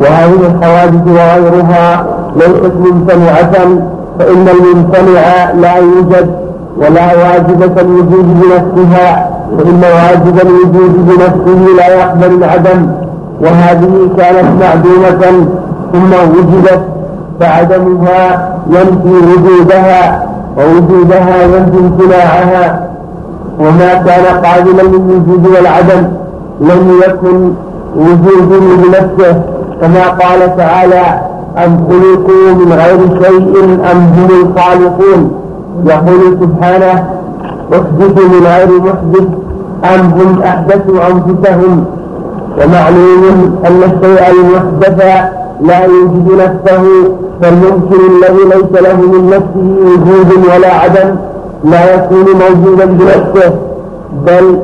وهذه 0.00 0.40
الحوادث 0.46 1.06
وغيرها 1.06 2.06
ليست 2.36 2.72
ممتنعة 2.80 3.52
فإن 4.18 4.48
الممتنع 4.48 5.52
لا 5.52 5.76
يوجد 5.76 6.30
ولا 6.76 7.16
واجبة 7.16 7.80
الوجود 7.80 8.40
بنفسها 8.40 9.37
فإن 9.58 9.82
واجب 9.82 10.40
الوجود 10.46 11.06
بنفسه 11.06 11.74
لا 11.76 11.94
يقبل 11.94 12.34
العدم 12.34 12.86
وهذه 13.40 14.08
كانت 14.18 14.62
معدومة 14.62 15.46
ثم 15.92 16.12
وجدت 16.12 16.80
فعدمها 17.40 18.54
ينفي 18.66 19.26
وجودها 19.32 20.26
ووجودها 20.58 21.42
ينفي 21.42 21.78
امتناعها. 21.78 22.88
وما 23.60 23.94
كان 23.94 24.24
قابلا 24.44 24.82
للوجود 24.82 25.46
والعدم 25.46 26.08
لم 26.60 26.92
يكن 27.06 27.52
وجود 27.96 28.48
بنفسه 28.82 29.42
كما 29.80 30.08
قال 30.08 30.56
تعالى 30.56 31.20
أم 31.64 31.86
خلقوا 31.88 32.54
من 32.54 32.72
غير 32.72 33.22
شيء 33.22 33.64
أم 33.92 33.98
هم 33.98 34.28
الخالقون؟ 34.42 35.32
يقول 35.86 36.38
سبحانه 36.40 37.04
احدثوا 37.72 38.28
من 38.28 38.46
غير 38.46 38.80
محدث 38.80 39.28
أم 39.94 40.00
هم 40.00 40.42
أحدثوا 40.42 40.98
أنفسهم 41.10 41.84
ومعلوم 42.58 43.56
أن 43.66 43.82
الشيء 43.82 44.30
المحدث 44.30 45.02
لا 45.60 45.84
يوجد 45.84 46.28
نفسه 46.32 46.84
فالممكن 47.42 47.96
الذي 48.16 48.44
ليس 48.44 48.82
له 48.82 48.96
من 48.96 49.26
نفسه 49.26 49.68
وجود 49.86 50.44
ولا 50.54 50.74
عدم 50.74 51.16
لا 51.64 51.94
يكون 51.94 52.24
موجودا 52.24 52.84
بنفسه. 52.84 53.52
بل 54.26 54.58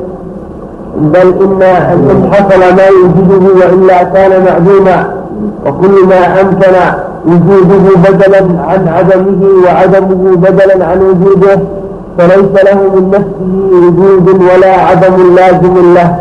بل 0.97 1.33
إن 1.43 1.61
إن 1.61 2.29
حصل 2.33 2.59
ما 2.59 2.85
يوجده 2.87 3.55
وإلا 3.55 4.03
كان 4.03 4.45
معدوما 4.45 5.07
وكل 5.65 6.05
ما 6.09 6.41
أمكن 6.41 6.75
وجوده 7.25 8.09
بدلا 8.09 8.37
عن 8.67 8.87
عدمه 8.87 9.47
وعدمه 9.65 10.35
بدلا 10.35 10.85
عن 10.85 11.01
وجوده. 11.01 11.59
فليس 12.17 12.63
له 12.65 12.79
من 12.95 13.09
نفسه 13.11 13.53
وجود 13.87 14.41
ولا 14.41 14.73
عدم 14.81 15.35
لازم 15.35 15.93
له. 15.93 16.15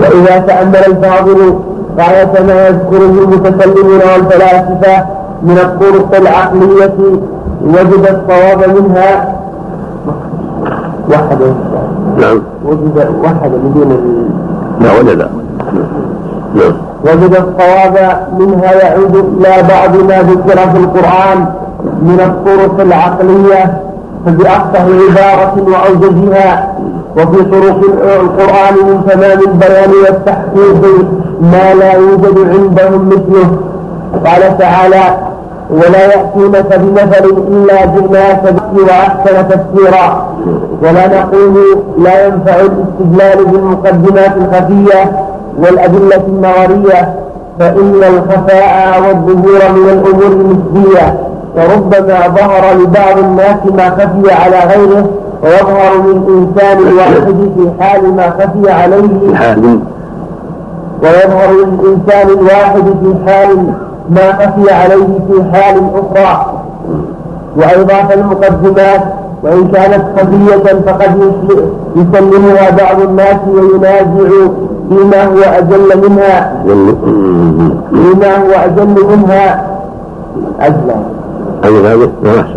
وإذا 0.00 0.38
تأمل 0.38 0.76
الفاضل 0.76 1.54
غاية 1.98 2.42
ما 2.46 2.66
يذكره 2.68 3.24
المتكلمون 3.24 4.00
والفلاسفة 4.12 5.04
من 5.42 5.58
الطرق 5.58 6.16
العقلية 6.16 6.94
وجد 7.64 8.06
الصواب 8.06 8.76
منها 8.76 9.34
وحد 11.10 11.38
نعم. 12.18 12.42
وجد 12.64 13.08
وحد 13.24 13.50
بدون 13.50 13.90
لا؟ 14.80 15.00
وجد 15.00 15.28
نعم. 16.54 16.72
وجد 17.04 17.34
الصواب 17.34 18.26
منها 18.38 18.72
يعود 18.72 19.16
إلى 19.16 19.62
بعض 19.68 19.96
ما 19.96 20.22
ذكر 20.22 20.70
في 20.70 20.76
القرآن 20.76 21.46
من 22.02 22.20
الطرق 22.20 22.80
العقلية 22.80 23.80
فبأفصح 24.26 24.80
عبارة 24.80 25.54
وأوجزها 25.66 26.74
وفي 27.16 27.44
طرق 27.44 27.80
القرآن 28.20 28.74
من 28.74 29.04
تمام 29.08 29.38
البيان 29.38 29.90
والتحقيق 30.04 31.06
ما 31.40 31.74
لا 31.74 31.92
يوجد 31.92 32.38
عندهم 32.38 33.08
مثله. 33.08 33.56
قال 34.24 34.58
تعالى 34.58 35.16
ولا 35.70 36.04
يأتونك 36.06 36.78
بمثل 36.78 37.24
إلا 37.48 37.84
جئناك 37.86 38.42
به 38.42 38.82
وأحسن 38.82 39.48
تفسيرا 39.48 40.26
ولا 40.82 41.20
نقول 41.20 41.82
لا 41.98 42.26
ينفع 42.26 42.54
الاستدلال 42.60 43.44
بالمقدمات 43.44 44.36
الخفية 44.36 45.12
والأدلة 45.60 46.22
النظرية 46.28 47.14
فإن 47.58 47.94
الخفاء 48.04 49.02
والظهور 49.02 49.72
من 49.74 49.88
الأمور 49.88 50.26
النسبية 50.32 51.18
وربما 51.56 52.28
ظهر 52.28 52.74
لبعض 52.78 53.18
الناس 53.18 53.56
ما 53.74 53.90
خفي 53.90 54.32
على 54.32 54.56
غيره 54.74 55.08
ويظهر 55.42 55.94
للإنسان 56.06 56.78
الواحد 56.78 57.26
في 57.56 57.70
حال 57.80 58.14
ما 58.16 58.30
خفي 58.30 58.70
عليه. 58.70 59.78
ويظهر 61.02 61.50
للإنسان 61.52 62.28
الواحد 62.28 62.82
في 62.84 63.14
حال 63.26 63.56
ما 64.10 64.32
خفي 64.32 64.72
عليه 64.72 65.06
في 65.28 65.44
حال 65.52 65.82
أخرى. 65.94 66.52
وأيضا 67.56 67.94
فالمقدمات 68.08 69.02
وإن 69.42 69.68
كانت 69.68 70.04
خفية 70.18 70.72
فقد 70.86 71.32
يسلمها 71.96 72.70
بعض 72.70 73.00
الناس 73.00 73.36
وينازع 73.48 74.48
فيما 74.90 75.24
هو 75.24 75.38
أجل 75.38 76.08
منها. 76.08 76.64
فيما 77.90 78.36
هو 78.36 78.52
أجل 78.64 78.86
منها. 79.10 79.66
أجل. 80.60 80.90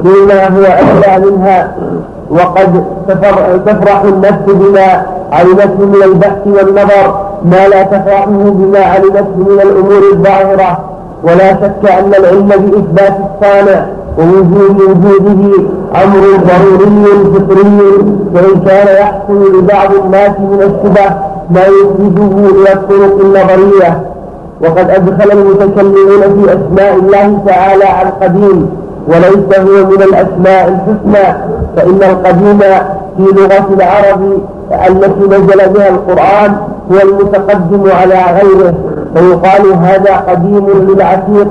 فيما 0.04 0.48
هو 0.48 0.64
أجل 0.64 1.32
منها. 1.32 1.72
وقد 2.30 2.84
تفرح 3.66 4.02
النفس 4.04 4.46
بما 4.48 5.02
علمته 5.32 5.86
من 5.86 6.04
البحث 6.04 6.48
والنظر 6.48 7.06
ما 7.46 7.68
لا 7.68 7.84
تفرحه 7.84 8.26
بما 8.32 8.80
علمته 8.80 9.38
من 9.38 9.62
الأمور 9.62 10.04
الظاهرة. 10.14 10.80
ولا 11.24 11.54
شك 11.54 11.84
أن 12.00 12.14
العلم 12.20 12.48
بإثبات 12.48 13.18
الصانع 13.26 13.86
ووجود 14.18 14.82
وجوده 14.82 15.42
أمر 16.04 16.24
ضروري 16.48 17.06
فطري 17.34 17.80
وإن 18.36 18.60
كان 18.66 18.88
يحصل 19.02 19.58
لبعض 19.58 19.90
الناس 20.06 20.32
من 20.40 20.62
الشبه. 20.62 21.33
ما 21.54 21.62
يخرجه 21.62 22.50
إلى 22.50 22.74
الطرق 22.74 23.20
النظرية 23.22 24.04
وقد 24.62 24.90
أدخل 24.90 25.32
المتكلمون 25.32 26.22
في 26.22 26.54
أسماء 26.54 26.96
الله 26.96 27.44
تعالى 27.48 27.84
القديم 28.08 28.70
وليس 29.08 29.60
هو 29.60 29.86
من 29.90 30.02
الأسماء 30.02 30.68
الحسنى 30.68 31.38
فإن 31.76 32.10
القديم 32.12 32.60
في 33.18 33.24
لغة 33.42 33.68
العرب 33.74 34.40
التي 34.90 35.26
نزل 35.28 35.70
بها 35.74 35.90
القرآن 35.90 36.56
هو 36.92 36.98
المتقدم 37.10 37.92
على 37.92 38.16
غيره 38.42 38.74
فيقال 39.16 39.74
هذا 39.74 40.16
قديم 40.16 40.68
للعتيق 40.70 41.48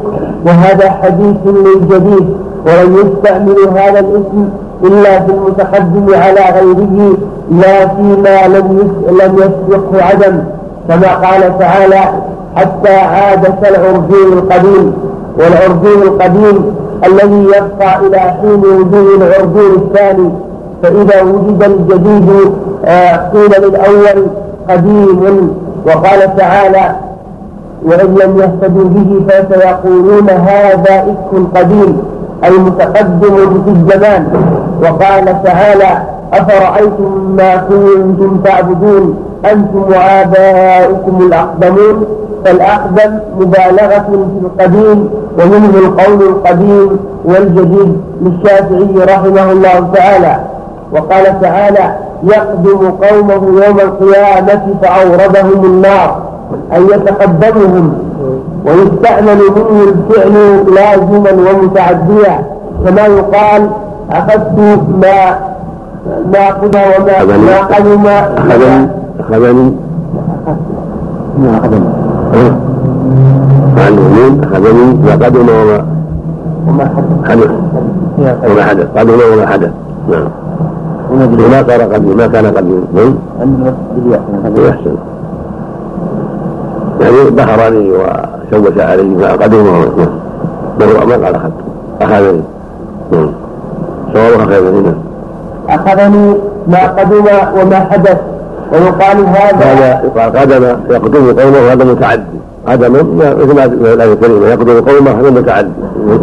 وهذا 0.46 0.90
حديث 0.90 1.36
للجديد 1.46 2.36
ولم 2.66 2.96
يستعمل 2.96 3.57
هذا 3.78 4.00
الاسم 4.00 4.48
إلا 4.85 5.20
في 5.20 5.33
المتقدم 5.33 6.14
على 6.14 6.41
غيره 6.61 7.16
لا 7.51 7.89
فيما 7.89 8.47
لم 8.47 8.93
لم 9.09 9.37
يسبقه 9.37 10.05
عدم. 10.05 10.39
كما 10.89 11.09
قال 11.14 11.59
تعالى 11.59 12.01
حتى 12.57 12.97
عاد 12.97 13.47
كالعرجون 13.62 14.33
القديم. 14.33 14.93
والعرجون 15.39 16.03
القديم 16.03 16.74
الذي 17.05 17.45
يبقى 17.45 18.07
إلى 18.07 18.18
حين 18.18 18.61
وجود 18.61 19.22
العرجون 19.22 19.72
الثاني. 19.76 20.30
فإذا 20.83 21.22
وجد 21.22 21.62
الجديد 21.62 22.53
آه، 22.85 23.16
قيل 23.16 23.51
للأول 23.62 24.26
قديم. 24.70 25.51
وقال 25.87 26.37
تعالى 26.37 26.97
وإن 27.87 28.14
لم 28.14 28.39
يهتدوا 28.39 28.85
به 28.85 29.26
فسيقولون 29.28 30.30
هذا 30.30 30.95
إفك 31.03 31.57
قديم. 31.57 32.03
أي 32.45 32.51
متقدم 32.51 33.62
في 33.64 33.70
الزمان. 33.70 34.26
وقال 34.83 35.43
تعالى 35.43 36.03
أفرأيتم 36.33 37.37
ما 37.37 37.57
كنتم 37.57 38.41
تعبدون؟ 38.45 39.16
أنتم 39.53 39.83
وآباؤكم 39.89 41.22
الأقدمون. 41.26 42.07
فالأقدم 42.45 43.18
مبالغة 43.39 44.07
في 44.09 44.47
القديم 44.47 45.11
ومنه 45.39 45.78
القول 45.78 46.28
القديم 46.28 46.99
والجديد 47.24 48.01
للشافعي 48.22 49.14
رحمه 49.14 49.53
الله 49.53 49.91
تعالى. 49.95 50.41
وقال 50.93 51.41
تعالى 51.41 51.95
يقدم 52.22 52.91
قومه 52.91 53.64
يوم 53.64 53.80
القيامة 53.80 54.74
فأوردهم 54.83 55.64
النار 55.64 56.22
أن 56.76 56.83
يتقدمهم 56.83 57.95
ويستعمل 58.66 59.39
منه 59.57 59.83
الفعل 59.89 60.35
لازما 60.74 61.51
ومتعديا. 61.51 62.45
كما 62.87 63.07
يقال 63.07 63.70
أخذت 64.11 64.59
ما 65.03 65.38
ما 66.32 66.46
قدم 66.50 66.80
وما 66.98 67.36
ما 67.36 67.59
قدم 67.59 68.07
أخذني؟ 68.07 68.88
أخذني؟ 69.20 69.72
ما 71.38 71.59
قدم 71.59 71.84
مع 73.76 73.88
اليمين 73.88 74.44
أخذني؟ 74.44 74.94
ما 75.05 75.12
قدم 75.26 75.48
وما 75.48 75.84
وما. 76.68 76.90
حدث. 77.28 77.50
وما 78.50 78.62
حدث. 78.64 78.86
قدم 78.96 79.18
وما 79.32 79.46
حدث. 79.46 79.70
نعم. 80.11 80.28
وما 81.12 81.62
صار 81.68 81.82
قديم 81.82 82.16
ما 82.16 82.26
كان 82.26 82.46
قديم 82.46 82.84
نعم. 82.94 83.14
يحسن 84.57 84.96
يعني 87.00 87.30
بهرني 87.30 87.90
وشوش 87.90 88.78
علي 88.78 89.16
فقدمه 89.20 89.84
بل 90.80 90.86
ما 90.86 91.26
قال 91.26 91.34
أخذت. 91.34 91.53
أخذني. 92.00 92.42
نعم. 93.12 93.41
صوابها 94.14 94.46
خير 94.46 94.62
نعم 94.70 94.94
أخذني 95.68 96.34
ما 96.68 96.86
قدم 96.86 97.26
وما 97.60 97.80
حدث 97.90 98.18
ويقال 98.72 99.26
هذا 99.26 99.64
هذا 99.64 100.02
يقال 100.04 100.36
قدم 100.36 100.64
يقدم 100.90 101.40
قومه 101.40 101.72
هذا 101.72 101.84
متعدي. 101.84 102.38
قدم 102.68 102.92
مثل 102.92 103.54
ما 103.54 103.64
الايه 103.64 104.12
الكريمه 104.12 104.48
يقدم 104.48 104.80
قومه 104.80 105.10
هذا 105.20 105.30
متعدي. 105.30 105.70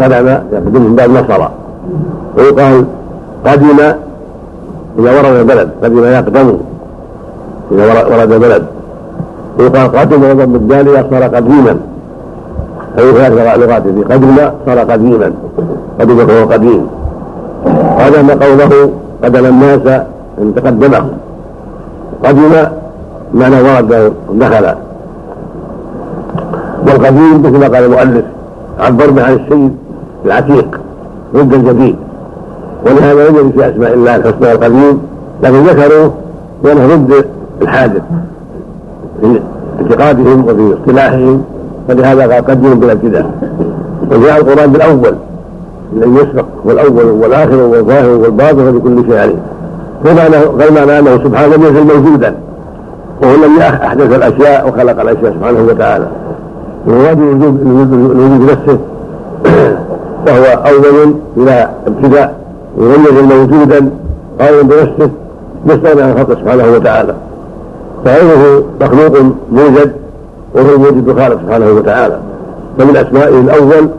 قدم 0.02 0.28
يقدم 0.28 0.82
من 0.82 0.96
باب 0.96 1.10
نصر. 1.10 1.48
ويقال 2.38 2.86
قدم 3.46 3.80
اذا 5.00 5.18
ورد 5.18 5.36
البلد 5.40 5.70
قدم 5.84 6.04
يقدم 6.04 6.58
اذا 7.72 8.14
ورد 8.16 8.32
البلد. 8.32 8.64
ويقال 9.60 9.92
قدم 9.92 10.24
وضم 10.24 10.56
الدال 10.56 11.06
صار 11.12 11.24
قديما. 11.24 11.78
أي 13.00 13.12
ثلاث 13.12 13.58
لغات 13.58 13.84
في 13.84 14.14
قدم 14.14 14.36
صار 14.66 14.80
قديما. 14.80 15.34
قدم 16.00 16.28
فهو 16.28 16.46
قديم. 16.46 16.88
قدم 18.00 18.30
قوله 18.30 18.92
قدم 19.24 19.46
الناس 19.46 19.88
أن 20.42 20.56
تقدمهم. 20.56 21.10
قدم 22.26 22.52
معنى 23.34 23.56
ورد 23.62 24.14
دخل. 24.34 24.66
والقديم 26.88 27.42
مثل 27.44 27.58
ما 27.58 27.68
قال 27.68 27.84
المؤلف 27.84 28.26
عبر 28.80 29.22
عن 29.24 29.34
الشيء 29.34 29.72
العتيق 30.26 30.80
ضد 31.36 31.54
الجديد. 31.54 31.96
ولهذا 32.86 33.30
لم 33.30 33.52
في 33.52 33.70
أسماء 33.70 33.94
الله 33.94 34.16
الحسنى 34.16 34.52
القديم 34.52 35.02
لكن 35.44 35.64
ذكروا 35.64 36.10
لأنه 36.64 36.96
ضد 36.96 37.26
الحادث 37.62 38.02
في 39.22 39.40
اعتقادهم 39.82 40.46
وفي 40.46 40.74
اصطلاحهم 40.74 41.44
فلهذا 41.88 42.22
قال 42.22 42.46
قدموا 42.46 42.76
بالابتداء 42.76 43.32
وجاء 44.12 44.38
القرآن 44.38 44.72
بالأول. 44.72 45.16
الذي 45.94 46.16
يسبق 46.16 46.46
والأول 46.66 47.06
والآخر 47.06 47.56
والظاهر 47.56 48.10
والباطن 48.10 48.68
وبكل 48.68 49.04
شيء 49.10 49.18
عليه 49.18 49.40
فمعنى 50.04 50.38
فالمعنى 50.60 51.00
أنه 51.00 51.24
سبحانه 51.24 51.56
لم 51.56 51.64
يزل 51.64 51.84
موجودا. 51.84 52.36
وهو 53.22 53.36
الذي 53.36 53.62
أحدث 53.62 54.16
الأشياء 54.16 54.68
وخلق 54.68 55.02
الأشياء 55.02 55.34
سبحانه 55.34 55.62
وتعالى. 55.70 56.08
ووجود 56.88 57.62
الوجود 57.62 58.42
نفسه 58.42 58.80
فهو 60.26 60.44
أول 60.46 61.14
إلى 61.38 61.70
ابتداء. 61.88 62.40
ولم 62.78 63.04
يزل 63.12 63.24
موجودا 63.24 63.90
قائما 64.40 64.62
بنفسه 64.62 65.10
يسال 65.66 66.02
عن 66.02 66.14
خلقه 66.18 66.36
سبحانه 66.42 66.72
وتعالى. 66.76 67.16
فغيره 68.06 68.64
مخلوق 68.82 69.34
موجد 69.52 69.92
وهو 70.56 70.76
الموجد 70.76 71.10
الخالق 71.10 71.42
سبحانه 71.42 71.72
وتعالى. 71.72 72.20
فمن 72.78 72.98
أسمائه 72.98 73.40
الأول 73.40 73.90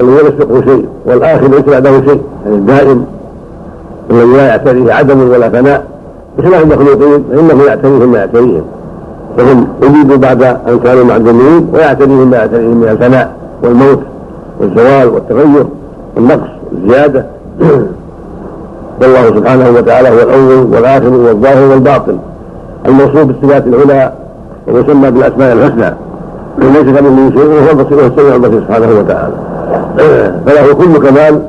الذي 0.00 0.14
لا 0.14 0.20
يسبقه 0.20 0.60
شيء 0.60 0.88
والآخر 1.06 1.48
ليس 1.48 1.62
بعده 1.62 1.90
شيء 1.90 2.22
يعني 2.44 2.56
الدائم 2.56 3.04
الذي 4.10 4.36
لا 4.36 4.46
يعتريه 4.46 4.92
عدم 4.92 5.30
ولا 5.30 5.50
فناء 5.50 5.84
بخلاف 6.38 6.62
المخلوقين 6.62 7.24
فانه 7.30 7.64
يعتريهم 7.64 8.12
ما 8.12 8.18
يعتريهم. 8.18 8.64
فهم 9.38 9.68
أجيبوا 9.82 10.16
بعد 10.16 10.42
أن 10.42 10.78
كانوا 10.84 11.04
معدومين 11.04 11.68
ويعتريهم 11.72 12.30
ما 12.30 12.36
يعتريهم 12.36 12.76
من 12.76 12.88
الفناء 12.88 13.32
والموت 13.62 14.00
والزوال 14.60 15.08
والتغير 15.08 15.66
والنقص 16.16 16.48
والزيادة. 16.72 17.26
والله 19.02 19.26
سبحانه 19.26 19.70
وتعالى 19.70 20.08
هو 20.08 20.18
الأول 20.22 20.74
والآخر 20.74 21.08
والظاهر 21.08 21.70
والباطن. 21.70 22.18
الموصوف 22.86 23.22
بالصفات 23.22 23.66
العلى 23.66 24.12
ويسمى 24.66 25.10
بالأسماء 25.10 25.52
الحسنى. 25.52 25.94
وليس 26.58 26.98
كمثله 26.98 27.30
شيء 27.30 27.46
وهو 27.46 27.70
البصير 27.70 28.04
والسميع 28.04 28.34
البصير 28.34 28.60
سبحانه 28.60 28.98
وتعالى. 28.98 29.34
فله 30.46 30.74
كل 30.74 31.08
كمال 31.08 31.42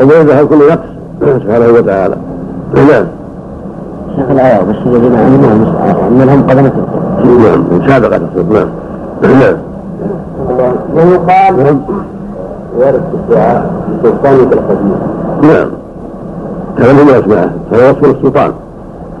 ومنزه 0.00 0.44
كل 0.44 0.58
نقص 0.68 0.88
سبحانه 1.44 1.68
وتعالى. 1.74 2.16
نعم. 2.74 3.06
شيخ 4.16 4.30
الآية 4.30 4.60
بس 4.62 4.76
الذين 4.86 5.14
آمنوا 5.14 6.10
منهم 6.10 6.42
قدمة 6.50 6.72
نعم 7.24 7.88
سابقة 7.88 8.20
نعم. 8.52 8.68
نعم. 9.22 9.56
ويقال 10.94 11.56
نعم. 11.64 11.80
وارد 12.78 13.02
في 13.10 13.14
الدعاء 13.14 13.70
بسلطانك 14.04 14.52
القديم 14.52 14.94
نعم. 15.42 15.68
هذا 16.78 16.92
من 16.92 17.10
اسماءه 17.10 17.50
هذا 17.72 17.90
وصف 17.90 18.04
السلطان. 18.04 18.52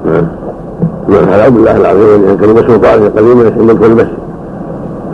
نعم. 0.06 0.26
نعم 1.08 1.24
هذا 1.28 1.42
عبد 1.44 1.56
الله 1.56 1.76
العظيم 1.76 2.24
يعني 2.24 2.36
كلمة 2.36 2.60
سلطان 2.60 3.08
قديم 3.16 3.46
يحمل 3.48 3.78
كل 3.78 3.94
بس 3.94 4.06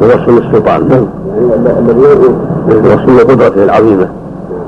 وصف 0.00 0.28
السلطان. 0.28 0.88
نعم. 0.88 1.06
وصف 2.68 3.30
قدرته 3.30 3.64
العظيمة. 3.64 4.08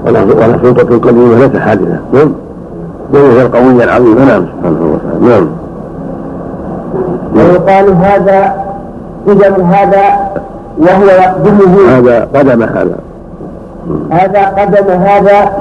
وله 0.07 0.59
سلطة 0.63 0.99
قديمة 1.09 1.39
ليس 1.39 1.57
حادثة. 1.57 1.99
نعم. 2.13 2.33
ليس 3.13 3.43
القوية 3.43 3.85
العظيمة. 3.85 4.25
نعم. 4.25 4.47
سبحانه 4.63 4.93
وتعالى. 4.95 5.29
نعم. 5.31 5.49
ويقال 7.37 7.95
هذا 7.95 8.55
إذا 9.29 9.65
هذا 9.65 10.05
وهو 10.79 11.05
يقدمه. 11.05 11.99
هذا 11.99 12.29
قدم 12.35 12.63
هذا. 12.63 12.97
هذا 14.11 14.45
قدم 14.45 14.91
هذا 14.91 15.53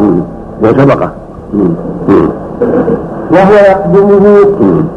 وسبقه 0.61 1.09
وهو 3.31 3.53
يقدمه. 3.53 4.37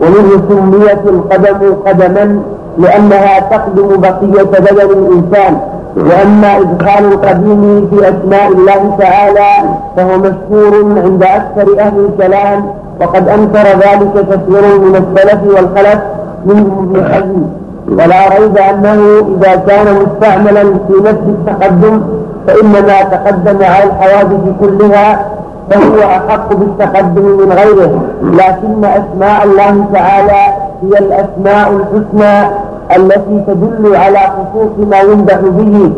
ومنه 0.00 0.42
سميت 0.48 1.06
القدم 1.06 1.74
قدما 1.86 2.40
لأنها 2.78 3.40
تقدم 3.40 4.00
بقية 4.00 4.42
بدن 4.42 4.90
الإنسان. 4.90 5.60
وأما 5.96 6.56
إدخال 6.56 7.04
القديم 7.12 7.88
في 7.90 8.08
أسماء 8.08 8.48
الله 8.52 8.96
تعالى 8.98 9.68
فهو 9.96 10.18
مشهور 10.18 11.00
عند 11.04 11.22
أكثر 11.22 11.80
أهل 11.80 11.98
الكلام 12.06 12.66
وقد 13.00 13.28
أنكر 13.28 13.66
ذلك 13.68 14.12
كثير 14.30 14.78
من 14.78 14.96
السلف 14.96 15.40
والخلف 15.42 16.00
منهم 16.46 16.90
ابن 16.96 17.12
حزم 17.14 17.42
ولا 17.88 18.38
ريب 18.38 18.58
أنه 18.58 19.26
إذا 19.36 19.56
كان 19.56 19.86
مستعملا 19.94 20.62
في 20.62 20.94
نفس 21.04 21.20
التقدم 21.28 22.02
فإنما 22.46 23.02
تقدم 23.02 23.64
على 23.64 23.84
الحوادث 23.84 24.40
كلها 24.60 25.26
فهو 25.70 25.98
أحق 26.02 26.52
بالتقدم 26.54 27.22
من 27.22 27.52
غيره. 27.52 28.02
لكن 28.22 28.84
أسماء 28.84 29.44
الله 29.44 29.84
تعالى 29.92 30.42
هي 30.82 30.98
الأسماء 30.98 31.70
الحسنى 31.76 32.50
التي 32.96 33.44
تدل 33.46 33.96
على 33.96 34.18
خصوص 34.18 34.86
ما 34.90 35.00
يمدح 35.00 35.40
به 35.40 35.92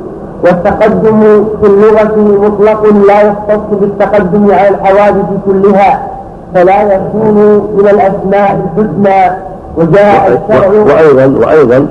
والتقدم 0.45 1.21
في 1.61 1.67
اللغة 1.67 2.17
مطلق 2.17 2.87
لا 3.09 3.23
يختص 3.23 3.79
بالتقدم 3.81 4.51
على 4.51 4.69
الحوادث 4.69 5.27
كلها 5.47 6.09
فلا 6.55 6.95
يكون 6.95 7.35
من 7.77 7.89
الأسماء 7.89 8.61
الحسنى 8.65 9.37
وجاء 9.77 10.43
الشرع 10.51 10.69
وأيضا 10.69 11.39
وأيضا 11.39 11.87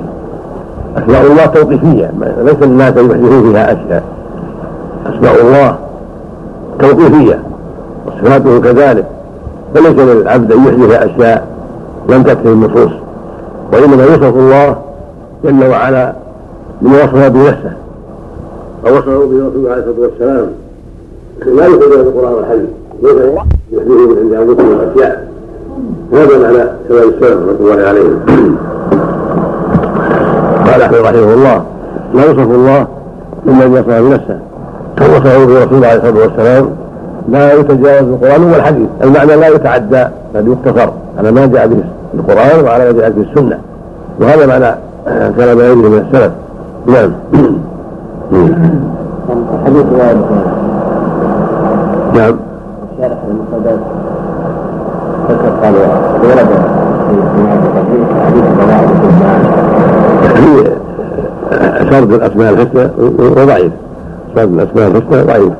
أسماء 0.98 1.22
الله 1.22 1.46
توقيفية 1.46 2.12
ليس 2.38 2.64
الناس 2.64 2.94
يحدثون 2.98 3.52
فيها 3.52 3.74
أشياء. 3.74 4.04
أسماء 5.06 5.42
الله 5.42 5.76
توقيفية 6.80 7.40
وصفاته 8.08 8.62
كذلك 8.62 9.06
فليس 9.74 10.00
للعبد 10.00 10.52
أن 10.52 10.64
يحدث 10.66 11.04
أشياء 11.04 11.48
لم 12.10 12.24
تكن 12.24 12.50
النصوص. 12.50 12.92
وإنما 13.74 14.04
يوصف 14.04 14.36
الله 14.36 14.78
جل 15.44 15.68
وعلا 15.70 16.14
بما 16.82 17.04
وصف 17.04 17.28
بنفسه. 17.28 17.74
ووصفه 18.84 19.18
برسوله 19.18 19.72
عليه 19.72 19.84
الصلاة 19.84 20.00
والسلام. 20.00 20.48
لا 21.46 21.66
يخرج 21.66 21.94
من 21.94 22.08
القرآن 22.08 22.34
والحديث. 22.34 22.70
ليس 23.04 23.16
يحدثه 23.74 24.24
من 24.24 24.36
عند 24.38 24.50
أنفسهم 24.50 24.78
أشياء. 24.92 25.28
هذا 26.14 26.38
معنى 26.38 26.70
كلام 26.88 27.10
السلف 27.10 27.24
رحمة 27.24 27.58
الله 27.60 27.88
عليهم. 27.88 28.20
قال 30.68 30.82
أحمد 30.82 30.98
رحمه 30.98 31.34
الله 31.34 31.64
لا 32.14 32.26
يوصف 32.26 32.52
الله 32.52 32.88
مما 33.46 33.64
يصف 33.66 33.90
بنفسه. 33.90 34.40
وصفه 35.02 35.46
برسوله 35.46 35.88
عليه 35.88 35.98
الصلاة 35.98 36.22
والسلام 36.22 36.70
لا 37.30 37.54
يتجاوز 37.54 38.08
القرآن 38.08 38.44
والحديث. 38.44 38.88
المعنى 39.04 39.36
لا 39.36 39.48
يتعدى 39.48 40.06
بل 40.34 40.48
يقتصر 40.48 40.90
على 41.18 41.32
ما 41.32 41.46
جاء 41.46 41.68
به. 41.68 41.84
القرآن 42.20 42.66
وعلى 42.66 42.86
ما 42.86 42.92
جاء 42.92 43.10
به 43.10 43.22
السنة. 43.22 43.60
وهذا 44.20 44.46
معنى 44.46 44.76
كلام 45.38 45.58
غيره 45.58 45.76
من 45.76 46.06
السلف. 46.08 46.32
نعم. 46.88 47.12
حديث 49.66 49.86
نعم. 52.16 52.36
شارح 53.02 53.18
المفردات 53.28 53.80
ذكر 55.30 55.50
قال 55.64 55.74
ورد 56.24 56.50
سرد 61.92 62.12
الأسماء 62.14 62.54
الحسنى. 62.54 62.86
وضعيف. 63.42 63.72
سرد 64.36 64.54
الأسماء 64.54 64.88
الحسنى 64.88 65.22
ضعيف 65.22 65.54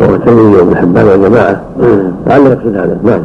وهو 0.00 0.14
الترمذي 0.14 0.56
وابن 0.56 0.76
حبان 0.76 1.04
وجماعه 1.04 1.60
لعل 2.26 2.46
يقصد 2.46 2.76
هذا. 2.76 2.96
نعم. 3.02 3.22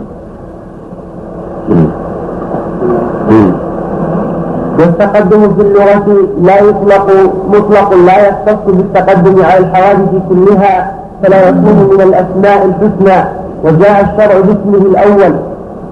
والتقدم 4.84 5.56
في 5.56 5.62
اللغة 5.62 6.28
لا 6.42 6.60
يطلق 6.60 7.08
مطلق 7.50 7.94
لا 7.94 8.28
يختص 8.28 8.66
بالتقدم 8.68 9.44
على 9.44 9.58
الحوادث 9.58 10.10
كلها 10.30 10.96
فلا 11.24 11.50
يكون 11.50 11.90
من 11.94 12.02
الأسماء 12.02 12.66
الحسنى 12.66 13.26
وجاء 13.64 14.02
الشرع 14.02 14.40
باسمه 14.40 14.86
الأول 14.92 15.34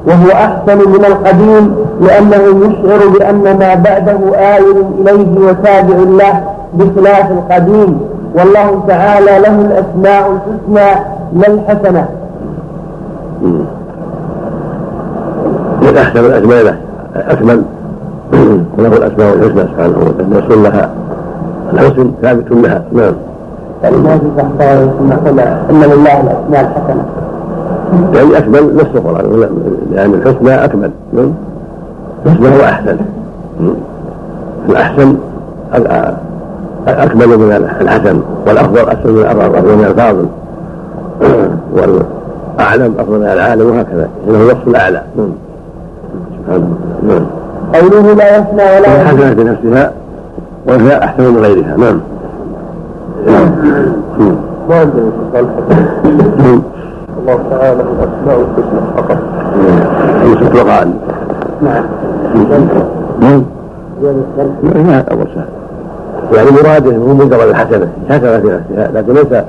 وهو 0.07 0.31
أحسن 0.31 0.77
من 0.77 1.05
القديم 1.05 1.75
لأنه 2.01 2.65
يشعر 2.65 3.07
بأن 3.07 3.43
ما 3.43 3.75
بعده 3.75 4.19
آيل 4.35 4.85
إليه 4.99 5.39
وتابع 5.39 5.95
له 5.95 6.43
بخلاف 6.73 7.31
القديم. 7.31 7.99
والله 8.35 8.83
تعالى 8.87 9.39
له 9.39 9.61
الأسماء 9.61 10.31
الحسنى 10.31 11.05
لا 11.33 11.47
الحسنة. 11.47 12.05
من 15.81 15.97
أحسن 15.97 16.19
الأسماء 16.19 16.63
له 16.63 16.75
أكمل. 17.15 17.63
وله 18.77 18.97
الأسماء 18.97 19.33
الحسنى 19.33 19.61
سبحانه 19.61 19.97
وتعالى 19.97 20.45
يصل 20.45 20.63
لها 20.63 20.89
الحسن 21.73 22.11
ثابت 22.21 22.51
لها. 22.51 22.83
نعم. 22.93 23.13
كلمات 23.81 24.21
تحت 24.37 24.61
نقول 25.09 25.39
إن 25.39 25.79
لله 25.79 26.21
الأسماء 26.21 26.61
الحسنة 26.61 27.05
يعني 28.13 28.37
أكمل 28.37 28.75
نص 28.75 28.95
القرآن 28.95 29.49
لأن 29.91 30.13
الحسنى 30.13 30.65
أكمل. 30.65 30.91
نعم. 31.13 31.31
الحسنى 32.25 32.47
هو 32.47 32.63
أحسن. 32.63 32.97
الأحسن 34.69 35.15
أكمل 36.87 37.27
من 37.27 37.51
الحسن 37.81 38.21
والأفضل 38.47 38.79
أحسن 38.79 39.09
من 39.09 39.21
الأفضل 39.21 39.55
أفضل 39.55 39.77
من 39.77 39.85
الفاضل. 39.85 40.25
والأعلم 41.73 42.93
أفضل 42.99 43.19
من 43.19 43.25
العالم 43.25 43.69
وهكذا. 43.69 44.07
إنه 44.27 44.37
الوصف 44.37 44.67
الأعلى. 44.67 45.03
نعم. 45.17 45.31
سبحانه 46.45 46.67
نعم. 47.07 47.40
قوله 47.73 48.13
لا 48.13 48.37
يفنى 48.37 48.63
ولا 48.63 49.01
الحسنة 49.01 49.35
في 49.35 49.43
نفسها 49.43 49.91
وهي 50.67 50.97
أحسن 51.03 51.23
من 51.23 51.37
غيرها. 51.37 51.75
نعم. 51.77 52.01
ما 54.69 54.75
عندنا 54.79 55.11
الله 57.19 57.39
تعالى 57.49 57.81
الاسماء 57.81 58.41
الحسنى 58.41 58.81
فقط 58.97 59.17
يوسف 60.25 60.55
وقال 60.55 60.93
نعم. 61.61 61.83
نعم. 63.21 63.43
أول 65.11 65.27
سهل 65.35 65.47
يعني 66.33 66.51
مراده 66.51 66.95
هو 66.95 67.13
مجرد 67.13 67.47
الحسنة 67.47 67.87
حسنة 68.09 68.39
في 68.39 68.47
نفسها 68.47 68.91
لكن 68.93 69.13
ليس 69.13 69.43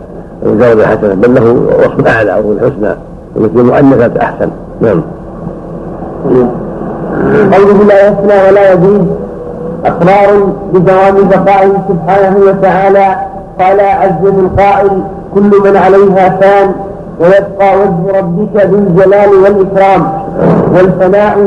مجرد 0.47 0.79
الحسنة 0.79 1.15
بل 1.15 1.35
له 1.35 1.53
وصف 1.79 2.07
أعلى 2.09 2.35
أو 2.35 2.53
الحسنى 2.53 2.95
التي 3.37 3.63
مؤنثة 3.63 4.21
أحسن 4.23 4.49
نعم. 4.81 5.03
قوله 7.53 7.85
لا 7.89 8.09
يفنى 8.09 8.49
ولا 8.49 8.73
يزيد 8.73 9.07
أقرار 9.85 10.53
بدوام 10.73 11.29
بقائه 11.29 11.73
سبحانه 11.89 12.37
وتعالى 12.47 13.17
قال 13.61 13.81
عز 13.81 14.23
من 14.23 14.49
قائل 14.59 15.03
كل 15.35 15.71
من 15.71 15.77
عليها 15.77 16.29
فان 16.41 16.73
ويبقى 17.21 17.77
وجه 17.79 18.19
ربك 18.19 18.67
ذو 18.67 18.79
الجلال 18.79 19.29
والإكرام 19.29 20.13
والفناء 20.75 21.39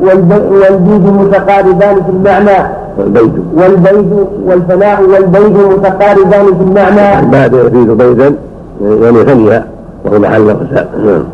والبيد 0.00 1.06
متقاربان 1.06 1.94
في 1.94 2.10
المعنى. 2.10 2.68
والبيت. 2.98 3.32
والبيد 3.56 4.26
والفناء 4.46 5.02
والبيد 5.02 5.56
متقاربان 5.56 6.46
في 6.58 6.62
المعنى. 6.62 7.30
بعد 7.30 7.52
يفيد 7.54 7.90
بيدا 7.90 8.34
يعني 8.80 9.24
ثنيا 9.24 9.66
وهو 10.04 10.18
محل 10.18 10.50
الرساء 10.50 10.88
نعم. 11.06 11.24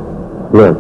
نعم. 0.52 0.74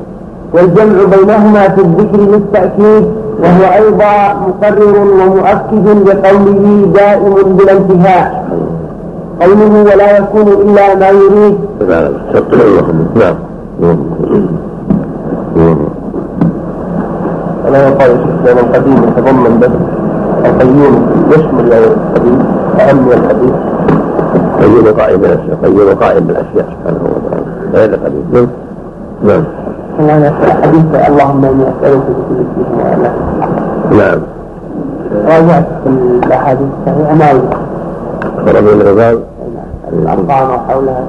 والجمع 0.54 1.04
بينهما 1.16 1.68
في 1.68 1.80
الذكر 1.80 2.20
للتأكيد 2.20 3.04
وهو 3.42 3.62
أيضا 3.74 4.14
مقرر 4.48 4.96
ومؤكد 4.98 5.86
لقوله 6.08 6.64
دائم 6.94 7.34
بلا 7.56 7.72
انتهاء. 7.72 8.28
قوله 9.40 9.72
ولا 9.82 10.18
يكون 10.18 10.48
إلا 10.48 10.94
ما 10.94 11.08
يريد. 11.08 11.58
نعم 13.14 13.36
أنا 17.68 17.88
يقال 17.88 18.10
الشيخ 18.10 18.58
القديم 18.58 18.96
يتضمن 19.08 19.54
بس 19.60 19.74
القيوم 20.46 20.94
يشمل 21.30 21.72
القديم 21.72 22.38
أهم 22.80 22.96
من 22.96 23.12
الحديث. 23.12 23.54
قيم 24.60 24.86
قائم 25.00 25.20
بالأشياء 25.20 25.56
قيم 25.62 25.88
قائم 26.00 26.24
بالأشياء 26.24 26.66
سبحانه 26.72 27.02
وتعالى. 27.14 27.46
غير 27.74 27.94
القديم 27.94 28.48
نعم. 29.24 29.44
نعم 29.98 30.22
حديث 30.62 30.84
اللهم 31.08 31.44
إني 31.44 31.62
أسألك 31.62 32.02
بكل 32.08 32.36
اسم 32.40 32.78
وأنا 32.78 33.12
نعم. 33.90 34.20
راجعت 35.26 35.66
في 35.84 35.88
الأحاديث 36.26 36.66
الصحيحة. 36.86 37.14
ما 37.14 37.42
خرج 38.46 38.62
من 38.62 38.80
الرباط 38.80 39.18
الأربعة 39.92 40.44
ما 40.46 40.58
حولها 40.68 41.04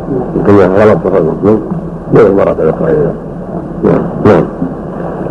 كلها 0.46 0.68
غلط 0.68 0.98
فقط 1.04 1.22
من 2.14 2.20
المرة 2.20 2.58
الأخرى. 2.64 2.94
نعم. 3.84 4.02
نعم. 4.26 4.44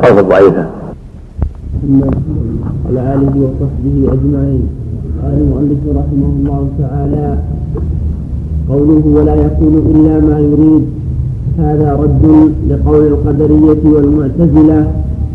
أو 0.05 0.21
ضعيفة. 0.21 0.67
محمد 1.89 2.15
وعلى 2.87 3.15
آله 3.15 3.33
وصحبه 3.37 4.13
أجمعين. 4.13 4.69
قال 5.23 5.35
المؤلف 5.35 5.79
رحمه 5.89 6.27
الله 6.37 6.69
تعالى 6.79 7.39
قوله 8.69 9.03
ولا 9.21 9.35
يكون 9.35 9.75
إلا 9.95 10.27
ما 10.27 10.39
يريد. 10.39 11.02
هذا 11.59 11.93
رد 12.03 12.53
لقول 12.71 13.07
القدرية 13.07 13.83
والمعتزلة 13.95 14.91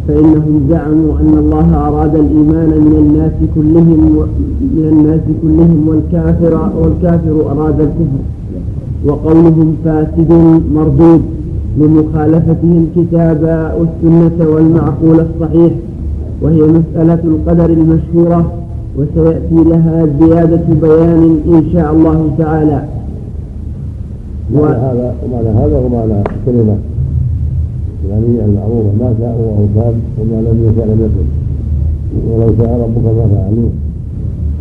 فإنهم 0.07 0.67
زعموا 0.69 1.19
أن 1.21 1.37
الله 1.37 1.87
أراد 1.87 2.15
الإيمان 2.15 2.69
من 2.69 2.95
الناس 2.99 3.31
كلهم 3.55 4.27
من 4.61 4.89
الناس 4.91 5.21
كلهم 5.41 5.87
والكافر 5.87 6.69
والكافر 6.81 7.51
أراد 7.51 7.79
الكفر. 7.81 8.23
وقولهم 9.05 9.75
فاسد 9.85 10.31
مردود 10.73 11.21
لمخالفته 11.77 12.85
الكتاب 12.85 13.71
والسنة 13.79 14.49
والمعقول 14.55 15.19
الصحيح 15.19 15.71
وهي 16.41 16.61
مسألة 16.61 17.19
القدر 17.23 17.65
المشهورة 17.65 18.51
وسيأتي 18.97 19.69
لها 19.69 20.07
زيادة 20.19 20.61
بيان 20.81 21.39
إن 21.47 21.63
شاء 21.73 21.93
الله 21.93 22.31
تعالى. 22.37 22.83
ومعنى 24.53 24.77
هذا 24.87 25.07
ومعنى 25.23 25.49
هذا 25.49 25.77
ومعنى 25.79 26.23
كلمة. 26.45 26.77
يعني 28.09 28.25
المعروفة 28.45 28.91
ما 28.99 29.09
شاء 29.19 29.33
الله 29.39 29.57
كان 29.75 29.95
وما 30.19 30.37
لم 30.47 30.57
يشاء 30.65 30.85
لم 30.85 30.99
يكن. 31.05 31.27
ولو 32.29 32.49
شاء 32.57 32.71
ربك 32.83 33.05
ما 33.17 33.25
فعلوه 33.33 33.71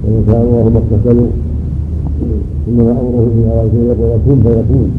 ولو 0.04 0.20
شاء 0.26 0.40
الله 0.42 0.64
ما 0.74 0.80
اقتتلوا. 0.82 1.30
إنما 2.68 2.92
أمره 3.00 3.26
اذا 3.38 3.52
اراد 3.52 3.70
شيء 3.72 3.84
يقول 3.90 4.10
كن 4.26 4.38
فيكون. 4.42 4.90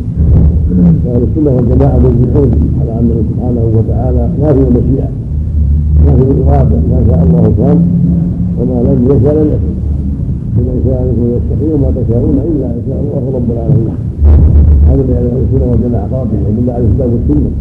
فاهل 1.04 1.24
السنة 1.28 1.52
والجماعه 1.56 1.98
يجمعون 1.98 2.52
على 2.80 2.92
انه 3.00 3.16
سبحانه 3.30 3.66
وتعالى 3.78 4.24
ما 4.42 4.54
في 4.54 4.60
المشيئه 4.60 5.10
ما 6.06 6.12
في 6.16 6.24
الاراده 6.32 6.78
ما 6.92 7.00
شاء 7.08 7.20
الله 7.26 7.44
كان 7.58 7.80
وما 8.60 8.78
لم 8.88 9.00
يشاء 9.06 9.34
لم 9.36 9.48
يكن. 9.54 9.76
لمن 10.58 10.82
شاء 10.86 11.00
منكم 11.06 11.28
يستقيم 11.36 11.72
وما 11.76 11.90
تشاءون 11.98 12.38
إلا 12.50 12.68
إن 12.78 12.82
شاء 12.88 13.00
الله 13.04 13.24
رب 13.38 13.52
العالمين. 13.52 14.07
هذا 14.88 15.02
اللي 15.02 15.14
أهل 15.18 15.26
السنة 15.26 15.66
والجماعه 15.72 16.08
قاطع 16.12 16.38
يدل 16.50 16.70
على 16.70 16.84
الكتاب 16.86 17.10
والسنة. 17.14 17.52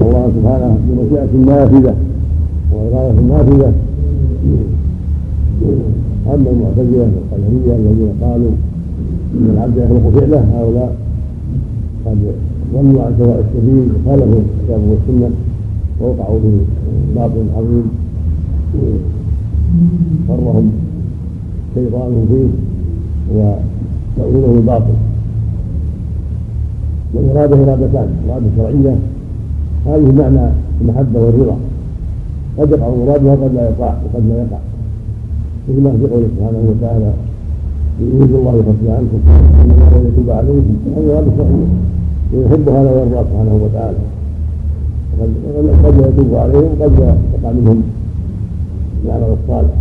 والله 0.00 0.30
سبحانه 0.36 0.78
بمشيئه 0.88 1.32
نافذه 1.46 1.94
واراده 2.72 3.20
نافذه 3.20 3.72
أما 6.34 6.50
المعتزلة 6.50 7.08
والقدريه 7.14 7.76
الذين 7.76 8.12
قالوا 8.22 8.50
إن 9.34 9.50
العبد 9.54 9.76
يخلق 9.76 10.04
فعله 10.14 10.44
هؤلاء 10.54 10.96
قد 12.06 12.18
ظنوا 12.72 13.02
عن 13.02 13.12
سواء 13.18 13.44
السبيل 13.44 13.88
وخالفوا 13.94 14.40
الكتاب 14.40 14.80
والسنة 14.90 15.30
ووقعوا 16.00 16.38
في 16.40 16.50
باطل 17.16 17.44
عظيم. 17.56 17.86
غرهم 20.28 20.70
شيطانهم 21.74 22.26
فيه 22.28 22.48
وتأويله 23.34 24.58
الباطل 24.58 24.94
والإرادة 27.14 27.56
إرادتان 27.56 28.08
إرادة 28.28 28.46
شرعية. 28.56 28.96
هذه 29.86 30.12
معنى 30.18 30.50
المحبة 30.80 31.20
والرضا. 31.20 31.56
قد 32.58 32.70
يقع 32.70 32.88
مرادها 32.88 33.32
وقد 33.32 33.54
لا 33.54 33.62
يقع 33.70 33.94
وقد 34.04 34.22
لا 34.28 34.34
يقع. 34.34 34.58
مثل 35.68 35.80
ما 35.80 35.90
في 35.90 36.06
قوله 36.12 36.28
سبحانه 36.36 36.62
وتعالى 36.70 37.12
يريد 38.00 38.34
الله 38.34 38.54
يخفي 38.56 38.90
عنكم 38.90 39.20
انما 39.64 40.08
يتوب 40.08 40.30
عليكم. 40.30 40.76
هذه 40.96 41.12
إرادة 41.12 41.30
شرعية. 41.36 41.68
ويحب 42.34 42.68
هذا 42.68 42.90
ويرضى 42.90 43.24
سبحانه 43.30 43.60
وتعالى. 43.64 43.98
قد 45.84 45.94
يتوب 45.98 46.34
عليهم 46.34 46.70
قد 46.82 46.92
يقع 46.98 47.52
منهم. 47.52 47.82
العمل 49.04 49.36
الصالح. 49.42 49.74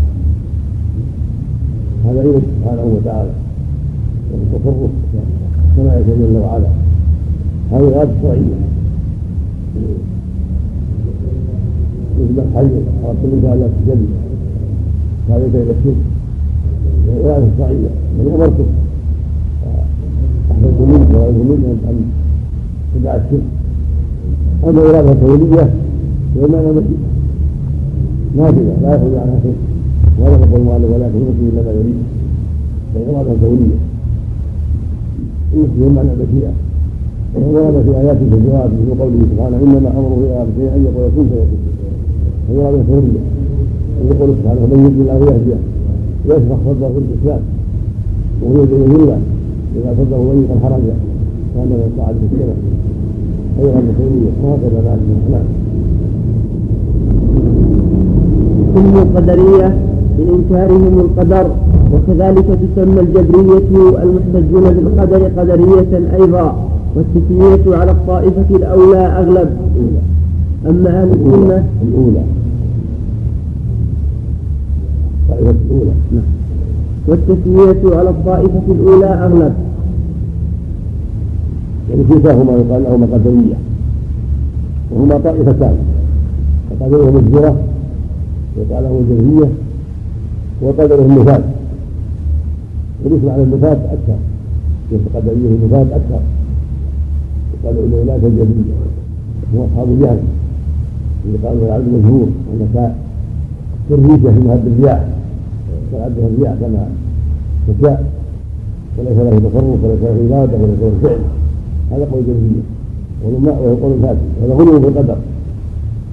هذا 2.06 2.20
علم 2.20 2.42
سبحانه 2.60 2.98
وتعالى. 2.98 3.30
والتصرف 4.32 4.92
كما 5.78 6.00
يشاء 6.00 6.18
جل 6.20 6.38
وعلا 6.38 6.85
هذه 7.72 7.84
غايه 7.90 8.08
شرعيه 8.22 8.56
مثل 12.20 12.40
الحي 12.48 12.66
اردت 13.06 13.24
منك 13.34 13.44
الا 13.46 13.68
تجلي 13.68 14.08
هذا 15.30 15.46
إلى 15.46 15.62
الشرك 15.62 15.96
إرادة 17.26 17.46
شرعية 17.58 17.90
من 18.18 18.32
أمرتك 18.36 18.66
أحببت 20.52 20.80
منك 20.82 21.10
ورأيت 21.16 21.36
منك 21.36 21.80
أن 21.90 21.98
تدع 22.96 23.16
الشرك 23.16 23.42
أما 24.64 24.82
إرادة 24.82 25.14
كونية 25.14 25.70
فإنها 26.36 26.72
مشيئة 26.72 27.06
نافذة 28.38 28.76
لا 28.82 28.96
يخرج 28.96 29.16
عنها 29.16 29.40
شيء. 29.44 29.56
ولا 30.20 30.38
تقول 30.38 30.60
المؤلف 30.62 30.86
ولكن 30.92 31.18
يمشي 31.18 31.50
إلا 31.54 31.62
ما 31.64 31.72
يريد 31.72 31.96
فهي 32.94 33.16
إرادة 33.16 33.34
كونية 33.42 33.78
يمشي 35.56 35.94
معنى 35.96 36.10
المشيئة 36.14 36.52
ورد 37.36 37.84
في 37.86 37.92
آيات 38.02 38.18
كثيرات 38.32 38.70
مثل 38.80 39.00
قوله 39.02 39.20
سبحانه 39.32 39.58
إنما 39.64 39.90
أمره 40.00 40.18
إذا 40.26 40.48
شيئا 40.58 40.76
أن 40.76 40.82
يقول 40.88 41.06
كن 41.16 41.26
فيكون. 41.32 41.62
هي 42.50 42.62
إرادة 42.62 42.84
كونية 42.88 43.24
ويقول 44.02 44.30
سبحانه 44.40 44.62
من 44.72 44.80
يريد 44.86 45.00
الله 45.00 45.20
يهديه. 45.32 45.60
يشرح 46.26 46.58
صدره 46.66 46.92
في 46.94 47.00
الاسلام 47.06 47.42
ويريد 48.44 48.74
أن 48.74 48.82
يذله 48.82 49.18
إذا 49.76 49.96
صدره 50.00 50.18
ضيقا 50.34 50.56
حرجا 50.64 50.96
كان 51.56 51.68
من 51.68 51.92
صعد 51.98 52.16
في 52.20 52.26
السنة 52.32 52.56
خيرا 53.58 53.82
بخيريه 53.88 54.32
وهكذا 54.44 54.80
بعد 54.86 55.00
نعم 55.32 55.48
ثم 58.76 58.98
القدرية 58.98 59.78
بإنكارهم 60.18 61.00
القدر 61.00 61.48
وكذلك 61.94 62.46
تسمى 62.64 63.00
الجبرية 63.00 63.68
المحتجون 64.04 64.64
بالقدر 64.74 65.22
قدرية 65.38 66.14
أيضا. 66.16 66.75
والتسمية 66.96 67.78
على 67.78 67.92
الطائفة 67.92 68.56
الأولى 68.56 69.06
أغلب. 69.06 69.50
أما 70.70 71.02
أهل 71.02 71.08
السنة؟ 71.12 71.68
الأولى. 71.82 72.24
الطائفة 75.24 75.56
الأولى. 75.66 75.92
نعم. 76.12 76.24
والتسمية 77.08 77.98
على 77.98 78.10
الطائفة 78.10 78.62
الأولى 78.68 79.06
أغلب. 79.06 79.54
يعني 81.90 82.04
كلتاهما 82.10 82.52
يقال 82.52 82.84
لهما 82.84 83.08
قدرية 83.14 83.56
وهما 84.92 85.18
طائفتان. 85.18 85.78
فقدره 86.70 87.12
مجبرة 87.12 87.56
ويقال 88.58 88.84
له 88.84 89.04
جهمية 89.10 89.50
وقدره 90.62 91.06
النفاذ 91.06 91.42
والاسم 93.04 93.30
على 93.30 93.44
النفاذ 93.44 93.78
أكثر. 93.78 94.18
في 94.90 94.98
قدرية 95.16 95.50
النفاذ 95.50 95.88
أكثر. 95.92 96.20
يقال 97.66 97.78
الأولاد 97.86 98.26
الجهمية 98.26 98.74
هم 99.54 99.60
أصحاب 99.60 99.88
الجهل. 99.90 100.20
اللي 101.26 101.38
قالوا 101.48 101.66
العبد 101.68 101.88
مجهور 101.94 102.28
والنساء 102.52 102.96
كالريشة 103.90 104.34
في 104.34 104.48
مهب 104.48 104.68
الرياح. 104.68 105.08
كالعبد 105.92 106.18
الرياح 106.18 106.54
كما 106.62 106.88
تشاء. 107.68 108.12
وليس 108.98 109.18
له 109.18 109.40
تصرف 109.50 109.84
وليس 109.84 110.02
له 110.02 110.38
إرادة 110.38 110.58
وليس 110.58 110.80
له 110.82 110.94
فعل. 111.04 111.20
هذا 111.92 112.06
قول 112.12 112.24
جهمية 112.28 112.64
وهو 113.24 113.76
قول 113.76 113.94
فاسد. 114.02 114.28
هذا 114.44 114.54
غلو 114.54 114.80
في 114.80 114.88
القدر. 114.88 115.18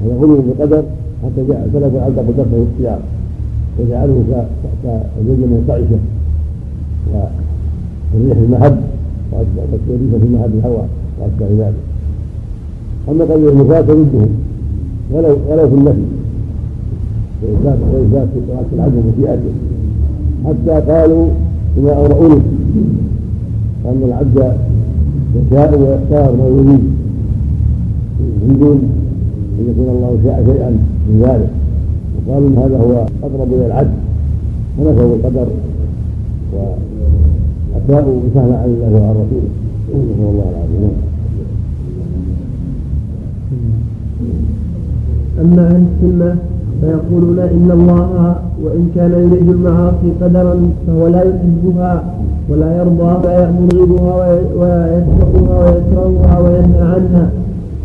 هذا 0.05 0.15
غلو 0.21 0.43
في 0.43 0.49
القدر 0.49 0.83
حتى 1.25 1.47
جاء 1.49 1.69
سلف 1.73 1.95
علق 1.97 2.23
بدقه 2.29 2.67
السياق 2.73 3.01
وجعله 3.79 4.47
كزوج 4.85 5.39
منصعشه 5.39 5.99
والريح 8.15 8.39
المهب 8.39 8.81
والتوريث 9.33 10.23
في 10.23 10.29
مهب 10.33 10.51
الهواء 10.55 10.89
واشبه 11.23 11.65
ذلك 11.67 11.75
أما 13.09 13.25
قول 13.25 13.49
النفاة 13.49 13.81
ضدهم 13.81 14.29
ولو 15.13 15.37
ولو 15.49 15.69
في 15.69 15.75
النفي. 15.75 16.03
وإثبات 17.43 17.79
وإثبات 17.95 18.29
قراءة 18.49 18.71
العدل 18.73 18.97
ومشيئته 18.97 19.53
حتى 20.47 20.93
قالوا 20.93 21.27
بما 21.77 21.93
أورؤوا 21.93 22.39
أن 23.85 24.03
العبد 24.05 24.39
يشاء 25.37 25.79
ويختار 25.81 26.37
ما 26.37 26.47
يريد. 26.47 26.85
يريدون 28.43 28.79
أن 29.59 29.65
يكون 29.71 29.89
الله 29.95 30.19
شاء 30.25 30.45
شيئا 30.47 30.71
من 31.09 31.17
ذلك. 31.23 31.51
وقالوا 32.17 32.49
إن 32.49 32.57
هذا 32.59 32.79
هو 32.79 33.07
أقرب 33.23 33.53
إلى 33.53 33.67
العدل. 33.67 33.97
فنفوا 34.79 35.17
القدر. 35.17 35.47
وأساءوا 36.55 38.21
بفهم 38.25 38.53
عن 38.53 38.65
الله 38.65 38.91
وعن 39.01 39.11
رسوله. 39.11 39.51
نسأل 39.89 40.29
الله 40.31 40.47
العافية. 40.51 41.12
أما 45.41 45.67
أهل 45.67 45.85
السنة 45.93 46.37
فيقولون 46.81 47.39
إن 47.39 47.71
الله 47.73 48.37
وإن 48.63 48.91
كان 48.95 49.13
يريد 49.13 49.49
المعاصي 49.49 50.09
قدرا 50.21 50.55
فهو 50.87 51.07
لا 51.07 51.23
يحبها 51.23 52.05
ولا 52.49 52.77
يرضى 52.79 53.03
ولا 53.03 53.33
يأمر 53.43 53.85
بها 53.91 54.15
ويسبقها 54.61 55.65
ويكرهها 55.65 56.39
وينهى 56.41 56.83
عنها. 56.95 57.31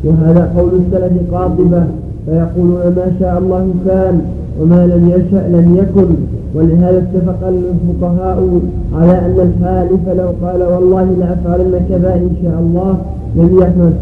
وهذا 0.06 0.52
قول 0.58 0.70
السلف 0.82 1.34
قاطبة. 1.34 1.84
فيقولون 2.26 2.80
ما 2.95 3.12
شاء 3.20 3.38
الله 3.38 3.70
كان 3.88 4.22
وما 4.62 4.88
لم 4.88 5.10
يشأ 5.10 5.48
لم 5.48 5.76
يكن. 5.76 6.10
ولهذا 6.56 6.98
اتفق 6.98 7.48
الفقهاء 7.48 8.60
على 8.93 9.12
أن 9.12 9.38
الحالف 9.48 10.10
لو 10.20 10.30
قال 10.48 10.64
والله 10.64 11.08
لأفعلن 11.20 11.86
كذا 11.89 12.16
إن 12.16 12.30
شاء 12.43 12.60
الله 12.60 12.98
لم 13.36 13.60
يحمد. 13.62 13.93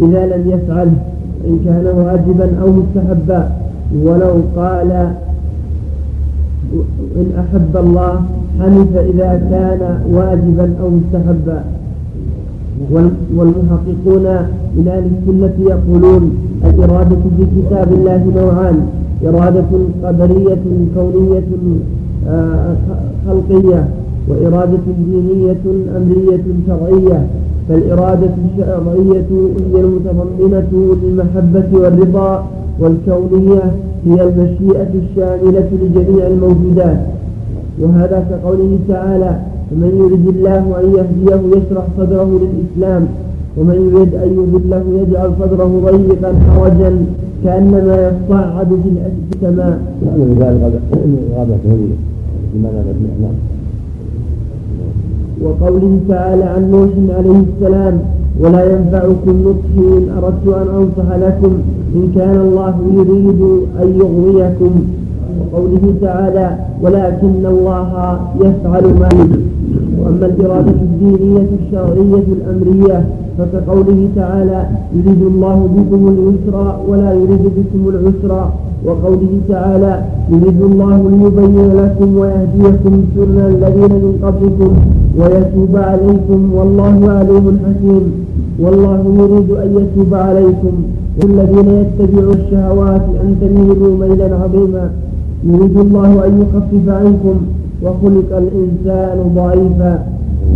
إذا 0.00 0.36
لم 0.36 0.50
يفعله 0.50 0.92
إن 1.44 1.58
كان 1.64 1.86
واجبا 1.96 2.48
أو 2.62 2.68
مستحبا. 2.72 3.50
ولو 4.04 4.34
قال 4.56 4.90
إن 7.16 7.26
أحب 7.38 7.76
الله 7.76 8.22
حنف 8.60 8.96
إذا 8.96 9.42
كان 9.50 10.00
واجبا 10.12 10.74
أو 10.82 10.90
مستحبا. 10.90 11.64
والمحققون 13.36 14.26
من 14.76 14.88
أهل 14.88 15.04
السنة 15.16 15.70
يقولون 15.70 16.36
الإرادة 16.64 17.16
في 17.36 17.44
كتاب 17.56 17.92
الله 17.92 18.22
نوعان. 18.36 18.86
إرادة 19.26 19.64
قدرية 20.04 20.64
كونية 20.94 21.48
آه، 22.28 22.76
خلقية. 23.26 23.88
وإرادة 24.28 24.78
دينية 25.06 25.64
أمرية 25.96 26.44
شرعية. 26.66 27.26
فالإرادة 27.68 28.30
الشرعية 28.44 29.24
هي 29.72 29.80
المتضمنة 29.80 30.96
للمحبة 31.02 31.78
والرضا 31.78 32.46
والكونية 32.80 33.62
هي 34.06 34.22
المشيئة 34.22 34.88
الشاملة 34.94 35.68
لجميع 35.82 36.26
الموجودات 36.26 37.00
وهذا 37.80 38.24
كقوله 38.30 38.78
تعالى 38.88 39.38
فمن 39.70 39.92
يرد 39.98 40.36
الله 40.36 40.80
أن 40.80 40.94
يهديه 40.96 41.56
يشرح 41.56 41.84
صدره 41.98 42.40
للإسلام 42.42 43.06
ومن 43.56 43.74
يريد 43.94 44.14
أن 44.14 44.32
يضله 44.32 45.02
يجعل 45.02 45.30
صدره 45.40 45.80
ضيقا 45.90 46.32
حرجا 46.50 46.96
كأنما 47.44 47.94
يصعد 48.28 48.68
في 48.68 49.36
السماء. 49.36 49.78
نعم 50.06 50.20
ذلك 50.38 50.80
إرادة 51.36 51.56
بمعنى 52.54 52.76
نعم. 53.22 53.34
وقوله 55.42 56.00
تعالى 56.08 56.44
عن 56.44 56.70
نوح 56.70 57.16
عليه 57.18 57.42
السلام 57.48 57.98
ولا 58.40 58.72
ينفعكم 58.72 59.34
نصحي 59.48 59.98
إن 59.98 60.08
أردت 60.18 60.46
أن 60.48 60.68
أنصح 60.80 61.16
لكم 61.16 61.52
إن 61.94 62.12
كان 62.14 62.40
الله 62.40 62.74
يريد 62.94 63.40
أن 63.82 63.88
يغويكم. 64.00 64.70
وقوله 65.40 65.94
تعالى 66.00 66.56
ولكن 66.82 67.46
الله 67.46 68.18
يفعل 68.40 68.84
ما 69.00 69.08
يريد. 69.14 69.46
وأما 70.00 70.26
الإرادة 70.26 70.70
الدينية 70.70 71.46
الشرعية 71.60 72.26
الأمرية 72.36 73.04
فكقوله 73.38 74.08
تعالى 74.16 74.66
يريد 74.94 75.22
الله 75.22 75.68
بكم 75.76 76.08
اليسر 76.08 76.76
ولا 76.88 77.12
يريد 77.12 77.42
بكم 77.56 77.88
العسر. 77.88 78.50
وقوله 78.86 79.40
تعالى 79.48 80.02
يريد 80.30 80.62
الله 80.62 81.10
ليبين 81.10 81.72
لكم 81.76 82.18
ويهديكم 82.18 83.04
سنن 83.14 83.38
الذين 83.54 83.92
من 83.92 84.18
قبلكم. 84.22 84.72
ويتوب 85.18 85.76
عليكم 85.76 86.54
والله 86.54 87.10
عليم 87.10 87.58
حكيم. 87.66 88.04
والله 88.58 89.00
يريد 89.18 89.50
أن 89.50 89.70
يتوب 89.80 90.14
عليكم. 90.14 90.74
والذين 91.22 91.68
يتبعوا 91.80 92.32
الشهوات 92.32 93.02
أن 93.22 93.36
تميلوا 93.40 93.98
ميلا 93.98 94.36
عظيما. 94.36 94.90
يريد 95.44 95.76
الله 95.78 96.26
أن 96.26 96.32
يخفف 96.42 96.88
عنكم. 96.88 97.36
وخلق 97.82 98.30
الإنسان 98.42 99.18
ضعيفا. 99.36 100.06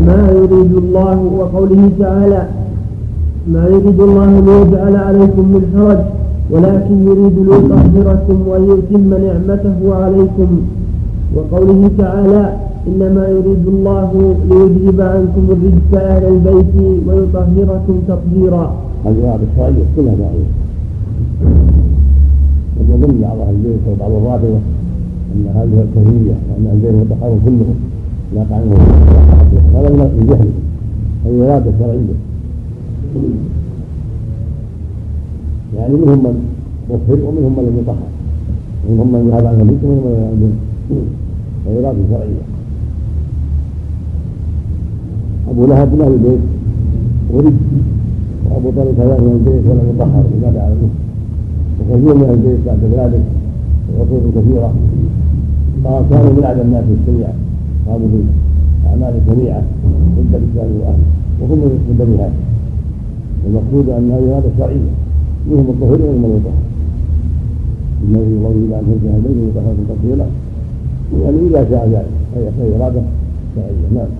ما 0.07 0.31
يريد 0.31 0.73
الله 0.77 1.19
وقوله 1.39 1.91
تعالى 1.99 2.43
ما 3.53 3.67
يريد 3.67 4.01
الله 4.01 4.41
ليجعل 4.41 4.97
عليكم 4.97 5.45
من 5.55 5.63
حرج 5.75 5.99
ولكن 6.51 7.07
يريد 7.07 7.37
ليطهركم 7.49 8.49
ويتم 8.49 9.11
نعمته 9.11 9.95
عليكم. 9.95 10.61
وقوله 11.37 11.91
تعالى 11.99 12.70
إنما 12.87 13.29
يريد 13.29 13.67
الله 13.67 14.37
ليذهب 14.51 15.01
عنكم 15.01 15.45
الرجس 15.51 15.95
أهل 15.95 16.25
البيت 16.25 16.75
ويطهركم 17.07 18.01
تطهيرا. 18.09 18.75
هذه 19.05 19.39
الشرعية 19.53 19.85
كلها 19.97 20.15
داعية. 20.15 20.51
قد 22.77 22.89
يظن 22.89 23.21
بعض 23.21 23.39
أهل 23.39 23.55
البيت 23.55 23.81
وبعض 23.89 24.11
الرافضة 24.11 24.59
أن 25.35 25.47
هذه 25.55 25.85
الكونية 25.87 26.37
وأن 26.49 26.67
أهل 26.67 26.75
البيت 26.75 27.07
يتحرون 27.07 27.41
كلهم 27.45 27.79
لا 28.35 28.45
عنه 28.51 28.77
هذا 29.75 29.89
من 29.89 30.21
الجهل 30.21 30.49
هذه 31.25 31.53
إرادة 31.53 31.73
شرعية. 31.79 32.17
يعني 35.77 35.95
منهم 35.95 36.19
من 36.25 36.35
مطهر 36.91 37.19
ومنهم 37.29 37.53
من 37.57 37.65
لم 37.65 37.79
يطهر 37.83 38.09
منهم 38.91 39.13
من 39.13 39.31
ذهب 39.31 39.47
عن 39.47 39.61
البيت 39.61 39.85
ومنهم 39.85 40.05
من 40.41 40.53
لم 41.67 41.85
إرادة 41.85 41.99
شرعية 42.11 42.50
أبو 45.51 45.67
لهب 45.67 45.89
من 45.95 46.01
أهل 46.01 46.13
البيت. 46.13 46.43
ورد 47.33 47.57
وأبو 48.51 48.71
طالب 48.77 48.95
كذلك 48.99 49.21
من 49.21 49.35
البيت 49.39 49.65
ولم 49.69 49.87
يطهر 49.95 50.25
بما 50.33 50.51
فعل 50.57 50.73
به 50.81 50.93
وكثير 51.79 52.15
من 52.15 52.25
أهل 52.29 52.35
البيت 52.35 52.61
بعد 52.67 52.83
ذلك 52.99 53.25
عصور 53.99 54.23
كثيرة. 54.37 54.71
كانوا 56.11 56.33
من 56.37 56.45
أعلى 56.45 56.63
الناس 56.63 56.85
بالشريعة 56.91 57.35
قاموا 57.87 58.09
بأعمال 58.13 59.15
سميعة 59.29 59.63
ضد 60.17 60.33
الإسلام 60.41 60.71
وأهله 60.81 61.07
وهم 61.41 61.59
من 61.59 61.97
بني 62.01 62.17
هاشم. 62.23 62.45
المقصود 63.47 63.89
أن 63.89 64.11
هذه 64.11 64.39
هذا 64.39 64.51
شرعية 64.59 64.93
منهم 65.51 65.67
الطهور 65.71 66.01
ومنهم 66.03 66.43
إنه 68.05 68.19
الله 68.19 68.51
إلى 68.51 68.79
أن 68.81 68.85
ترجع 68.89 69.17
البيت 69.17 69.37
ويطهر 69.43 69.75
تطهيرا 69.89 70.27
يعني 71.23 71.39
إذا 71.49 71.71
شاء 71.71 71.89
ذلك 71.95 72.13
فهي 72.35 72.77
إرادة 72.77 73.03
شرعية. 73.57 73.89
نعم. 73.95 74.11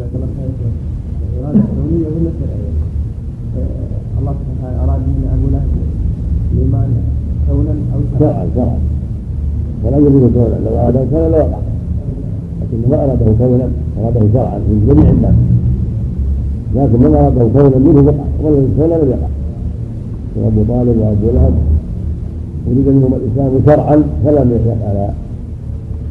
إرادة 0.00 1.60
كونية 1.74 2.06
ولا 2.14 2.30
شرعية؟ 2.40 2.74
الله 4.18 4.34
سبحانه 4.40 4.58
وتعالى 4.60 4.78
أراد 4.84 5.00
الإيمان 6.52 6.88
كونا 7.48 7.74
أو 7.94 8.00
شرعا 8.18 8.46
شرعا 8.54 8.78
ولا 9.84 9.96
يريد 9.96 10.32
كونا 10.34 10.56
لو 10.64 10.76
أراده 10.76 11.04
كونا 11.10 11.28
لوقع 11.28 11.58
لكن 12.60 12.90
ما 12.90 12.96
أراده 13.04 13.26
كونا 13.38 13.68
أراده 14.00 14.20
شرعا 14.32 14.58
من 14.58 14.86
جميع 14.88 15.10
الناس 15.10 15.34
لكن 16.74 16.98
من 17.04 17.14
أراده 17.14 17.44
كونا 17.54 17.78
منه 17.78 18.00
وقع 18.08 18.24
ولا 18.42 18.66
كونا 18.76 18.94
لم 18.94 19.10
يقع 19.10 19.28
وأبو 20.36 20.62
طالب 20.68 20.96
وأبو 20.98 21.26
لهب 21.34 21.54
اريد 22.66 22.88
منهم 22.88 23.12
الإسلام 23.14 23.52
شرعا 23.66 24.02
فلم 24.24 24.50
يقع 24.66 25.08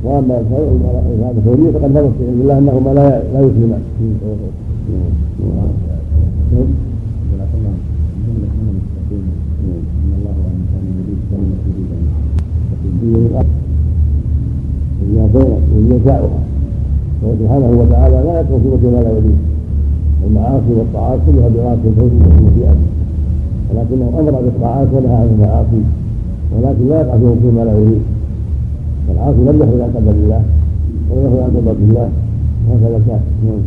وأما 0.04 0.36
هذا 0.36 1.42
فوريه 1.46 1.72
فقد 1.72 1.92
ثبت 1.94 2.12
في 2.18 2.42
الله 2.42 2.58
أنهما 2.58 2.90
لا 2.94 3.22
لا 3.34 3.40
يسلمان. 3.40 3.82
يشاؤها 16.04 16.40
وهو 17.22 17.34
سبحانه 17.40 17.72
وتعالى 17.82 18.16
لا 18.28 18.40
يترك 18.40 18.80
في 18.82 18.88
ما 18.88 19.02
لا 19.04 19.12
يريد 19.12 19.38
المعاصي 20.28 20.72
والطاعات 20.78 21.20
كلها 21.28 21.50
بإرادة 21.50 21.82
الفوز 21.90 22.12
ومشيئته 22.12 22.88
ولكنه 23.70 24.20
أمر 24.20 24.32
بالطاعات 24.42 24.88
ونهى 24.94 25.16
عن 25.16 25.30
المعاصي 25.36 25.82
ولكن 26.54 26.90
لا 26.90 27.02
يقع 27.02 27.18
فيهم 27.18 27.40
فيما 27.42 27.62
لا 27.66 27.74
يريد 27.74 28.02
فالعاصي 29.08 29.38
لم 29.38 29.58
يخرج 29.62 29.82
عن 29.82 29.92
قدر 29.96 30.12
الله 30.12 30.42
ولم 31.10 31.26
يخرج 31.26 31.40
عن 31.44 31.52
قدر 31.58 31.76
الله 31.82 32.10
هكذا 32.70 33.00
كان. 33.08 33.22
نعم. 33.46 33.64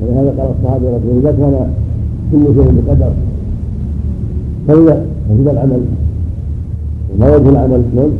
ولهذا 0.00 0.30
قال 0.38 0.50
الصحابه 0.58 0.86
رسول 0.96 1.10
الله 1.18 1.30
كان 1.30 1.70
كل 2.32 2.44
شيء 2.54 2.82
بقدر 2.86 3.10
فإذا 4.68 5.06
فإذا 5.28 5.50
العمل. 5.50 5.80
وما 7.14 7.36
وجه 7.36 7.48
العمل؟ 7.48 7.82
نعم. 7.96 8.10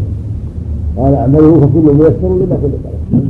قال 0.97 1.15
أعمله 1.15 1.61
فكل 1.61 1.95
ميسر 1.95 2.37
لما 2.39 2.57
خلق 2.63 2.85
له 3.13 3.23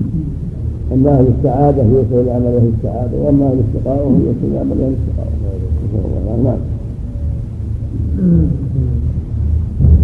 أما 0.95 1.11
أهل 1.19 1.27
السعادة 1.39 1.83
فيسر 1.83 2.23
لعمل 2.23 2.47
أهل 2.47 2.71
السعادة 2.79 3.17
وأما 3.19 3.47
أهل 3.47 3.61
الشقاء 3.69 4.13
فيسر 4.19 4.55
لعمل 4.55 4.73
أهل 4.83 4.93
الشقاء 4.93 5.29
نعم. 6.45 6.59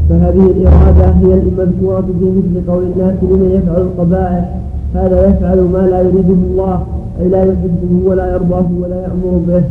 فهذه 0.09 0.47
الإرادة 0.47 1.11
هي 1.23 1.35
المذكورة 1.35 2.01
في 2.21 2.31
مثل 2.37 2.71
قول 2.71 2.83
الناس 2.83 3.15
لمن 3.23 3.51
يفعل 3.63 3.83
القبائح. 3.83 4.57
هذا 4.95 5.29
يفعل 5.29 5.59
ما 5.73 5.79
لا 5.79 6.01
يريده 6.01 6.35
الله 6.51 6.83
أي 7.21 7.29
لا 7.29 7.43
يحبه 7.45 8.09
ولا 8.09 8.35
يرضاه 8.35 8.67
ولا 8.83 8.97
يأمر 8.97 9.41
به. 9.49 9.63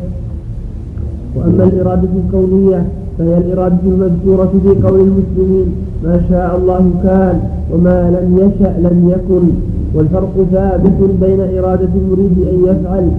وأما 1.35 1.63
الإرادة 1.63 2.09
الكونية 2.25 2.85
فهي 3.17 3.37
الإرادة 3.37 3.77
المذكورة 3.85 4.53
في 4.63 4.87
قول 4.87 4.99
المسلمين 4.99 5.65
ما 6.03 6.21
شاء 6.29 6.57
الله 6.57 6.91
كان 7.03 7.39
وما 7.73 8.11
لم 8.11 8.37
يشأ 8.37 8.73
لم 8.79 9.09
يكن. 9.09 9.47
والفرق 9.95 10.33
ثابت 10.51 11.09
بين 11.21 11.39
إرادة 11.39 11.89
المريد 11.95 12.37
أن 12.53 12.59
يفعل 12.67 13.09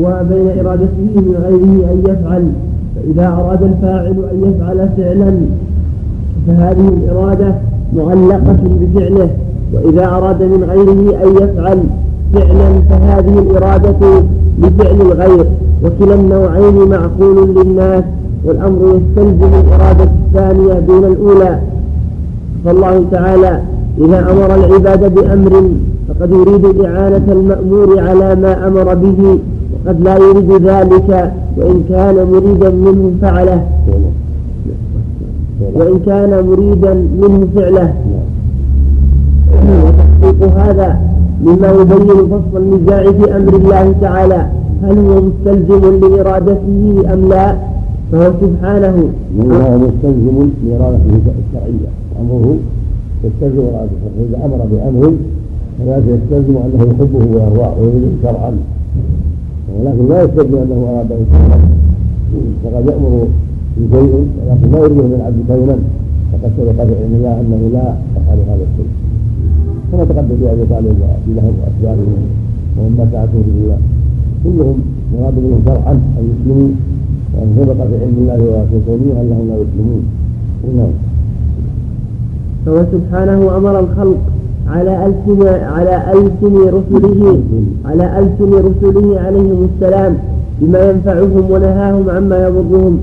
وبين 0.00 0.66
إرادته 0.66 1.12
من 1.16 1.34
غيره 1.44 1.92
أن 1.92 1.98
يفعل. 2.10 2.44
فإذا 2.96 3.28
أراد 3.28 3.62
الفاعل 3.62 4.16
أن 4.32 4.50
يفعل 4.50 4.88
فعلا 4.96 5.32
فهذه 6.46 6.88
الإرادة 6.88 7.54
معلقة 7.96 8.56
بفعله 8.80 9.30
وإذا 9.74 10.06
أراد 10.06 10.42
من 10.42 10.64
غيره 10.70 11.24
أن 11.24 11.36
يفعل 11.36 11.78
فعلا 12.34 12.80
فهذه 12.90 13.38
الإرادة 13.38 14.22
لفعل 14.58 15.00
الغير. 15.00 15.46
وكلا 15.84 16.14
النوعين 16.14 16.88
معقول 16.88 17.54
للناس 17.54 18.04
والأمر 18.44 18.78
يستلزم 18.96 19.50
الإرادة 19.54 20.04
الثانية 20.04 20.74
دون 20.80 21.04
الأولى. 21.04 21.58
فالله 22.64 23.04
تعالى 23.10 23.60
إذا 23.98 24.30
أمر 24.30 24.54
العباد 24.54 25.14
بأمر 25.14 25.70
فقد 26.08 26.30
يريد 26.30 26.80
إعانة 26.84 27.24
المأمور 27.28 28.00
على 28.00 28.34
ما 28.34 28.68
أمر 28.68 28.94
به 28.94 29.38
وقد 29.72 30.00
لا 30.00 30.16
يريد 30.16 30.52
ذلك 30.52 31.32
وإن 31.56 31.84
كان 31.88 32.14
مريدا 32.32 32.70
منه 32.70 33.12
فعله. 33.22 33.66
وإن 35.74 35.98
كان 36.06 36.46
مريدا 36.48 36.94
منه 36.94 37.46
فعله. 37.56 37.94
وتحقيق 39.84 40.58
هذا 40.58 41.00
مما 41.44 41.68
يبين 41.68 42.28
فصل 42.28 42.56
النزاع 42.56 43.02
في 43.12 43.36
أمر 43.36 43.56
الله 43.56 43.94
تعالى. 44.00 44.46
هل 44.82 44.98
هو 44.98 45.22
مستلزم 45.22 46.00
لإرادته 46.00 47.04
أم 47.12 47.28
لا؟ 47.28 47.56
فهو 48.12 48.32
سبحانه. 48.40 48.96
هو 49.40 49.78
مستلزم 49.78 50.50
لإرادته 50.64 51.14
الشرعية. 51.42 51.90
أمره 52.20 52.56
يستلزم 53.24 53.62
إرادته. 53.74 54.06
فإذا 54.16 54.44
أمر 54.44 54.60
بأمر 54.70 55.12
فذلك 55.78 56.04
يستلزم 56.06 56.56
أنه 56.56 56.82
يحبه 56.84 57.22
ويرضاه 57.32 57.72
ويريده 57.80 58.12
شرعا 58.22 58.52
ولكن 59.80 60.08
لا 60.08 60.22
يستلزم 60.22 60.56
أنه 60.56 60.86
أراده. 60.90 61.16
شرعا 61.32 61.58
فقد 62.64 62.86
يأمر 62.86 63.26
بشيء 63.76 64.26
ولكن 64.38 64.68
لا 64.72 64.78
يريده 64.78 65.02
من 65.02 65.14
العبد 65.20 65.40
كونا 65.48 65.76
فقد 66.32 66.50
سبق 66.56 66.78
بعلم 66.88 67.12
الله 67.18 67.34
أنه 67.40 67.62
لا 67.76 67.86
يفعل 68.16 68.38
هذا 68.50 68.64
الشيء. 68.68 68.90
كما 69.92 70.04
تقدم 70.04 70.36
في 70.40 70.52
أبي 70.52 70.64
طالب 70.70 70.96
وابي 71.02 71.32
لهب 71.36 71.54
واشباههم 71.60 72.22
وهم 72.76 73.08
ساعته 73.12 73.38
في 73.46 73.50
الله 73.62 73.78
كلهم 74.44 74.78
مراد 75.12 75.34
منهم 75.44 75.60
شرعا 75.66 75.92
أن 76.18 76.24
يسلموا 76.30 76.70
وأن 77.34 77.48
سبق 77.56 77.78
في 77.88 77.94
علم 78.02 78.16
الله 78.22 78.40
وفي 78.54 78.76
كونه 78.86 79.20
أنهم 79.20 79.48
لا 79.48 79.56
يسلمون. 79.62 80.02
نعم. 80.76 80.94
فهو 82.66 82.84
سبحانه 82.92 83.56
أمر 83.56 83.80
الخلق 83.80 84.18
على 84.66 85.06
ألسن 85.06 85.46
على 85.46 86.12
ألسن 86.12 86.54
رسله 86.78 87.40
على 87.84 88.18
ألسن 88.18 88.52
رسله 88.68 89.20
عليهم 89.20 89.68
السلام 89.74 90.18
بما 90.60 90.90
ينفعهم 90.90 91.50
ونهاهم 91.50 92.10
عما 92.10 92.48
يضرهم. 92.48 92.98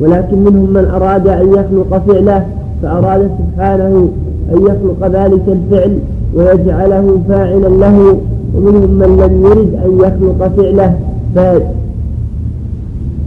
ولكن 0.00 0.38
منهم 0.38 0.70
من 0.72 0.90
أراد 0.94 1.28
أن 1.28 1.48
يخلق 1.48 2.02
فعله 2.06 2.46
فأراد 2.82 3.30
سبحانه 3.38 4.08
أن 4.52 4.58
يخلق 4.62 5.06
ذلك 5.06 5.42
الفعل 5.48 5.98
ويجعله 6.34 7.20
فاعلا 7.28 7.68
له 7.68 8.18
ومنهم 8.54 8.90
من 8.90 9.16
لم 9.22 9.44
يرد 9.46 9.74
أن 9.84 9.98
يخلق 9.98 10.50
فعله 10.56 10.94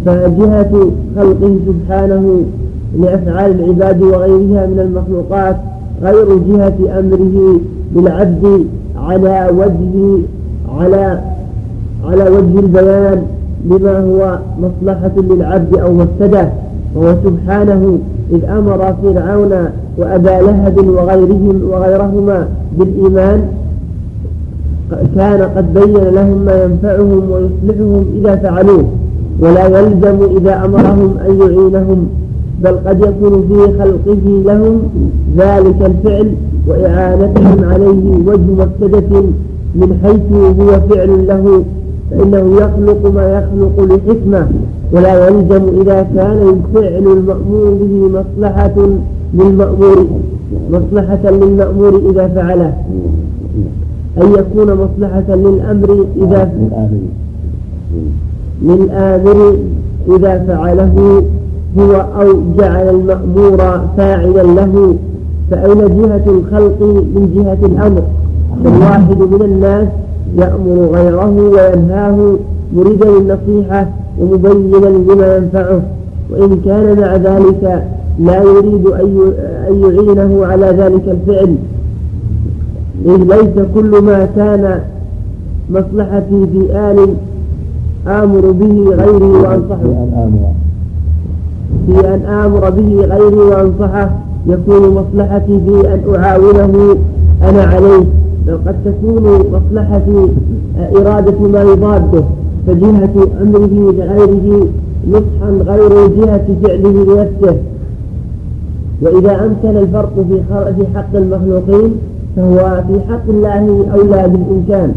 فجهة 0.06 0.92
خلقه 1.16 1.58
سبحانه 1.68 2.44
لأفعال 3.00 3.60
العباد 3.60 4.02
وغيرها 4.02 4.66
من 4.68 4.80
المخلوقات 4.80 5.58
غير 6.04 6.38
جهة 6.38 7.00
أمره 7.00 7.60
للعبد 7.96 8.66
على 8.98 9.50
وجه 9.58 10.24
على 10.80 11.22
على 12.06 12.24
وجه 12.24 12.60
البيان 12.60 13.24
لما 13.66 14.00
هو 14.00 14.40
مصلحة 14.60 15.12
للعبد 15.18 15.78
أو 15.78 15.94
مفسدة. 15.94 16.50
وهو 16.96 17.16
سبحانه 17.26 18.00
إذ 18.32 18.46
أمر 18.46 18.94
فرعون 19.04 19.52
وأبا 19.98 20.30
لهب 20.30 20.88
وغيرهم 20.88 21.62
وغيرهما 21.72 22.48
بالإيمان 22.78 23.48
كان 25.16 25.42
قد 25.42 25.74
بين 25.74 25.94
لهم 25.94 26.46
ما 26.46 26.64
ينفعهم 26.64 27.32
ويصلحهم 27.32 28.06
إذا 28.20 28.36
فعلوه. 28.36 28.84
ولا 29.40 29.66
يلزم 29.80 30.38
إذا 30.38 30.66
أمرهم 30.66 31.18
أن 31.28 31.40
يعينهم 31.40 32.08
بل 32.64 32.78
قد 32.88 33.02
يكون 33.02 33.48
في 33.48 33.80
خلقه 33.80 34.44
لهم 34.46 34.82
ذلك 35.38 35.76
الفعل 35.82 36.34
وإعانتهم 36.68 37.64
عليه 37.72 38.28
وجه 38.28 38.52
مفسدة 38.58 39.22
من 39.76 40.00
حيث 40.04 40.32
هو 40.60 40.90
فعل 40.90 41.28
له 41.28 41.64
فإنه 42.18 42.56
يخلق 42.56 43.12
ما 43.16 43.26
يخلق 43.38 43.80
لحكمة 43.80 44.48
ولا 44.92 45.28
يلزم 45.28 45.82
إذا 45.82 46.08
كان 46.16 46.60
الفعل 46.76 47.04
المأمور 47.04 47.78
به 47.82 48.20
مصلحة 48.20 48.76
للمأمور 49.34 50.08
مصلحة 50.72 51.30
للمأمور 51.30 52.02
إذا 52.12 52.28
فعله. 52.28 52.74
أن 54.18 54.32
يكون 54.32 54.74
مصلحة 54.74 55.36
للأمر 55.36 56.06
إذا 56.18 56.52
للآمر 58.62 59.56
إذا 60.16 60.44
فعله 60.48 61.24
هو 61.80 61.92
أو 61.94 62.34
جعل 62.58 62.90
المأمور 62.90 63.58
فاعلا 63.98 64.44
له. 64.44 64.96
فأين 65.52 65.78
جهة 65.78 66.24
الخلق 66.28 66.82
من 67.16 67.32
جهة 67.36 67.66
الأمر؟ 67.66 68.04
الواحد 68.66 69.18
من 69.18 69.42
الناس 69.42 69.88
يأمر 70.38 70.90
غيره 70.94 71.36
وينهاه 71.36 72.38
مريدا 72.76 73.10
النصيحة 73.10 73.88
ومبينا 74.20 74.86
لما 74.86 75.36
ينفعه. 75.38 75.82
وإن 76.32 76.62
كان 76.66 77.00
مع 77.00 77.16
ذلك 77.16 77.84
لا 78.20 78.44
يريد 78.44 78.88
أن 78.88 79.34
يعينه 79.82 80.46
على 80.46 80.66
ذلك 80.66 81.04
الفعل. 81.08 81.56
إذ 83.06 83.18
ليس 83.18 83.66
كل 83.76 84.02
ما 84.02 84.28
كان 84.36 84.82
مصلحتي 85.70 86.48
في 86.54 86.78
آل 86.92 87.14
آمر 88.08 88.52
به 88.52 88.96
غيري 88.96 89.26
وأنصحه. 89.26 90.08
في 91.88 92.14
أن 92.14 92.22
آمر 92.26 92.70
به 92.70 93.06
غيري 93.06 93.36
وأنصحه 93.36 94.12
يكون 94.48 94.90
مصلحتي 94.90 95.60
في 95.66 95.94
أن 95.94 96.16
أعاونه 96.16 96.98
أنا 97.44 97.64
عليه. 97.64 98.06
قد 98.48 98.76
تكون 98.86 99.24
مصلحتي 99.52 100.28
إرادة 100.78 101.40
ما 101.40 101.62
يضاده 101.62 102.24
فجهة 102.68 103.28
أمره 103.42 103.92
لغيره 103.98 104.68
نصحا 105.08 105.50
غير 105.50 106.08
جهة 106.08 106.48
فعله 106.64 107.04
لنفسه. 107.04 107.58
وإذا 109.02 109.46
أمكن 109.46 109.78
الفرق 109.78 110.14
في 110.30 110.42
في 110.76 110.98
حق 110.98 111.16
المخلوقين 111.16 111.92
فهو 112.36 112.84
في 112.88 113.00
حق 113.10 113.30
الله 113.30 113.86
أولى 113.94 114.28
بالإمكان. 114.30 114.94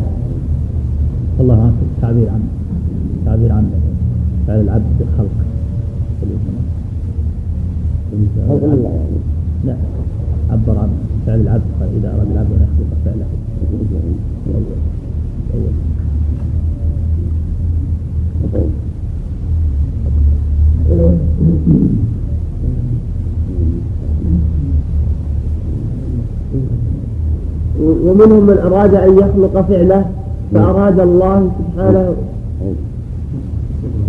الله 1.40 1.62
عنك 1.62 1.74
تعبير 2.02 2.28
عن 2.28 2.40
تعبير 3.26 3.52
عن 3.52 3.70
فعل 4.46 4.60
العبد 4.60 4.84
بالخلق 4.98 5.30
خلق 8.48 8.72
الله 8.72 8.90
يعني. 8.90 9.18
لا 9.64 9.74
عبر 10.50 10.78
عن 10.78 10.88
فعل 11.26 11.40
العبد 11.40 11.62
قال 11.80 11.88
إذا 11.98 12.08
أراد 12.08 12.26
العبد 12.32 12.52
أن 12.52 12.62
يخلق 12.62 12.96
فعله. 13.04 13.26
ومنهم 28.06 28.46
من 28.46 28.58
أراد 28.58 28.94
أن 28.94 29.18
يخلق 29.18 29.60
فعله 29.68 30.04
فأراد 30.54 31.00
الله 31.00 31.50
سبحانه 31.58 32.14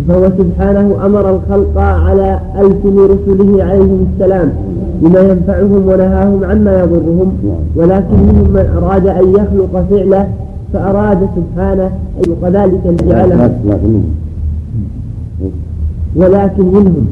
فهو 0.08 0.30
سبحانه 0.38 1.06
أمر 1.06 1.30
الخلق 1.30 1.78
على 1.78 2.40
ألسن 2.58 2.98
رسله 2.98 3.64
عليهم 3.64 4.06
السلام 4.12 4.52
بما 5.02 5.20
ينفعهم 5.20 5.88
ونهاهم 5.88 6.44
عما 6.44 6.80
يضرهم 6.80 7.32
ولكن 7.76 8.16
منهم 8.16 8.50
من 8.50 8.66
أراد 8.76 9.06
أن 9.06 9.28
يخلق 9.30 9.84
فعله 9.90 10.28
فأراد 10.72 11.28
سبحانه 11.36 11.86
أن 11.86 12.32
يخلق 12.32 12.48
ذلك 12.48 12.80
الفعل 12.86 13.50
ولكن 16.16 16.66
منهم 16.66 17.06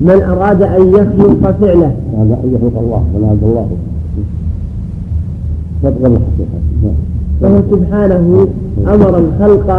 من 0.00 0.22
أراد 0.22 0.62
أن 0.62 0.88
يخلق 0.88 1.50
فعله. 1.60 1.94
هذا 2.18 2.38
أن 2.44 2.54
يخلق 2.54 2.78
الله 2.80 3.04
ونهى 3.14 3.36
الله. 3.42 3.68
صدق 5.82 6.06
الحقيقة. 6.06 6.94
فهو 7.44 7.60
سبحانه 7.70 8.46
أمر 8.86 9.18
الخلق 9.18 9.70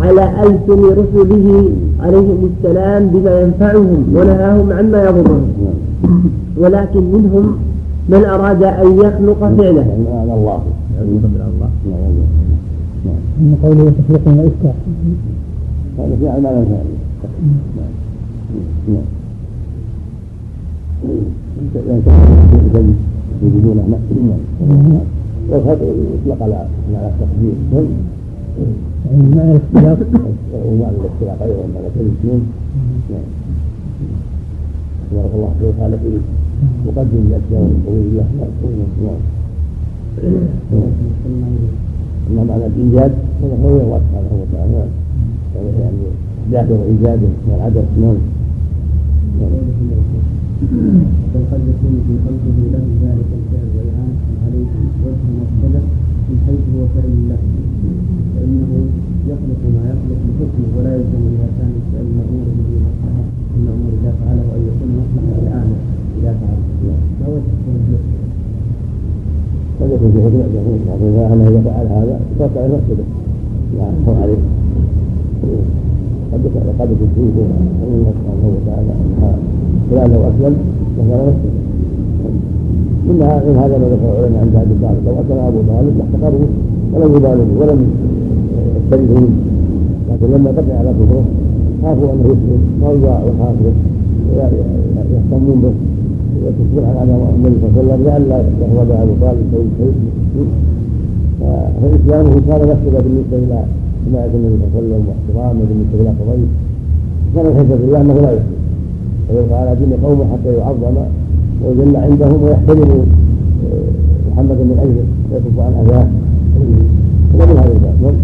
على 0.00 0.24
ألسن 0.42 0.82
رسله 1.00 1.70
عليهم 2.00 2.50
السلام 2.56 3.06
بما 3.06 3.40
ينفعهم 3.40 4.04
ونهاهم 4.14 4.72
عما 4.72 5.04
يضرهم. 5.04 5.48
ولكن 6.58 7.00
منهم 7.00 7.56
من 8.08 8.24
أراد 8.24 8.62
أن 8.62 8.98
يخلق 8.98 9.38
فعله. 9.40 9.86
الله 10.34 10.60
من 13.38 13.58
قوله 13.62 13.92
تخلق 13.98 14.24
وإفتاح 14.26 14.74
هذا 15.98 16.16
في 16.20 16.28
أعمال 16.28 16.64
نعم 18.88 19.04
يجدون 23.42 23.76
نعم. 24.68 25.13
والخطأ 25.50 25.84
يطلق 25.84 26.42
على 26.42 26.54
على 26.94 27.08
التقدير 27.12 27.54
يعني 29.12 29.28
معنى 29.36 29.50
الاختلاف؟ 29.50 29.98
ومعنى 30.66 30.96
الاختلاف 30.96 31.42
أيضا 31.42 31.64
معنى 31.74 31.86
اثنين 31.86 32.42
نعم 33.10 33.26
بارك 35.12 35.30
الله 35.34 35.52
فيك. 35.60 35.80
قال 35.80 35.92
في 35.98 36.10
مقدم 36.86 37.22
الاشياء 37.28 37.70
القويه 37.76 38.24
نعم 38.40 39.20
أما 42.30 42.44
معنى 42.44 42.66
الإيجاد 42.66 43.12
فهو 43.42 43.68
هو 43.68 43.80
الله 43.80 44.00
سبحانه 44.08 44.34
وتعالى 44.42 44.86
يعني 45.80 46.04
احداثه 46.44 46.80
وايجاده 46.80 47.28
من 47.46 47.54
العدد 47.56 47.84
نعم. 48.00 48.16
بل 51.34 51.40
قد 51.52 51.60
يكون 51.70 51.94
في 52.06 52.14
خلقه 52.24 52.58
له 52.72 52.84
ذلك 53.02 53.28
الفعل 53.38 54.03
عليه 54.54 54.70
وجه 55.04 55.26
مختلف 55.42 55.84
من 56.28 56.36
حيث 56.46 56.62
هو 56.74 56.82
فعل 56.94 57.14
له 57.30 57.40
فانه 58.34 58.70
يخلق 59.30 59.62
ما 59.74 59.82
يخلق 59.92 60.20
بحكمه 60.26 60.68
ولا 60.76 60.90
يلزم 60.96 61.22
اذا 61.34 61.48
كان 61.56 61.70
الفعل 61.80 62.06
المامور 62.10 62.46
به 62.58 62.70
مصلحه 62.86 63.24
المامور 63.56 63.90
اذا 64.00 64.12
فعله 64.20 64.46
إن 64.56 64.62
يكون 64.70 64.88
مصلحه 65.00 65.36
العامل 65.42 65.78
اذا 66.18 66.32
فعله 66.40 66.62
ما 67.20 67.26
وجه 67.34 67.52
قد 69.80 69.88
يكون 69.94 70.10
في 70.14 70.18
حكمة 70.24 70.46
لكن 70.94 71.06
إذا 71.12 71.48
إذا 71.48 71.60
فعل 71.66 71.86
هذا 71.96 72.16
يتوقع 72.32 72.62
نفسه 72.74 72.98
لا 73.76 73.84
يحصل 73.90 74.16
عليه 74.22 74.42
قد 76.32 76.42
قد 76.80 76.88
يكون 76.94 77.10
فيه 77.14 77.36
أن 77.58 77.90
الله 77.96 78.12
سبحانه 78.18 78.46
وتعالى 78.56 78.92
أنها 79.02 79.30
فلان 79.90 80.10
لو 80.12 80.22
أسلم 80.30 80.54
ذكر 80.98 81.28
نفسه 81.28 81.73
منها 83.08 83.34
من 83.46 83.56
هذا 83.62 83.74
ما 83.78 83.86
ذكر 83.92 84.08
العلماء 84.12 84.40
عند 84.44 84.54
ابي 84.64 84.74
طالب 84.82 85.02
لو 85.06 85.12
اسلم 85.20 85.38
أبو 85.48 85.60
طالب 85.70 85.94
لاحتقره 85.98 86.42
ولم 86.92 87.10
يبالغوا 87.16 87.56
ولم 87.60 87.80
يستجده. 88.76 89.20
منه 89.20 89.36
لكن 90.10 90.26
لما 90.34 90.50
بقي 90.56 90.74
على 90.78 90.90
كفره 90.98 91.24
خافوا 91.82 92.08
أنه 92.12 92.26
يسلم 92.32 92.60
فوضع 92.80 93.14
وخافوا. 93.26 93.72
يهتمون 95.14 95.58
به. 95.62 95.74
ويكفون 96.42 96.84
عن 97.00 97.08
النبي 97.36 97.56
صلى 97.60 97.80
الله 97.82 97.92
عليه 97.92 98.02
وسلم. 98.02 98.04
لئلا 98.06 98.38
يخرج 98.62 98.90
أبو 99.02 99.14
طالب 99.22 99.46
فإسلامه 101.80 102.34
كان 102.48 102.60
مسجدا 102.70 103.00
بالنسبة 103.04 103.36
إلى 103.44 103.58
حماية 104.04 104.32
النبي 104.34 104.56
صلى 104.60 104.66
الله 104.66 104.76
عليه 104.76 104.86
وسلم 104.86 105.02
واحترامه 105.08 105.62
بالنسبة 105.68 105.96
إلى 106.00 106.10
قضيه 106.20 106.50
كان 107.34 107.46
الحجه 107.46 107.74
بالله 107.80 108.00
أنه 108.00 108.14
لا 108.14 108.32
يسلم 108.32 108.60
ويبقى 109.30 109.60
على 109.60 109.76
دين 109.80 109.92
قومه 110.04 110.24
حتى 110.32 110.50
يعظم 110.58 110.96
ويجل 111.62 111.96
عندهم 111.96 112.42
ويحترموا 112.42 113.02
آه، 113.64 114.32
محمدا 114.32 114.64
من 114.64 114.78
اجله 114.82 115.04
ويكف 115.30 115.58
عن 115.58 115.86
اذاه 115.86 116.06
ومن 117.34 117.56
هذا 117.58 117.72
الباب. 117.72 118.14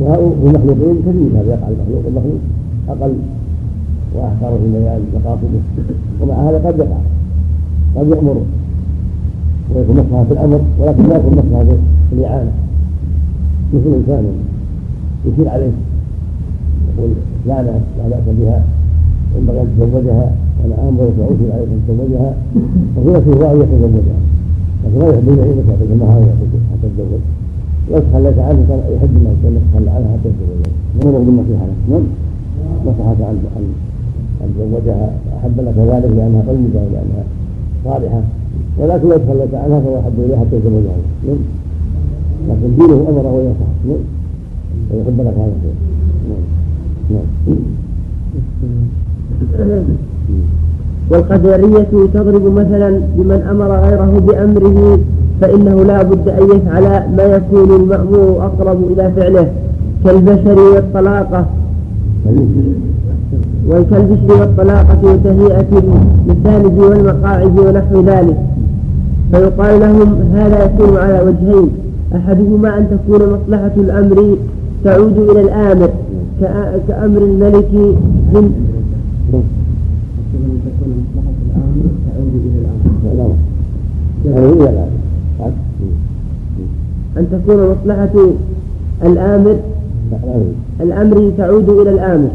والمخلوقين 0.00 0.96
كثير 1.02 1.40
هذا 1.40 1.50
يقع 1.52 1.68
المخلوق 1.68 2.02
المخلوق 2.08 2.40
أقل 2.88 3.14
وأحقر 4.14 4.58
في 4.58 4.72
بيان 4.72 5.00
مقاصده. 5.14 5.60
ومع 6.20 6.34
هذا 6.50 6.68
قد 6.68 6.78
يقع 6.78 7.00
قد 7.96 8.08
يأمر. 8.08 8.36
ويكون 9.74 9.96
مصلحة 9.96 10.24
في 10.24 10.32
الأمر 10.32 10.60
ولكن 10.78 11.08
لا 11.08 11.16
يكون 11.16 11.32
مصلحة 11.32 11.64
في 12.10 12.14
الإعانة. 12.16 12.52
مثل 13.74 13.94
إنسان 13.94 14.24
يشير 15.26 15.48
عليه 15.48 15.70
يقول 16.98 17.10
لا 17.46 17.62
لا 17.62 17.72
بأس 18.08 18.36
بها. 18.38 18.62
ينبغي 19.38 19.60
ان 19.60 19.68
تزوجها 19.78 20.26
وأنا 20.58 20.88
أمر 20.88 21.02
وسأوصي 21.02 21.46
عليك 21.52 21.68
ان 21.68 22.34
وفي 22.96 23.10
نفسه 23.16 23.32
رأي 23.44 23.60
يتزوجها 23.60 24.18
لكن 24.84 24.98
لا 24.98 25.08
يحب 25.08 25.28
العلم 25.28 25.64
يعطيك 25.68 25.90
المهر 25.92 26.22
حتى 26.70 26.88
تتزوج. 26.96 27.22
لو 27.90 27.98
تخليت 27.98 28.38
عنه 28.38 28.60
كان 28.68 28.80
يحب 28.96 29.12
الناس 29.16 29.36
ان 29.44 29.60
تتخلى 29.60 29.90
عنها 29.90 30.10
حتى 30.12 30.28
تتزوج. 30.34 30.64
نمر 30.98 31.18
بالنصيحه 31.18 31.66
له 31.66 31.74
نعم. 31.90 32.04
نصحك 32.86 33.20
عن 33.28 33.36
ان 33.58 33.66
ان 34.42 34.50
تزوجها 34.58 35.10
أحب 35.38 35.56
لك 35.60 35.74
ذلك 35.78 36.10
لأنها 36.16 36.42
طيبة 36.46 36.80
ولأنها 36.86 37.24
صالحة. 37.84 38.22
ولكن 38.78 39.08
لو 39.08 39.16
تخليت 39.16 39.54
عنها 39.54 39.80
فهو 39.80 39.98
أحب 40.00 40.12
اليه 40.18 40.36
حتى 40.36 40.56
يتزوجها 40.56 40.96
نعم. 41.26 41.40
لكن 42.48 42.76
دينه 42.78 43.06
امره 43.10 43.32
وينصح 43.36 43.70
نعم. 43.88 44.02
ويحب 44.92 45.20
لك 45.20 45.34
هذا 45.42 45.52
الشيء. 45.56 45.76
نعم. 47.10 47.58
والقدرية 51.10 51.86
تضرب 52.14 52.54
مثلا 52.54 53.00
بمن 53.16 53.40
أمر 53.50 53.66
غيره 53.66 54.18
بأمره 54.26 54.98
فإنه 55.40 55.84
لا 55.84 56.02
بد 56.02 56.28
أن 56.28 56.42
يفعل 56.56 56.82
ما 57.16 57.22
يكون 57.22 57.76
المأمور 57.76 58.44
أقرب 58.44 58.92
إلى 58.92 59.12
فعله 59.16 59.48
كالبشر 60.04 60.58
والطلاقة. 60.58 61.46
وكالبشر 63.68 64.40
والطلاقة 64.40 64.98
وتهيئة 65.04 65.66
المساند 65.72 66.78
والمقاعد 66.78 67.58
ونحو 67.58 68.00
ذلك. 68.00 68.36
فيقال 69.32 69.80
لهم 69.80 70.18
هذا 70.34 70.64
يكون 70.64 70.96
على 70.96 71.20
وجهين 71.20 71.68
أحدهما 72.16 72.78
أن 72.78 72.86
تكون 72.90 73.20
مصلحة 73.20 73.72
الأمر 73.76 74.36
تعود 74.84 75.18
إلى 75.30 75.40
الآمر 75.40 75.88
كأمر 76.88 77.22
الملك 77.22 77.96
أن 87.16 87.26
تكون 87.32 87.58
مصلحة 87.70 88.14
الآمر 89.04 89.56
الأمر 90.80 91.32
تعود 91.38 91.68
إلى 91.70 91.90
الآمر. 91.90 92.28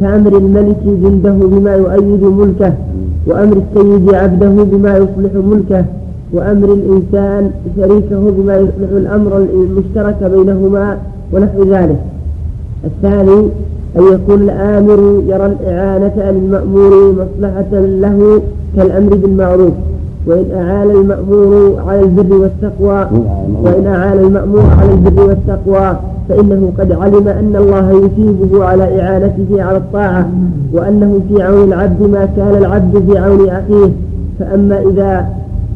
كأمر 0.00 0.36
الملك 0.36 0.82
جنده 0.84 1.32
بما 1.32 1.74
يؤيد 1.74 2.24
ملكه 2.24 2.72
وأمر 3.26 3.62
السيد 3.62 4.14
عبده 4.14 4.62
بما 4.64 4.96
يصلح 4.96 5.32
ملكه 5.34 5.84
وأمر 6.32 6.72
الإنسان 6.72 7.50
شريكه 7.76 8.30
بما 8.30 8.56
يصلح 8.56 8.90
الأمر 8.92 9.36
المشترك 9.36 10.30
بينهما 10.34 10.98
ونحو 11.32 11.62
ذلك. 11.62 12.00
الثاني 12.84 13.48
أن 13.96 14.02
يكون 14.12 14.42
الآمر 14.42 15.22
يرى 15.26 15.46
الإعانة 15.46 16.30
للمأمور 16.30 17.12
مصلحة 17.12 17.80
له 17.80 18.42
كالأمر 18.76 19.14
بالمعروف 19.16 19.72
وإن 20.26 20.44
أعان 20.56 20.90
المأمور 20.90 21.80
على 21.86 22.00
البر 22.00 22.36
والتقوى 22.36 23.06
وإن 23.62 23.86
أعان 23.86 24.18
المأمور 24.18 24.62
على 24.78 24.92
البر 24.92 25.26
والتقوى 25.26 25.96
فإنه 26.28 26.72
قد 26.78 26.92
علم 26.92 27.28
أن 27.28 27.56
الله 27.56 27.90
يثيبه 27.90 28.64
على 28.64 29.02
إعانته 29.02 29.62
على 29.62 29.76
الطاعة 29.76 30.30
وأنه 30.72 31.20
في 31.28 31.42
عون 31.42 31.72
العبد 31.72 32.02
ما 32.02 32.28
كان 32.36 32.56
العبد 32.56 33.02
في 33.10 33.18
عون 33.18 33.48
أخيه. 33.48 33.90
فأما 34.38 34.80
إذا 34.80 35.26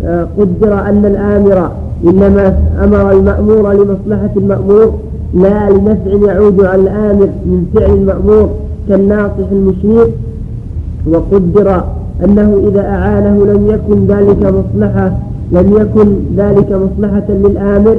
آه، 0.05 0.27
قدر 0.39 0.81
أن 0.81 1.07
الآمر 1.07 1.71
إنما 2.05 2.55
أمر 2.85 3.13
المأمور 3.13 3.73
لمصلحة 3.73 4.31
المأمور 4.37 4.95
لا 5.35 5.71
لنفع 5.71 6.33
يعود 6.33 6.65
على 6.65 6.83
الآمر 6.83 7.29
من 7.47 7.67
فعل 7.75 7.91
المأمور 7.91 8.51
كالناصح 8.89 9.49
المشير. 9.53 10.09
وقدر 11.11 11.85
أنه 12.25 12.69
إذا 12.69 12.81
أعانه 12.81 13.47
لم 13.47 13.67
يكن 13.67 14.07
ذلك 14.07 14.43
مصلحة 14.43 15.19
لم 15.53 15.73
يكن 15.81 16.17
ذلك 16.37 16.73
مصلحة 16.73 17.29
للآمر. 17.29 17.97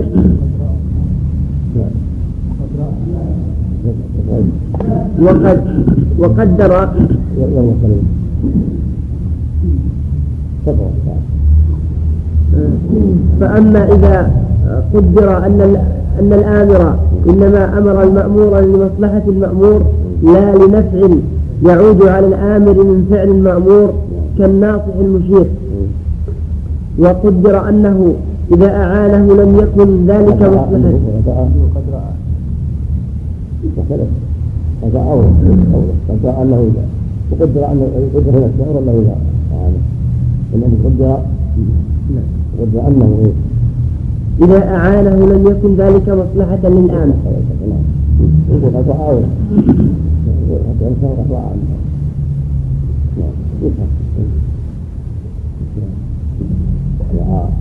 وقد 5.21 5.61
وقدر 6.19 6.89
فأما 13.39 13.83
إذا 13.93 14.31
قدر 14.93 15.45
أن 15.45 15.77
أن 16.19 16.33
الآمر 16.33 16.95
إنما 17.29 17.77
أمر 17.77 18.03
المأمور 18.03 18.59
لمصلحة 18.59 19.23
المأمور 19.27 19.81
لا 20.23 20.55
لنفع 20.55 21.15
يعود 21.65 22.03
على 22.03 22.27
الآمر 22.27 22.83
من 22.83 23.07
فعل 23.11 23.27
المأمور 23.27 23.93
كالناصح 24.37 24.95
المشير. 24.99 25.45
وقدر 26.99 27.69
أنه 27.69 28.13
إذا 28.53 28.69
أعانه 28.69 29.33
لم 29.33 29.59
يكن 29.59 30.05
ذلك 30.07 30.41
مصلحة. 30.41 30.67
قضاء 34.83 35.03
أولى 35.11 35.27
أنه 36.41 36.67
إذا 36.71 36.85
وقدر 37.31 37.71
أنه 37.71 37.87
قدر 38.15 38.29
هنا 38.29 38.45
الشهر 38.45 38.79
أنه 38.79 38.91
إذا 38.91 39.15
أعانه 39.53 39.79
قدر 40.85 41.17
قدر 42.61 42.87
أنه 42.87 43.17
إيه 43.21 43.31
إذا 44.41 44.59
أعانه 44.75 45.15
لم 45.33 45.47
يكن 45.47 45.75
ذلك 45.75 46.09
مصلحة 46.09 46.69
للآن. 46.69 47.13
يقول 48.49 48.71
قضاء 48.75 48.99
أولى 49.09 49.27
حتى 50.67 50.87
الشهر 50.87 51.15
قضاء 51.27 51.43
عنه 51.51 51.63
نعم 53.17 53.35
يفهم 53.63 53.87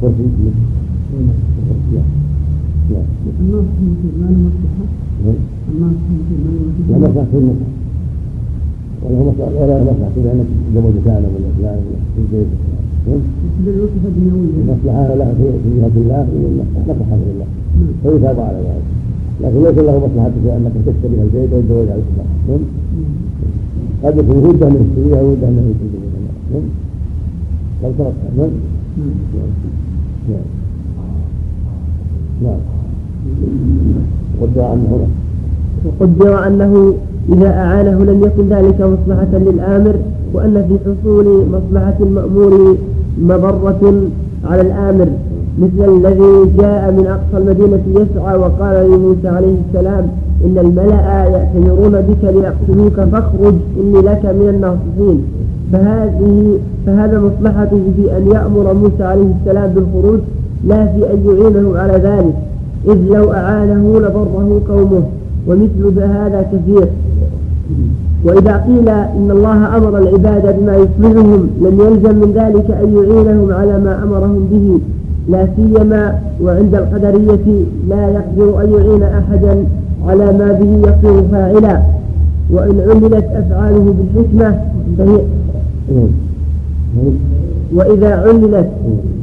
كرسي 0.00 0.22
الناس 3.40 3.66
ما 4.20 4.26
له 4.28 4.38
مصلحة 4.46 4.84
الناس 5.70 5.94
لا 6.90 6.96
مصلحة 6.98 7.26
في 7.30 7.36
المصلحة 7.36 7.72
ولا 9.02 9.20
مصلحة 9.24 9.50
ولا 9.62 9.74
مصلحة. 9.82 10.10
في 10.14 10.20
أنك 10.32 10.46
تزوج 10.74 10.94
فلانا 11.04 11.28
ولا 11.28 11.48
فلان 11.58 11.78
ولا 11.86 11.98
في 12.14 12.20
البيت 12.20 12.46
المصلحة 14.62 15.14
له 15.14 15.34
في 15.38 15.70
جهة 15.80 15.96
الله 15.96 16.26
مصلحة 16.88 17.16
لله 17.16 17.46
فيثاب 18.02 18.40
على 18.40 18.58
ذلك 18.58 18.86
لكن 19.40 19.58
ليس 19.62 19.78
له 19.78 19.96
مصلحة 20.06 20.30
في 20.42 20.56
أنك 20.56 20.72
تشتري 20.86 21.22
البيت 21.22 21.52
وتزوج 21.52 21.88
على 21.88 22.00
الإسلام 22.02 22.60
قد 24.04 24.18
يكون 24.18 24.36
وده 24.48 24.68
من 24.68 24.80
يشتريها 24.84 25.22
وده 25.22 25.46
من 25.46 25.64
يشتريها 25.70 26.06
بل 27.82 27.90
تركها 27.98 28.30
نعم 28.38 28.50
نعم 30.30 30.48
نعم 32.42 32.60
قدر 34.42 34.72
أنه 34.72 35.06
وقدر 35.86 36.46
أنه 36.46 36.94
إذا 37.32 37.48
أعانه 37.48 38.04
لم 38.04 38.24
يكن 38.24 38.48
ذلك 38.48 38.80
مصلحة 38.80 39.38
للآمر 39.38 39.96
وأن 40.34 40.64
في 40.68 40.78
حصول 40.90 41.46
مصلحة 41.48 41.94
المأمور 42.00 42.76
مضرة 43.18 44.02
على 44.44 44.60
الآمر 44.60 45.08
مثل 45.58 45.88
الذي 45.96 46.50
جاء 46.58 46.92
من 46.92 47.06
أقصى 47.06 47.42
المدينة 47.42 47.82
يسعى 47.88 48.36
وقال 48.38 48.90
لموسى 48.90 49.28
عليه 49.28 49.54
السلام 49.68 50.08
إن 50.44 50.58
الملأ 50.58 51.24
يأتمرون 51.24 52.00
بك 52.00 52.24
ليقتلوك 52.24 53.00
فاخرج 53.12 53.54
إني 53.80 54.02
لك 54.02 54.24
من 54.24 54.48
الناصحين. 54.48 55.24
فهذه 55.72 56.58
فهذا 56.86 57.20
مصلحته 57.20 57.80
في 57.96 58.16
أن 58.16 58.26
يأمر 58.32 58.74
موسى 58.74 59.04
عليه 59.04 59.32
السلام 59.40 59.70
بالخروج 59.74 60.20
لا 60.64 60.86
في 60.86 61.12
أن 61.12 61.18
يعينه 61.26 61.78
على 61.78 61.92
ذلك 61.92 62.34
إذ 62.88 63.14
لو 63.14 63.32
أعانه 63.32 63.98
لضره 64.00 64.60
قومه 64.68 65.02
ومثل 65.48 66.02
هذا 66.02 66.46
كثير. 66.52 66.88
وإذا 68.24 68.56
قيل 68.56 68.88
إن 68.88 69.30
الله 69.30 69.76
أمر 69.76 69.98
العباد 69.98 70.58
بما 70.58 70.76
يصلحهم 70.76 71.50
لم 71.60 71.80
يلزم 71.80 72.14
من 72.18 72.32
ذلك 72.34 72.70
أن 72.70 72.96
يعينهم 72.96 73.52
على 73.52 73.78
ما 73.78 74.02
أمرهم 74.02 74.48
به. 74.52 74.80
لا 75.28 75.48
سيما 75.56 76.18
وعند 76.42 76.74
القدرية 76.74 77.64
لا 77.88 78.08
يقدر 78.08 78.62
أن 78.62 78.72
يعين 78.72 79.02
أحدا 79.02 79.64
على 80.06 80.24
ما 80.38 80.52
به 80.52 80.88
يصير 80.88 81.22
فاعلا. 81.32 81.82
وإن 82.50 82.80
عللت 82.88 83.24
أفعاله 83.34 83.94
بالحكمة 83.98 84.60
فهي 84.98 85.18
وإذا 87.74 88.14
عللت 88.14 88.68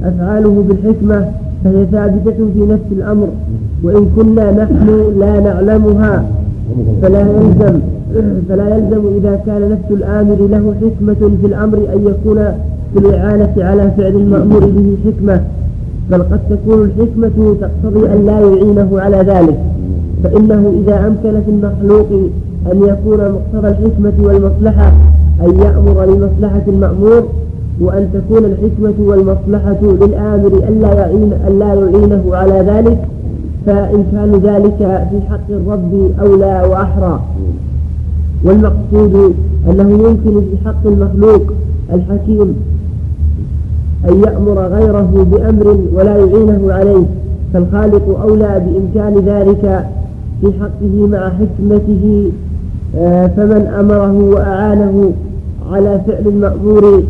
أفعاله 0.03 0.63
بالحكمة 0.67 1.31
فهي 1.63 1.85
ثابتة 1.91 2.37
في 2.53 2.65
نفس 2.69 2.87
الأمر. 2.91 3.27
وإن 3.83 4.05
كنا 4.15 4.51
نحن 4.51 5.13
لا 5.19 5.39
نعلمها 5.39 6.25
فلا 7.01 7.19
يلزم. 7.19 7.79
فلا 8.49 8.75
يلزم 8.75 9.01
إذا 9.17 9.41
كان 9.45 9.69
نفس 9.69 9.91
الآمر 9.91 10.35
له 10.35 10.73
حكمة 10.81 11.29
في 11.41 11.47
الأمر 11.47 11.77
أن 11.77 12.07
يكون 12.07 12.37
في 12.93 12.99
الإعانة 12.99 13.53
على 13.57 13.91
فعل 13.97 14.15
المأمور 14.15 14.59
به 14.59 14.97
حكمة. 15.05 15.41
بل 16.11 16.23
قد 16.23 16.39
تكون 16.49 16.83
الحكمة 16.83 17.55
تقتضي 17.61 18.13
أن 18.13 18.25
لا 18.25 18.39
يعينه 18.39 18.99
على 18.99 19.17
ذلك. 19.17 19.57
فإنه 20.23 20.73
إذا 20.83 21.07
أمكن 21.07 21.41
في 21.41 21.51
المخلوق 21.51 22.07
أن 22.71 22.83
يكون 22.83 23.19
مقتضى 23.19 23.67
الحكمة 23.67 24.13
والمصلحة 24.19 24.91
أن 25.41 25.59
يأمر 25.59 26.05
لمصلحة 26.05 26.63
المأمور 26.67 27.23
وأن 27.81 28.09
تكون 28.13 28.45
الحكمة 28.45 28.93
والمصلحة 28.99 29.77
للآمر 29.81 30.47
ألا 30.69 30.93
يعين 30.93 31.33
ألا 31.47 31.73
يعينه 31.73 32.23
على 32.31 32.53
ذلك 32.53 32.97
فإن 33.65 34.03
كان 34.11 34.31
ذلك 34.43 34.77
في 35.09 35.21
حق 35.29 35.49
الرب 35.49 36.11
أولى 36.21 36.67
وأحرى. 36.69 37.19
والمقصود 38.43 39.33
أنه 39.69 39.89
يمكن 39.91 40.41
في 40.41 40.65
حق 40.65 40.87
المخلوق 40.87 41.41
الحكيم 41.93 42.55
أن 44.09 44.23
يأمر 44.23 44.59
غيره 44.59 45.27
بأمر 45.31 45.77
ولا 45.93 46.17
يعينه 46.17 46.73
عليه 46.73 47.05
فالخالق 47.53 48.19
أولى 48.21 48.61
بإمكان 48.65 49.25
ذلك 49.25 49.85
في 50.41 50.51
حقه 50.59 51.07
مع 51.07 51.29
حكمته 51.29 52.31
آه، 52.97 53.27
فمن 53.27 53.73
أمره 53.79 54.29
وأعانه 54.29 55.11
على 55.71 56.01
فعل 56.07 56.27
المأمور 56.27 57.03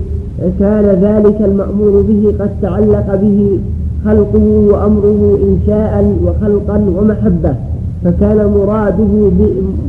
كان 0.60 0.86
ذلك 0.86 1.42
المأمور 1.42 2.02
به 2.02 2.34
قد 2.40 2.50
تعلق 2.62 3.16
به 3.16 3.60
خلقه 4.06 4.68
وأمره 4.72 5.40
إنشاء 5.44 6.18
وخلقا 6.24 6.86
ومحبة. 6.98 7.56
فكان 8.04 8.52
مراده 8.58 9.32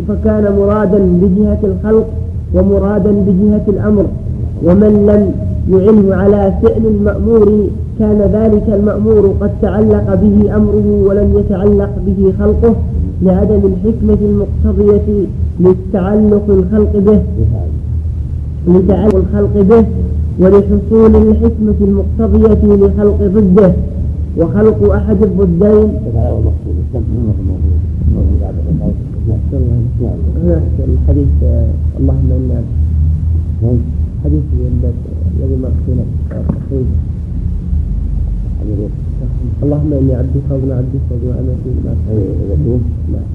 فكان 0.08 0.56
مرادا 0.58 0.98
بجهة 0.98 1.58
الخلق 1.64 2.06
ومرادا 2.54 3.10
بجهة 3.10 3.64
الأمر. 3.68 4.06
ومن 4.64 5.06
لم 5.06 5.32
يعنه 5.78 6.14
على 6.14 6.52
فعل 6.62 6.86
المأمور 6.86 7.66
كان 7.98 8.18
ذلك 8.32 8.64
المأمور 8.68 9.34
قد 9.40 9.50
تعلق 9.62 10.14
به 10.14 10.56
أمره 10.56 11.04
ولم 11.06 11.38
يتعلق 11.38 11.90
به 12.06 12.32
خلقه. 12.38 12.74
لعدم 13.22 13.60
الحكمة 13.72 14.18
المقتضية 14.30 15.26
لتعلق 15.60 16.44
الخلق 16.48 16.96
به 16.96 17.20
لتعلق 18.68 19.16
الخلق 19.16 19.62
به 19.62 19.84
ولحصول 20.40 21.16
الحكمة 21.16 21.74
المقتضية 21.80 22.74
لخلق 22.74 23.18
ضده. 23.22 23.72
وخلق 24.38 24.92
أحد 24.92 25.22
الضدين. 25.22 25.88
الحديث 30.88 31.28
اللهم 32.00 32.28
إنا 32.38 32.58
حديث 34.24 34.44
الذي 35.40 35.56
مقصود 35.62 36.06
اللهم 39.62 39.92
إني 39.92 40.14
عبدك 40.14 40.46
وابن 40.50 40.70
عبدك 40.72 41.06
وابن 41.10 41.28
أمتي 41.40 41.72
نعم 43.12 43.28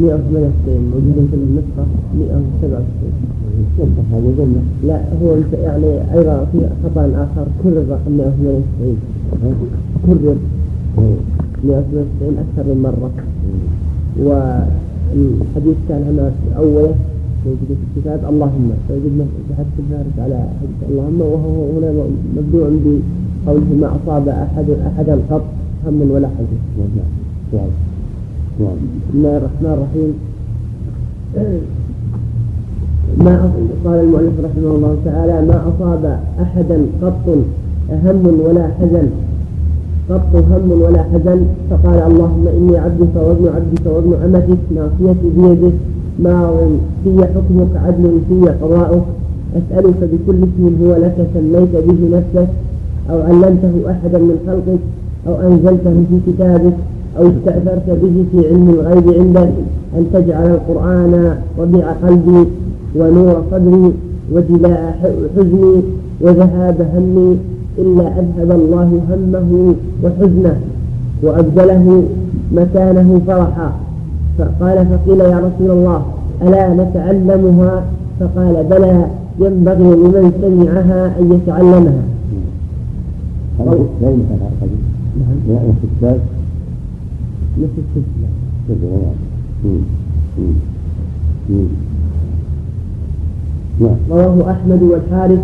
198 0.00 0.90
موجود 0.92 1.28
في 1.30 1.36
النسخة 1.36 1.84
197 2.18 4.06
هذه 4.12 4.30
جملة 4.38 4.62
لا 4.86 4.98
هو 5.22 5.28
يعني 5.62 5.90
أيضا 6.18 6.36
في 6.52 6.58
خطأ 6.84 7.04
آخر 7.24 7.46
كرر 7.62 7.84
رقم 7.90 8.12
198 8.12 8.96
كرر 10.06 10.36
198 11.66 12.38
أكثر 12.44 12.64
من 12.70 12.78
مرة. 12.86 13.10
والحديث 14.26 15.78
كان 15.88 16.02
هنا 16.08 16.26
أوله 16.58 16.94
موجود 17.46 17.70
في 17.78 17.84
الكتاب 17.86 18.20
اللهم 18.30 18.68
فوجدنا 18.88 19.24
بحث 19.50 19.66
الفارس 19.78 20.16
على 20.24 20.38
حديث 20.58 20.78
اللهم 20.90 21.20
وهو 21.20 21.58
هنا 21.76 21.90
مبدوع 22.36 22.66
بقوله 22.84 23.70
ما 23.80 23.88
أصاب 23.96 24.26
أحد 24.28 24.68
أحدا 24.88 25.14
قط 25.30 25.44
هم 25.86 25.98
ولا 26.10 26.28
حزن 26.28 26.58
بسم 27.52 27.68
الله 29.14 29.34
الرحمن 29.36 29.72
الرحيم. 29.76 30.10
ما 33.24 33.34
قال 33.84 33.98
المؤلف 34.04 34.34
رحمه 34.44 34.70
الله 34.76 34.96
تعالى 35.04 35.36
ما 35.48 35.56
أصاب 35.70 36.04
أحدا 36.40 36.78
قط 37.02 37.26
هم 38.04 38.24
ولا 38.46 38.64
حزن. 38.78 39.06
قط 40.10 40.32
هم 40.34 40.68
ولا 40.82 41.02
حزن. 41.02 41.40
فقال 41.70 41.98
اللهم 42.10 42.44
إني 42.56 42.78
عبدك 42.78 43.14
وابن 43.16 43.46
عبدك 43.56 43.84
وابن 43.86 44.12
أمتك 44.24 44.62
ناصيتي 44.76 45.28
بيدك 45.36 45.74
ماض 46.18 46.54
في 47.04 47.12
حكمك 47.34 47.72
عدل 47.84 48.04
في 48.28 48.48
قضاؤك. 48.62 49.06
أسألك 49.58 50.00
بكل 50.12 50.38
اسم 50.46 50.64
هو 50.82 50.92
لك 51.04 51.16
سميت 51.34 51.72
به 51.86 52.00
نفسك 52.16 52.48
أو 53.10 53.18
علمته 53.22 53.74
أحدا 53.90 54.18
من 54.18 54.36
خلقك 54.46 54.82
أو 55.26 55.34
أنزلته 55.48 55.94
في 56.08 56.32
كتابك 56.32 56.76
أو 57.18 57.22
استأثرت 57.26 57.88
به 58.02 58.24
في 58.32 58.48
علم 58.48 58.66
الغيب 58.70 59.06
عندك. 59.20 59.52
أن 59.96 60.04
تجعل 60.12 60.50
القرآن 60.50 61.36
ربيع 61.58 61.92
قلبي 61.92 62.46
ونور 62.96 63.42
صدري 63.50 63.92
وجلاء 64.32 64.98
حزني 65.36 65.82
وذهاب 66.20 66.78
همي 66.94 67.36
إلا 67.78 68.06
أذهب 68.20 68.50
الله 68.50 69.00
همه 69.10 69.74
وحزنه 70.04 70.60
وأبدله 71.22 72.02
مكانه 72.52 73.20
فرحا. 73.26 73.72
فقال 74.38 74.86
فقيل 74.86 75.20
يا 75.20 75.38
رسول 75.38 75.70
الله 75.70 76.02
ألا 76.42 76.74
نتعلمها؟ 76.74 77.84
فقال 78.20 78.64
بلى 78.70 79.06
ينبغي 79.40 79.90
لمن 80.02 80.32
سمعها 80.42 81.18
أن 81.20 81.32
يتعلمها. 81.32 82.02
لا 84.00 84.10
يمكن 84.10 84.36
نعم. 85.48 85.66
نفس 85.68 85.78
الكتاب 85.84 86.20
نفس 87.58 87.72
السلسلة 87.78 88.28
نعم. 93.80 93.96
رواه 94.10 94.50
أحمد 94.50 94.82
والحارث 94.82 95.40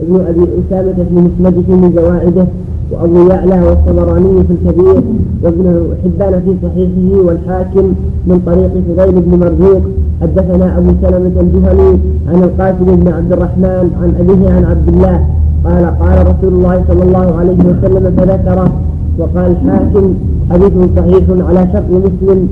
ابن 0.00 0.14
أبي 0.28 0.44
أسامة 0.60 0.94
في 1.08 1.14
مسنده 1.14 1.76
من 1.76 1.92
زوائده 1.96 2.46
وأبو 2.92 3.28
يعلى 3.28 3.66
والطبراني 3.66 4.44
في 4.44 4.52
الكبير 4.56 5.02
وابن 5.42 5.66
حبان 6.04 6.40
في 6.44 6.52
صحيحه 6.66 7.26
والحاكم 7.26 7.92
من 8.26 8.38
طريق 8.46 8.72
فضيل 8.88 9.22
بن 9.22 9.38
مرزوق. 9.38 9.82
حدثنا 10.22 10.78
أبو 10.78 10.90
سلمة 11.02 11.40
الجهني 11.40 11.98
عن 12.28 12.42
القاسم 12.42 12.96
بن 12.96 13.12
عبد 13.12 13.32
الرحمن 13.32 13.86
عن 14.02 14.14
أبيه 14.20 14.54
عن 14.54 14.64
عبد 14.64 14.88
الله. 14.88 15.26
قال 15.64 15.84
قال 16.00 16.26
رسول 16.26 16.52
الله 16.54 16.84
صلى 16.88 17.02
الله 17.02 17.36
عليه 17.38 17.58
وسلم 17.58 18.14
فذكره 18.16 18.72
وقال 19.18 19.50
الحاكم 19.50 20.14
حديث 20.50 20.72
صحيح 20.96 21.24
على 21.48 21.68
شرط 21.72 21.90
مسلم. 21.90 22.48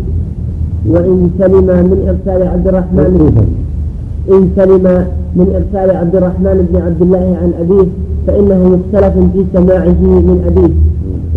وإن 0.89 1.31
سلم 1.39 1.67
من 1.67 1.99
إرسال 2.09 2.49
عبد 2.49 2.69
الرحمن 2.69 3.13
إن 4.33 4.51
سلم 4.57 5.07
من 5.37 5.47
إرسال 5.59 5.97
عبد 5.97 6.17
الرحمن 6.17 6.69
بن 6.73 6.83
عبد 6.83 7.03
الله 7.03 7.39
عن 7.43 7.53
أبيه 7.61 7.89
فإنه 8.27 8.61
مختلف 8.77 9.15
في 9.33 9.45
سماعه 9.55 10.03
من 10.29 10.39
أبيه. 10.47 10.73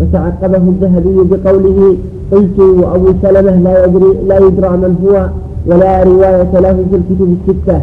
وتعقبه 0.00 0.64
الذهبي 0.74 1.16
بقوله 1.30 1.96
قلت 2.32 2.58
وأبو 2.58 3.08
سلمة 3.22 3.56
لا 3.66 3.84
يدري 3.84 4.10
لا 4.28 4.38
يدرى 4.38 4.68
من 4.68 4.92
هو 5.04 5.28
ولا 5.66 6.02
رواية 6.02 6.60
له 6.60 6.76
في 6.90 6.96
الكتب 6.96 7.36
الستة. 7.36 7.80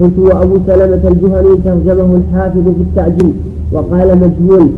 قلت 0.00 0.18
وأبو 0.18 0.56
سلمة 0.66 1.02
الجهني 1.08 1.56
ترجمه 1.64 2.20
الحافظ 2.20 2.64
في 2.78 2.82
التعجيل. 2.88 3.34
وقال 3.72 4.08
مجهول. 4.22 4.68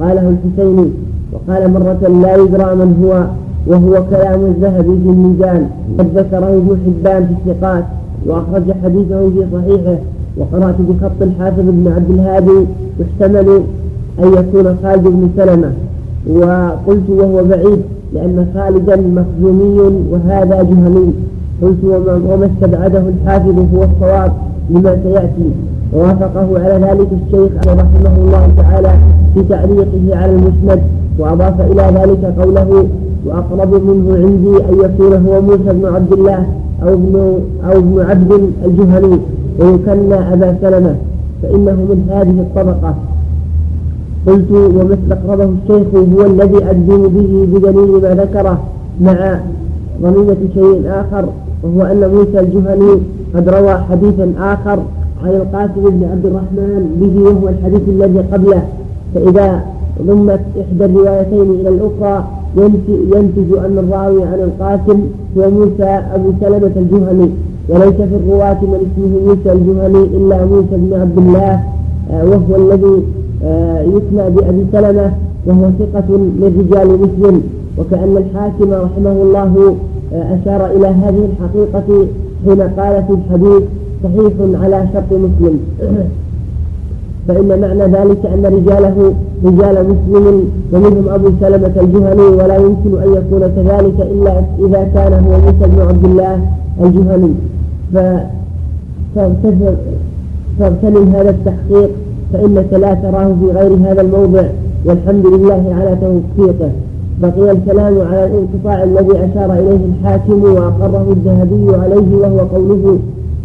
قاله 0.00 0.34
الحسيني. 0.34 0.90
وقال 1.32 1.70
مرة 1.72 2.02
لا 2.22 2.36
يدرى 2.36 2.74
من 2.74 2.90
هو 3.02 3.24
وهو 3.66 4.04
كلام 4.10 4.40
الذهبي 4.40 4.94
في 5.02 5.10
الميزان. 5.14 5.68
قد 5.98 6.06
ذكره 6.18 6.48
ابن 6.60 6.78
حبان 6.84 7.26
في 7.26 7.50
الثقات 7.50 7.84
وأخرج 8.26 8.72
حديثه 8.84 9.30
في 9.30 9.44
صحيحه. 9.52 9.98
وقرأت 10.38 10.74
بخط 10.80 11.22
الحافظ 11.22 11.62
بن 11.66 11.92
عبد 11.96 12.10
الهادي 12.10 12.66
يحتمل 13.00 13.62
أن 14.18 14.32
يكون 14.38 14.76
خالد 14.82 15.02
بن 15.02 15.28
سلمة. 15.36 15.72
وقلت 16.30 17.10
وهو 17.10 17.44
بعيد 17.44 17.80
لأن 18.14 18.46
خالدا 18.54 18.96
مخزومي 18.96 19.92
وهذا 20.10 20.62
جهني 20.62 21.12
قلت 21.62 21.84
وما 22.30 22.50
استبعده 22.54 23.02
الحافظ 23.08 23.58
هو 23.74 23.84
الصواب 23.84 24.32
لما 24.70 24.98
سيأتي. 25.02 25.50
ووافقه 25.92 26.48
على 26.54 26.86
ذلك 26.86 27.08
الشيخ 27.12 27.52
رحمه 27.66 28.16
الله 28.18 28.48
تعالى 28.56 28.92
في 29.34 29.42
تعليقه 29.48 30.16
على 30.16 30.32
المسند. 30.32 30.82
وأضاف 31.18 31.60
إلى 31.60 31.82
ذلك 32.00 32.34
قوله 32.40 32.86
وأقرب 33.26 33.72
منه 33.84 34.16
عندي 34.16 34.64
أن 34.68 34.74
يكون 34.84 35.26
هو 35.26 35.40
موسى 35.40 35.72
بن 35.72 35.94
عبد 35.94 36.12
الله 36.12 36.46
أو 36.82 36.88
ابن 36.88 37.40
أو 37.64 37.78
ابن 37.78 38.00
عبد 38.00 38.32
الجهني. 38.64 39.18
ويكنى 39.58 40.14
أبا 40.32 40.56
سلمة 40.62 40.94
فإنه 41.42 41.72
من 41.72 42.08
هذه 42.10 42.40
الطبقة. 42.40 42.94
قلت 44.26 44.50
وما 44.50 44.94
استقربه 44.94 45.44
الشيخ 45.44 45.94
هو 45.94 46.26
الذي 46.26 46.64
أجزم 46.70 47.02
به 47.08 47.48
بدليل 47.52 48.02
ما 48.02 48.14
ذكره 48.22 48.58
مع 49.00 49.40
ضميمة 50.02 50.36
شيء 50.54 50.82
آخر 50.86 51.24
وهو 51.62 51.82
أن 51.82 52.10
موسى 52.14 52.40
الجهني 52.40 53.00
قد 53.34 53.48
روى 53.48 53.74
حديثا 53.90 54.32
آخر 54.38 54.78
عن 55.24 55.30
القاسم 55.30 55.82
بن 55.90 56.08
عبد 56.12 56.26
الرحمن 56.26 56.82
به 57.00 57.22
وهو 57.22 57.48
الحديث 57.48 57.82
الذي 57.88 58.18
قبله. 58.18 58.62
فإذا 59.14 59.62
ضمت 60.02 60.40
إحدى 60.60 60.84
الروايتين 60.84 61.50
إلى 61.60 61.68
الأخرى 61.68 62.24
ينتج 63.14 63.50
أن 63.64 63.78
الراوي 63.78 64.24
عن 64.24 64.40
القاسم 64.40 65.00
هو 65.36 65.50
موسى 65.50 66.02
أبو 66.14 66.32
سلمة 66.40 66.72
الجهني. 66.76 67.30
وليس 67.68 67.94
في 67.94 68.16
الرواة 68.16 68.60
من 68.62 68.80
اسمه 68.86 69.12
موسى 69.26 69.52
الجهني 69.52 70.04
إلا 70.04 70.44
موسى 70.44 70.76
بن 70.76 71.00
عبد 71.00 71.18
الله 71.18 71.62
آه، 72.10 72.24
وهو 72.24 72.56
الذي 72.56 73.02
آه، 73.44 73.82
يثنى 73.82 74.30
بأبي 74.30 74.66
سلمة 74.72 75.12
وهو 75.46 75.70
ثقة 75.78 76.08
من 76.16 76.52
رجال 76.60 76.88
مسلم. 76.88 77.42
وكأن 77.78 78.16
الحاكم 78.16 78.72
رحمه 78.72 79.22
الله 79.22 79.76
آه، 80.14 80.38
أشار 80.42 80.66
إلى 80.66 80.86
هذه 80.86 81.28
الحقيقة 81.30 82.06
حين 82.44 82.60
قال 82.60 83.04
في 83.06 83.12
الحديث 83.12 83.62
صحيح 84.04 84.62
على 84.62 84.88
شرط 84.92 85.12
مسلم. 85.12 85.60
فإن 87.28 87.60
معنى 87.60 87.84
ذلك 87.84 88.26
أن 88.26 88.44
رجاله 88.44 89.14
رجال 89.44 89.86
مسلم 89.90 90.50
ومنهم 90.72 91.08
أبو 91.08 91.28
سلمة 91.40 91.72
الجهني 91.80 92.22
ولا 92.22 92.56
يمكن 92.56 93.02
أن 93.02 93.14
يكون 93.14 93.40
كذلك 93.40 94.00
إلا 94.00 94.42
إذا 94.58 94.90
كان 94.94 95.12
هو 95.12 95.32
موسى 95.40 95.74
بن 95.76 95.80
عبد 95.80 96.04
الله 96.04 96.40
الجهني. 96.80 97.34
فاغتنم 100.58 101.12
هذا 101.14 101.30
التحقيق 101.30 101.90
فإنك 102.32 102.72
لا 102.72 102.94
تراه 102.94 103.34
في 103.40 103.46
غير 103.52 103.72
هذا 103.74 104.00
الموضع 104.00 104.44
والحمد 104.84 105.26
لله 105.26 105.74
على 105.78 105.96
توفيقه. 106.00 106.70
بقي 107.22 107.50
الكلام 107.50 108.00
على 108.00 108.24
الانقطاع 108.24 108.84
الذي 108.84 109.12
أشار 109.12 109.52
إليه 109.52 109.80
الحاكم 109.86 110.42
وأقره 110.42 111.06
الذهبي 111.12 111.76
عليه 111.76 112.16
وهو 112.16 112.38
قوله 112.38 112.98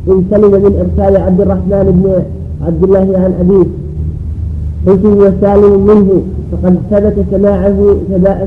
إن 0.07 0.24
سلم 0.32 0.52
من 0.52 0.74
إرسال 0.80 1.18
عبد 1.18 1.41
الرحمن 1.41 2.02
بن 2.03 2.24
عبد 2.65 2.84
الله 2.84 2.99
عن 2.99 3.34
أبيه. 3.40 3.65
قلت 4.88 5.06
هو 5.06 5.32
سالم 5.41 5.86
منه 5.86 6.22
فقد 6.52 6.76
ثبت 6.91 7.26
سماعه 7.32 7.95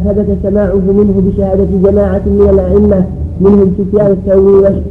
ثبت 0.05 0.37
سماعه 0.43 0.75
منه 0.75 1.23
بشهادة 1.27 1.91
جماعة 1.91 2.23
من 2.27 2.49
الأئمة 2.51 3.05
منهم 3.41 3.73
سفيان 3.79 4.11
الثوري 4.11 4.83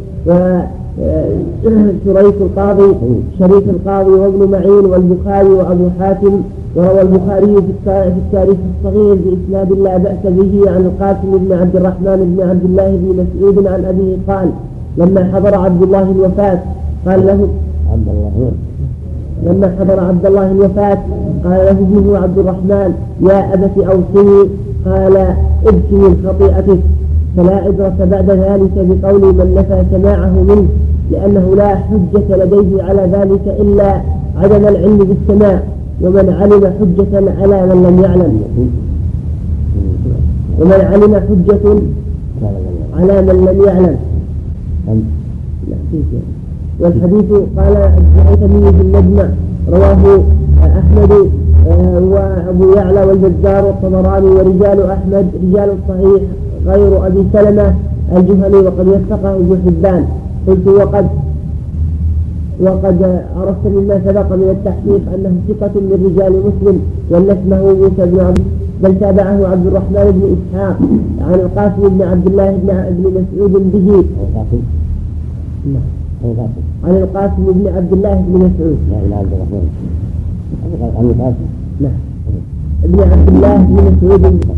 وشريك 0.99 2.35
القاضي 2.41 2.95
شريك 3.39 3.63
القاضي 3.69 4.11
وابن 4.11 4.51
معين 4.51 4.85
والبخاري 4.85 5.49
وأبو 5.49 5.89
حاتم 5.99 6.41
وروى 6.76 7.01
البخاري 7.01 7.55
في 7.55 8.17
التاريخ 8.17 8.57
الصغير 8.77 9.15
بإسناد 9.15 9.72
لا 9.72 9.97
بأس 9.97 10.23
به 10.23 10.72
عن 10.72 10.81
القاسم 10.81 11.38
بن 11.38 11.53
عبد 11.53 11.76
الرحمن 11.76 12.35
بن 12.38 12.49
عبد 12.49 12.63
الله 12.65 12.89
بن 12.89 13.26
مسعود 13.26 13.67
عن 13.67 13.85
أبيه 13.85 14.17
قال 14.27 14.49
لما 14.97 15.31
حضر 15.34 15.55
عبد 15.55 15.84
الله 15.84 16.11
الوفاة 16.11 16.59
قال 17.07 17.26
له 17.26 17.47
عبد 17.91 18.07
الله 18.07 18.51
لما 19.43 19.76
حضر 19.80 19.99
عبد 19.99 20.26
الله 20.26 20.51
الوفاة 20.51 20.97
قال 21.43 21.57
له 21.65 21.72
ابنه 21.72 22.17
عبد 22.17 22.38
الرحمن 22.38 22.93
يا 23.22 23.53
أبت 23.53 23.77
أوصني. 23.77 24.49
قال 24.85 25.17
ابكي 25.65 25.95
من 25.95 26.27
خطيئتك. 26.27 26.80
فلا 27.37 27.55
عبرة 27.55 27.95
بعد 28.11 28.29
ذلك 28.29 28.71
بقول 28.75 29.21
من 29.21 29.55
نفى 29.57 29.83
سماعه 29.91 30.33
منه 30.47 30.67
لأنه 31.11 31.55
لا 31.55 31.75
حجة 31.75 32.43
لديه 32.43 32.83
على 32.83 33.01
ذلك 33.01 33.55
إلا 33.59 34.01
عدم 34.37 34.67
العلم 34.67 34.97
بالسماع 34.97 35.63
ومن 36.01 36.29
علم 36.41 36.65
حجة 36.79 37.41
على 37.41 37.75
من 37.75 37.83
لم 37.83 38.03
يعلم. 38.03 38.41
ومن 40.59 40.81
علم 40.91 41.15
حجة 41.15 41.81
على 42.99 43.21
من 43.21 43.45
لم 43.45 43.65
يعلم. 43.67 43.97
والحديث 46.79 47.31
قال 47.57 47.77
الهيثمي 47.77 48.73
في 48.73 48.81
المجمع 48.81 49.27
رواه 49.71 50.23
أحمد 50.63 51.11
آه، 51.67 51.99
وأبو 51.99 52.73
يعلى 52.73 53.03
والبزار 53.03 53.65
والطبراني 53.65 54.25
ورجال 54.27 54.85
أحمد 54.91 55.25
رجال 55.43 55.69
الصحيح 55.69 56.21
غير 56.67 57.07
أبي 57.07 57.23
سلمة 57.33 57.73
الجهني 58.17 58.55
وقد 58.55 58.87
وثقه 58.87 59.35
ابن 59.35 59.57
حبان. 59.65 60.05
قلت 60.47 60.67
وقد 60.67 61.07
وقد 62.59 63.21
عرفت 63.37 63.65
مما 63.65 64.01
سبق 64.05 64.29
من 64.35 64.49
التحقيق 64.55 65.01
أنه 65.13 65.33
ثقة 65.47 65.73
من 65.75 65.97
رجال 66.05 66.33
مسلم 66.47 66.79
وأن 67.09 67.29
اسمه 67.29 67.73
موسى 67.73 68.11
بن 68.11 68.19
عبد 68.19 68.41
بل 68.83 68.99
تابعه 68.99 69.47
عبد 69.47 69.67
الرحمن 69.67 70.05
بن 70.15 70.35
إسحاق 70.35 70.77
عن 71.21 71.33
القاسم 71.33 71.89
بن 71.89 72.01
عبد 72.01 72.27
الله 72.27 72.51
بن 72.51 72.67
بن 72.97 73.03
مسعود 73.17 73.71
به. 73.71 74.03
نعم. 75.73 75.89
عن 76.83 76.95
القاسم 76.95 77.45
بن 77.45 77.67
عبد 77.75 77.93
الله 77.93 78.25
بن 78.27 78.33
مسعود. 78.35 78.77
لا 78.91 78.97
إله 79.05 79.21
إلا 79.21 79.35
الرحمن 79.35 79.67
عن 80.97 81.05
القاسم. 81.05 81.47
نعم. 81.81 81.99
ابن 82.83 82.99
عبد 82.99 83.29
الله 83.29 83.57
بن 83.57 84.07
مسعود. 84.07 84.55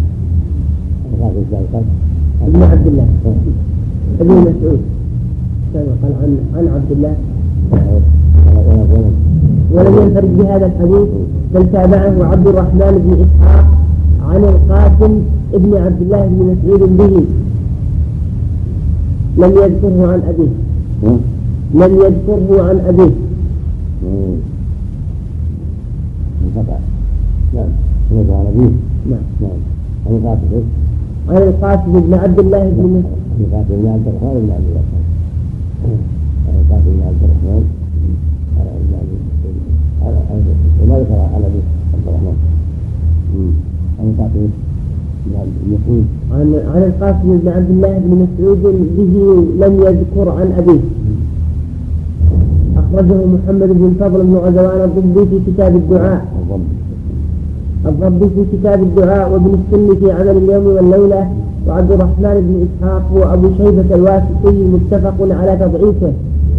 ابن 2.47 2.61
عبد 2.63 2.87
الله 2.87 3.07
ابن 4.21 4.31
مسعود. 4.31 4.81
قال 5.73 5.85
عن 6.21 6.37
عن 6.55 6.67
عبد 6.75 6.91
الله 6.91 7.15
ولم 9.73 9.93
ينفرد 10.01 10.37
بهذا 10.37 10.65
الحديث 10.65 11.09
بل 11.53 11.71
تابعه 11.71 12.25
عبد 12.31 12.47
الرحمن 12.47 12.93
بن 13.03 13.25
إسحاق 13.25 13.65
عن 14.29 14.43
القاسم 14.43 15.21
ابن 15.53 15.77
عبد 15.77 16.01
الله 16.01 16.27
بن 16.27 16.55
مسعود 16.55 16.97
به. 16.97 17.23
لم 19.37 19.51
يذكره 19.51 20.11
عن 20.11 20.21
أبيه. 20.29 20.53
لم 21.73 21.95
يذكره 21.95 22.69
عن 22.69 22.79
ابيه 22.87 23.11
نعم 27.53 27.69
يذكر 28.11 28.33
عن 28.33 28.45
أبيه. 28.45 28.71
نعم. 29.09 29.25
نعم. 29.41 29.59
عن 30.07 30.15
القاسم. 30.15 30.86
عن 31.29 31.37
القاسم 31.37 31.93
بن 31.99 32.13
عبد 32.13 32.39
الله 32.39 32.63
بن 32.69 32.83
مسعود 32.83 33.07
عن 33.33 33.51
القاسم 33.51 33.75
بن 33.81 33.87
عبد 33.87 34.07
الرحمن 34.07 34.35
بن 34.43 34.51
عبد 34.51 34.67
الله 34.67 34.83
عن 36.47 36.55
القاسم 36.61 36.89
بن 36.95 37.01
عبد 37.07 37.21
الرحمن. 37.23 37.63
وما 40.81 40.95
ذكر 40.99 41.19
عن 41.33 41.41
ابي 41.47 41.61
عبد 41.93 42.05
الرحمن. 42.07 42.37
عن 43.99 44.05
القاسم 44.11 44.49
يقول 45.71 46.03
عن 46.31 46.47
عن 46.73 46.81
القاسم 46.83 47.27
بن 47.37 47.47
عبد 47.47 47.69
الله 47.69 47.93
بن 47.97 48.11
مسعود 48.23 48.63
به 48.97 49.13
لم 49.65 49.73
يذكر 49.85 50.29
عن 50.29 50.47
أبيه. 50.57 50.83
أخرجه 52.77 53.19
محمد 53.25 53.69
بن 53.77 53.85
الفضل 53.85 54.19
بن 54.23 54.35
غزوان 54.35 54.81
الضبي 54.89 55.23
في 55.29 55.37
كتاب 55.51 55.75
الدعاء. 55.75 56.21
الضبي 57.85 58.29
في 58.35 58.57
كتاب 58.57 58.83
الدعاء 58.83 59.31
وابن 59.31 59.51
السن 59.59 59.99
في 59.99 60.11
عمل 60.11 60.37
اليوم 60.37 60.65
والليلة 60.65 61.29
وعبد 61.67 61.91
الرحمن 61.91 62.35
بن 62.47 62.67
إسحاق 62.67 63.03
وأبو 63.13 63.47
شيبة 63.57 63.95
الواسطي 63.95 64.63
متفق 64.73 65.15
على 65.19 65.57
تضعيفه. 65.57 66.11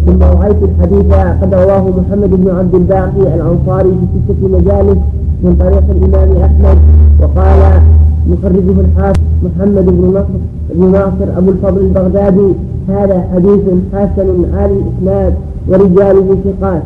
ثم 0.05 0.23
رأيت 0.23 0.57
الحديث 0.63 1.13
قد 1.41 1.53
رواه 1.53 1.83
محمد 1.99 2.29
بن 2.29 2.49
عبد 2.49 2.75
الباقي 2.75 3.35
الأنصاري 3.35 3.89
في 3.89 4.33
ستة 4.33 4.47
مجالس 4.47 4.97
من 5.43 5.55
طريق 5.59 5.83
الإمام 5.89 6.37
أحمد 6.43 6.77
وقال 7.21 7.81
مخرجه 8.29 8.81
الحافظ 8.81 9.19
محمد 9.43 9.85
بن 9.85 10.07
نصر 10.07 10.39
بن 10.75 10.91
ناصر 10.91 11.37
أبو 11.37 11.51
الفضل 11.51 11.81
البغدادي 11.81 12.53
هذا 12.89 13.23
حديث 13.33 13.61
حسن 13.93 14.27
عالي 14.53 14.73
الإسناد 14.73 15.33
ورجاله 15.67 16.37
ثقات. 16.43 16.81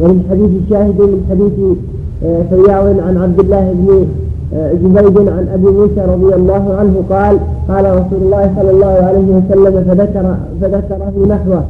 وللحديث 0.00 0.50
شاهد 0.70 1.00
من 1.00 1.24
حديث 1.30 1.76
آه، 2.24 2.42
فياض 2.50 3.00
عن 3.00 3.16
عبد 3.16 3.40
الله 3.40 3.72
بن 3.72 4.06
آه، 4.54 4.72
زبيد 4.72 5.28
عن 5.28 5.48
أبي 5.54 5.66
موسى 5.66 6.00
رضي 6.14 6.34
الله 6.34 6.74
عنه 6.78 7.02
قال 7.10 7.38
قال 7.68 7.84
رسول 7.84 8.22
الله 8.22 8.52
صلى 8.56 8.70
الله 8.70 8.86
عليه 8.86 9.28
وسلم 9.36 9.84
فذكر 9.88 10.36
فذكره 10.60 11.26
نحوه. 11.28 11.64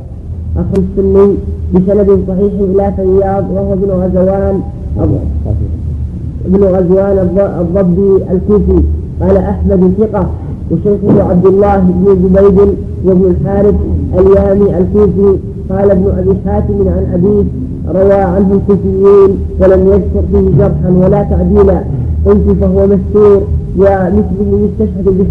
أخو 0.57 0.83
السني 0.83 1.35
بسند 1.75 2.25
صحيح 2.29 2.53
إلى 2.61 2.93
فياض 2.97 3.45
وهو 3.55 3.73
ابن 3.73 3.91
غزوان 3.91 4.61
ابن 6.47 6.65
غزوان 6.65 7.19
الضبي 7.61 8.25
الكوفي. 8.33 8.83
قال 9.21 9.37
أحمد 9.37 9.93
ثقة 9.99 10.27
وشيخه 10.71 11.23
عبد 11.31 11.47
الله 11.47 11.77
بن 11.79 12.29
زبيد 12.35 12.75
وابن 13.05 13.25
الحارث 13.25 13.75
اليامي 14.19 14.79
الكوفي. 14.79 15.39
قال 15.71 15.91
ابن 15.91 16.07
أبي 16.19 16.35
حاتم 16.47 16.89
عن 16.89 17.07
أبيه 17.15 17.45
روى 17.95 18.13
عنه 18.13 18.53
الكوفيين 18.53 19.39
ولم 19.61 19.87
يذكر 19.89 20.23
فيه 20.33 20.59
جرحا 20.59 20.91
ولا 20.91 21.23
تعديلا 21.23 21.85
قلت 22.27 22.57
فهو 22.61 22.87
مستور 22.87 23.43
ومثله 23.79 24.69
يستشهد 24.69 25.05
به. 25.05 25.27